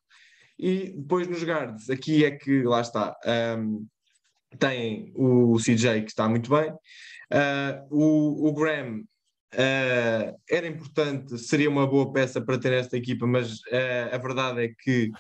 E 0.58 0.94
depois 0.96 1.28
nos 1.28 1.44
guards, 1.44 1.90
aqui 1.90 2.24
é 2.24 2.32
que, 2.32 2.64
lá 2.64 2.82
está, 2.82 3.16
um, 3.58 3.86
tem 4.60 5.12
o 5.16 5.58
CJ 5.58 6.04
que 6.04 6.12
está 6.12 6.30
muito 6.30 6.50
bem. 6.50 6.72
o, 7.90 8.48
o 8.48 8.54
Graham 8.54 9.04
Uh, 9.54 10.36
era 10.50 10.68
importante, 10.68 11.38
seria 11.38 11.70
uma 11.70 11.86
boa 11.86 12.12
peça 12.12 12.42
para 12.42 12.58
ter 12.58 12.74
esta 12.74 12.98
equipa, 12.98 13.28
mas 13.28 13.60
uh, 13.60 14.10
a 14.12 14.18
verdade 14.18 14.66
é 14.66 14.70
que 14.70 15.12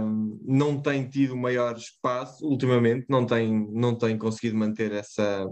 um, 0.00 0.40
não 0.44 0.80
tem 0.80 1.08
tido 1.08 1.36
maior 1.36 1.76
espaço 1.76 2.46
ultimamente, 2.46 3.06
não 3.08 3.26
tem, 3.26 3.68
não 3.72 3.94
tem 3.94 4.16
conseguido 4.18 4.56
manter 4.56 4.92
essa, 4.92 5.46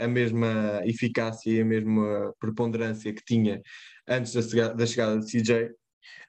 a 0.00 0.08
mesma 0.08 0.80
eficácia 0.84 1.50
e 1.50 1.60
a 1.60 1.64
mesma 1.64 2.34
preponderância 2.38 3.12
que 3.12 3.24
tinha 3.24 3.62
antes 4.08 4.34
da, 4.52 4.72
da 4.72 4.86
chegada 4.86 5.18
de 5.20 5.26
CJ. 5.26 5.70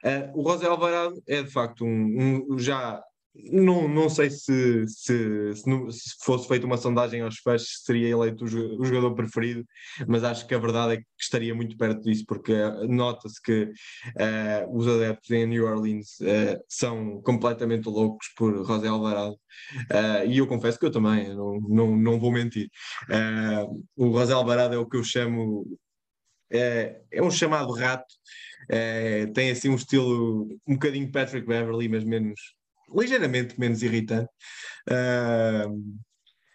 Uh, 0.04 0.40
o 0.40 0.50
José 0.50 0.68
Alvarado 0.68 1.22
é 1.28 1.44
de 1.44 1.52
facto 1.52 1.86
um, 1.86 2.46
um 2.50 2.60
já 2.60 3.02
não, 3.34 3.88
não 3.88 4.10
sei 4.10 4.30
se, 4.30 4.86
se, 4.88 5.56
se, 5.56 5.92
se, 5.92 6.16
fosse 6.24 6.48
feita 6.48 6.66
uma 6.66 6.78
sondagem 6.78 7.22
aos 7.22 7.38
fãs 7.38 7.64
seria 7.84 8.10
eleito 8.10 8.44
o 8.44 8.84
jogador 8.86 9.16
preferido, 9.16 9.66
mas 10.08 10.24
acho 10.24 10.46
que 10.46 10.54
a 10.54 10.60
verdade 10.60 10.94
é 10.96 10.98
que 10.98 11.06
estaria 11.20 11.56
muito 11.56 11.78
perto 11.78 12.02
disso, 12.02 12.26
porque 12.28 12.54
nota-se 12.90 13.42
que 13.42 13.64
uh, 13.64 14.78
os 14.78 14.88
adeptos 14.88 15.30
em 15.32 15.46
New 15.46 15.66
Orleans 15.66 16.20
uh, 16.20 16.62
são 16.68 17.22
completamente 17.22 17.88
loucos 17.88 18.28
por 18.36 18.66
José 18.66 18.88
Alvarado, 18.88 19.34
uh, 19.34 20.28
e 20.28 20.38
eu 20.38 20.48
confesso 20.48 20.78
que 20.78 20.86
eu 20.86 20.92
também, 20.92 21.34
não, 21.34 21.60
não, 21.70 21.96
não 21.96 22.20
vou 22.20 22.32
mentir. 22.32 22.70
o 23.96 24.12
José 24.18 24.34
Alvarado 24.34 24.76
é 24.76 24.78
o 24.78 24.88
que 24.88 24.98
eu 24.98 25.04
chamo. 25.04 25.66
É, 26.54 27.00
é 27.10 27.24
um 27.24 27.32
chamado 27.32 27.72
rato, 27.72 28.14
tem 29.34 29.52
assim 29.52 29.70
um 29.70 29.76
estilo 29.76 30.50
um 30.68 30.74
bocadinho 30.74 31.10
Patrick 31.10 31.48
Beverly, 31.48 31.88
mas 31.88 32.04
menos, 32.04 32.42
ligeiramente 32.96 33.56
menos 33.58 33.82
irritante. 33.84 34.32
Uh, 34.90 36.02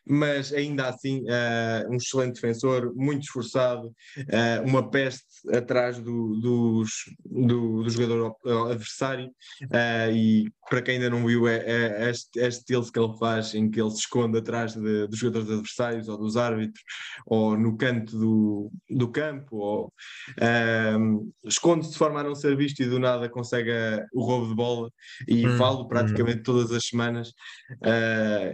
mas 0.08 0.52
ainda 0.52 0.88
assim 0.88 1.22
uh, 1.22 1.90
um 1.90 1.96
excelente 1.96 2.34
defensor, 2.34 2.94
muito 2.94 3.24
esforçado, 3.24 3.88
uh, 3.88 4.64
uma 4.64 4.88
peste 4.88 5.26
atrás 5.52 5.98
do, 5.98 6.36
dos, 6.36 6.90
do, 7.24 7.82
do, 7.82 7.90
jogador 7.90 8.36
adversário 8.70 9.26
uh, 9.64 10.12
e 10.12 10.50
para 10.68 10.82
quem 10.82 10.96
ainda 10.96 11.10
não 11.10 11.26
viu 11.26 11.46
é, 11.46 11.56
é, 11.56 12.04
é 12.04 12.10
este, 12.10 12.50
steals 12.50 12.90
que 12.90 12.98
ele 12.98 13.16
faz 13.18 13.54
em 13.54 13.70
que 13.70 13.80
ele 13.80 13.90
se 13.90 13.98
esconde 13.98 14.38
atrás 14.38 14.74
de, 14.74 15.06
dos 15.06 15.18
jogadores 15.18 15.50
adversários 15.50 16.08
ou 16.08 16.18
dos 16.18 16.36
árbitros 16.36 16.82
ou 17.26 17.56
no 17.56 17.76
canto 17.76 18.18
do, 18.18 18.70
do 18.90 19.08
campo 19.08 19.56
ou 19.56 19.92
esconde-se 21.44 21.92
de 21.92 21.98
forma 21.98 22.20
a 22.20 22.24
não 22.24 22.34
ser 22.34 22.56
visto 22.56 22.80
e 22.80 22.86
do 22.86 22.98
nada 22.98 23.28
consegue 23.28 23.70
o 24.12 24.24
roubo 24.24 24.48
de 24.48 24.54
bola 24.54 24.90
e 25.28 25.46
hum, 25.46 25.56
falo 25.56 25.86
praticamente 25.86 26.40
hum. 26.40 26.44
todas 26.44 26.72
as 26.72 26.86
semanas 26.86 27.32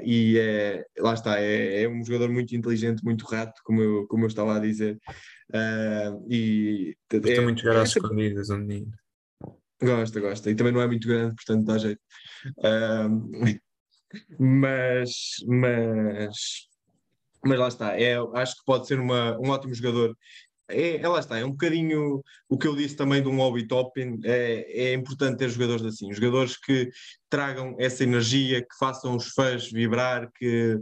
e 0.05 0.39
é, 0.39 0.85
lá 0.99 1.15
está 1.15 1.42
é, 1.43 1.83
é, 1.83 1.89
um 1.89 2.05
jogador 2.05 2.31
muito 2.31 2.55
inteligente, 2.55 3.05
muito 3.05 3.25
rato, 3.27 3.61
como 3.65 3.81
eu, 3.81 4.07
como 4.07 4.25
eu 4.25 4.29
estava 4.29 4.57
a 4.57 4.61
dizer. 4.61 4.99
Uh, 5.51 6.27
e 6.31 6.97
gosta 7.13 7.33
é, 7.33 7.41
muito 7.41 7.59
de 7.59 7.63
jogar 7.65 7.81
às 7.81 7.89
escondidas, 7.91 8.51
um 8.51 8.59
menino. 8.59 8.93
Gosta, 9.81 10.21
gosta. 10.21 10.51
E 10.51 10.55
também 10.55 10.73
não 10.73 10.81
é 10.81 10.87
muito 10.87 11.07
grande, 11.07 11.35
portanto 11.35 11.65
dá 11.65 11.79
jeito. 11.79 12.01
Uh, 12.59 13.61
mas, 14.39 15.11
mas, 15.47 16.37
mas 17.45 17.59
lá 17.59 17.69
está. 17.69 18.01
É, 18.01 18.17
acho 18.35 18.57
que 18.57 18.65
pode 18.65 18.87
ser 18.87 19.01
uma, 19.01 19.39
um 19.39 19.51
ótimo 19.51 19.75
jogador 19.75 20.17
é, 20.73 20.97
é, 20.97 21.09
lá 21.09 21.19
está, 21.19 21.39
é 21.39 21.45
um 21.45 21.51
bocadinho 21.51 22.23
o 22.49 22.59
que 22.59 22.67
eu 22.67 22.75
disse 22.75 22.97
também 22.97 23.23
de 23.23 23.29
um 23.29 23.37
hobby 23.37 23.67
topping, 23.67 24.21
é, 24.25 24.89
é 24.91 24.95
importante 24.95 25.39
ter 25.39 25.49
jogadores 25.49 25.85
assim, 25.85 26.13
jogadores 26.13 26.57
que 26.57 26.91
tragam 27.29 27.77
essa 27.79 28.03
energia, 28.03 28.63
que 28.63 28.77
façam 28.79 29.17
os 29.17 29.29
fãs 29.29 29.71
vibrar, 29.71 30.31
que, 30.35 30.79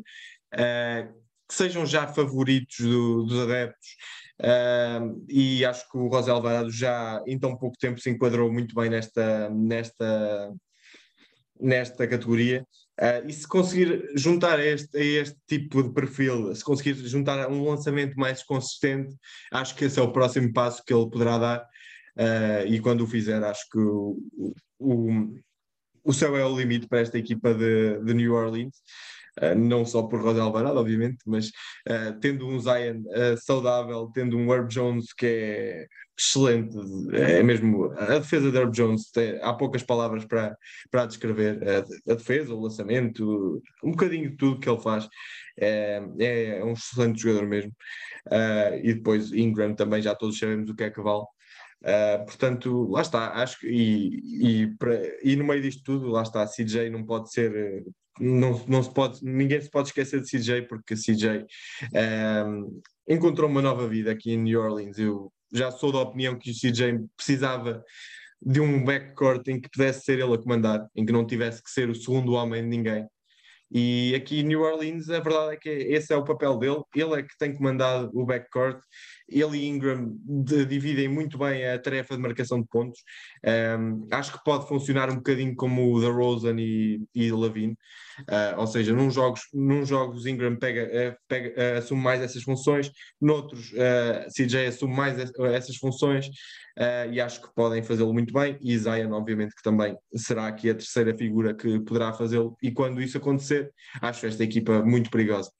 uh, 0.55 1.20
que 1.48 1.55
sejam 1.55 1.85
já 1.85 2.06
favoritos 2.06 2.78
do, 2.78 3.24
dos 3.24 3.40
adeptos. 3.40 3.89
Uh, 4.40 5.22
e 5.28 5.64
acho 5.64 5.90
que 5.90 5.98
o 5.98 6.10
José 6.10 6.31
Alvarado 6.31 6.70
já 6.70 7.22
em 7.27 7.39
tão 7.39 7.56
pouco 7.56 7.77
tempo 7.78 8.01
se 8.01 8.09
enquadrou 8.09 8.51
muito 8.51 8.74
bem 8.74 8.89
nesta, 8.89 9.51
nesta, 9.51 10.52
nesta 11.60 12.06
categoria. 12.06 12.64
Uh, 13.01 13.27
e 13.28 13.32
se 13.32 13.47
conseguir 13.47 14.10
juntar 14.14 14.59
a 14.59 14.64
este, 14.64 14.97
a 14.97 15.02
este 15.02 15.36
tipo 15.47 15.82
de 15.82 15.93
perfil, 15.93 16.55
se 16.55 16.64
conseguir 16.64 16.94
juntar 17.06 17.51
um 17.51 17.68
lançamento 17.68 18.14
mais 18.14 18.43
consistente, 18.43 19.14
acho 19.52 19.74
que 19.74 19.86
esse 19.86 19.98
é 19.98 20.02
o 20.02 20.12
próximo 20.12 20.52
passo 20.52 20.82
que 20.85 20.94
ele 20.94 21.10
poderá 21.10 21.36
dar. 21.36 21.60
Uh, 22.16 22.66
e 22.66 22.81
quando 22.81 23.02
o 23.02 23.06
fizer, 23.06 23.43
acho 23.43 23.68
que 23.70 23.78
o, 23.78 24.16
o, 24.78 25.35
o 26.05 26.12
céu 26.12 26.36
é 26.36 26.44
o 26.44 26.56
limite 26.56 26.86
para 26.86 27.01
esta 27.01 27.18
equipa 27.18 27.52
de, 27.55 27.98
de 28.05 28.14
New 28.14 28.35
Orleans. 28.35 28.77
Uh, 29.40 29.55
não 29.57 29.85
só 29.85 30.02
por 30.02 30.20
Rosa 30.20 30.43
Alvarado, 30.43 30.78
obviamente, 30.78 31.19
mas 31.27 31.48
uh, 31.89 32.19
tendo 32.20 32.47
um 32.47 32.59
Zion 32.59 33.01
uh, 33.01 33.36
saudável, 33.39 34.11
tendo 34.12 34.36
um 34.36 34.52
Herb 34.52 34.69
Jones 34.69 35.12
que 35.12 35.27
é 35.27 35.86
excelente, 36.19 36.77
é 37.12 37.43
mesmo 37.43 37.93
a 37.93 38.19
defesa 38.19 38.51
de 38.51 38.59
Herb 38.59 38.73
Jones, 38.73 39.11
tem, 39.11 39.39
há 39.40 39.55
poucas 39.55 39.82
palavras 39.82 40.24
para, 40.24 40.55
para 40.90 41.07
descrever 41.07 41.61
a, 41.66 42.12
a, 42.12 42.15
defesa, 42.15 42.52
o 42.52 42.61
lançamento, 42.61 43.62
um 43.82 43.93
bocadinho 43.93 44.31
de 44.31 44.36
tudo 44.36 44.61
que 44.61 44.69
ele 44.69 44.81
faz, 44.81 45.09
é, 45.59 46.02
é 46.19 46.65
um 46.65 46.73
excelente 46.73 47.23
jogador 47.23 47.47
mesmo. 47.47 47.73
e 48.82 48.93
depois 48.93 49.32
Ingram 49.32 49.74
também, 49.74 50.02
já 50.02 50.15
todos 50.15 50.39
sabemos 50.39 50.69
o 50.69 50.74
que 50.74 50.85
é 50.85 50.90
que 50.90 51.01
vale. 51.01 51.24
Uh, 51.82 52.24
portanto, 52.27 52.89
lá 52.90 53.01
está, 53.01 53.32
acho 53.35 53.61
que 53.61 53.66
e, 53.66 54.65
e, 54.65 55.32
e 55.32 55.36
no 55.36 55.44
meio 55.44 55.62
disto 55.62 55.82
tudo, 55.82 56.09
lá 56.09 56.23
está, 56.23 56.47
CJ 56.47 56.90
não 56.90 57.05
pode 57.05 57.32
ser, 57.32 57.85
não, 58.20 58.62
não 58.69 58.82
se 58.82 58.93
pode, 58.93 59.24
ninguém 59.24 59.61
se 59.61 59.70
pode 59.70 59.89
esquecer 59.89 60.20
de 60.20 60.31
CJ, 60.31 60.62
porque 60.69 60.94
CJ 60.94 61.47
um, 62.47 62.81
encontrou 63.09 63.48
uma 63.48 63.62
nova 63.62 63.89
vida 63.89 64.12
aqui 64.12 64.32
em 64.32 64.39
New 64.43 64.61
Orleans. 64.61 64.98
Eu 64.98 65.32
já 65.52 65.70
sou 65.70 65.90
da 65.90 66.01
opinião 66.01 66.39
que 66.39 66.51
o 66.51 66.55
CJ 66.55 67.01
precisava 67.16 67.82
de 68.43 68.61
um 68.61 68.85
backcourt 68.85 69.47
em 69.48 69.61
que 69.61 69.70
pudesse 69.70 70.05
ser 70.05 70.19
ele 70.19 70.35
a 70.35 70.39
comandar, 70.39 70.86
em 70.94 71.05
que 71.05 71.12
não 71.12 71.27
tivesse 71.27 71.62
que 71.62 71.70
ser 71.70 71.89
o 71.89 71.94
segundo 71.94 72.32
homem 72.32 72.62
de 72.62 72.69
ninguém. 72.69 73.07
E 73.73 74.15
aqui 74.16 74.40
em 74.40 74.44
New 74.44 74.62
Orleans, 74.62 75.09
a 75.11 75.20
verdade 75.20 75.55
é 75.55 75.57
que 75.57 75.69
esse 75.69 76.12
é 76.12 76.16
o 76.16 76.24
papel 76.24 76.59
dele, 76.59 76.82
ele 76.94 77.20
é 77.20 77.23
que 77.23 77.39
tem 77.39 77.55
comandado 77.55 78.11
o 78.12 78.27
backcourt 78.27 78.81
ele 79.31 79.59
e 79.59 79.69
Ingram 79.69 80.16
de, 80.24 80.66
dividem 80.66 81.09
muito 81.09 81.39
bem 81.39 81.66
a 81.66 81.78
tarefa 81.78 82.16
de 82.16 82.23
marcação 82.23 82.61
de 82.61 82.69
pontos. 82.69 83.01
Um, 83.78 84.09
acho 84.11 84.32
que 84.32 84.44
pode 84.44 84.66
funcionar 84.69 85.11
um 85.11 85.16
bocadinho 85.16 85.55
como 85.55 85.94
o 85.94 86.01
da 86.01 86.09
Rosen 86.09 86.59
e, 86.59 87.02
e 87.15 87.31
Lavine, 87.31 87.77
uh, 88.23 88.59
ou 88.59 88.66
seja, 88.66 88.93
num 88.93 89.11
jogos, 89.11 89.43
num 89.52 89.85
jogos 89.85 90.27
Ingram 90.27 90.57
pega, 90.57 90.85
uh, 90.85 91.16
pega, 91.28 91.48
uh, 91.51 91.78
assume 91.78 92.02
mais 92.02 92.20
essas 92.20 92.43
funções, 92.43 92.90
noutros 93.20 93.70
CJ 94.35 94.66
assume 94.66 94.94
mais 94.94 95.19
essas 95.19 95.77
funções 95.77 96.28
e 97.12 97.20
acho 97.20 97.43
que 97.43 97.55
podem 97.55 97.82
fazê-lo 97.82 98.12
muito 98.12 98.32
bem. 98.32 98.59
E 98.61 98.77
Zion, 98.78 99.12
obviamente, 99.12 99.55
que 99.55 99.62
também 99.62 99.97
será 100.15 100.47
aqui 100.47 100.70
a 100.70 100.74
terceira 100.74 101.16
figura 101.16 101.55
que 101.55 101.81
poderá 101.81 102.12
fazê-lo. 102.12 102.57
E 102.62 102.70
quando 102.73 103.02
isso 103.02 103.19
acontecer, 103.19 103.70
acho 104.01 104.27
esta 104.27 104.43
equipa 104.43 104.82
muito 104.82 105.11
perigosa. 105.11 105.51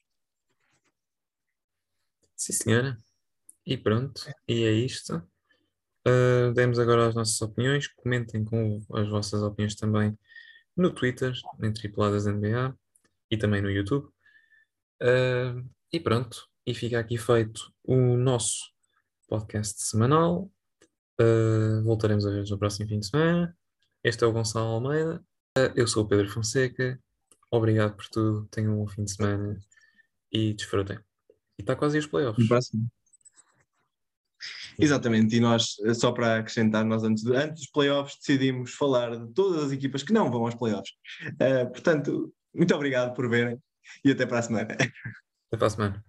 Sim, 2.35 2.53
senhora. 2.53 3.10
E 3.65 3.77
pronto, 3.77 4.21
e 4.47 4.63
é 4.63 4.71
isto. 4.71 5.15
Uh, 6.07 6.51
demos 6.53 6.79
agora 6.79 7.07
as 7.07 7.15
nossas 7.15 7.39
opiniões. 7.41 7.87
Comentem 7.87 8.43
com 8.43 8.81
as 8.93 9.07
vossas 9.09 9.41
opiniões 9.43 9.75
também 9.75 10.17
no 10.75 10.93
Twitter, 10.93 11.33
em 11.61 11.71
Tripuladas 11.71 12.25
NBA 12.25 12.75
e 13.29 13.37
também 13.37 13.61
no 13.61 13.69
YouTube. 13.69 14.07
Uh, 15.01 15.67
e 15.91 15.99
pronto, 15.99 16.47
e 16.65 16.73
fica 16.73 16.99
aqui 16.99 17.17
feito 17.17 17.71
o 17.83 18.17
nosso 18.17 18.71
podcast 19.27 19.83
semanal. 19.83 20.51
Uh, 21.19 21.83
voltaremos 21.83 22.25
a 22.25 22.31
ver 22.31 22.49
no 22.49 22.57
próximo 22.57 22.89
fim 22.89 22.99
de 22.99 23.07
semana. 23.07 23.55
Este 24.03 24.23
é 24.23 24.27
o 24.27 24.31
Gonçalo 24.31 24.67
Almeida. 24.67 25.23
eu 25.75 25.87
sou 25.87 26.03
o 26.03 26.07
Pedro 26.07 26.29
Fonseca. 26.29 26.99
Obrigado 27.51 27.95
por 27.95 28.07
tudo. 28.07 28.47
Tenham 28.49 28.73
um 28.73 28.77
bom 28.77 28.87
fim 28.87 29.03
de 29.03 29.11
semana 29.11 29.57
e 30.31 30.53
desfrutem. 30.53 30.97
E 31.59 31.61
está 31.61 31.75
quase 31.75 31.99
os 31.99 32.07
playoffs. 32.07 32.47
Exatamente, 34.81 35.35
e 35.35 35.39
nós, 35.39 35.75
só 35.93 36.11
para 36.11 36.37
acrescentar, 36.37 36.83
nós 36.83 37.03
antes, 37.03 37.23
antes 37.27 37.61
dos 37.61 37.71
playoffs 37.71 38.17
decidimos 38.17 38.73
falar 38.73 39.15
de 39.15 39.31
todas 39.33 39.65
as 39.65 39.71
equipas 39.71 40.01
que 40.01 40.11
não 40.11 40.31
vão 40.31 40.45
aos 40.45 40.55
playoffs. 40.55 40.91
Uh, 41.33 41.69
portanto, 41.71 42.33
muito 42.53 42.73
obrigado 42.73 43.13
por 43.13 43.29
verem 43.29 43.57
e 44.03 44.11
até 44.11 44.25
para 44.25 44.39
a 44.39 44.41
semana. 44.41 44.73
Até 44.73 45.57
para 45.57 45.67
a 45.67 45.69
semana. 45.69 46.05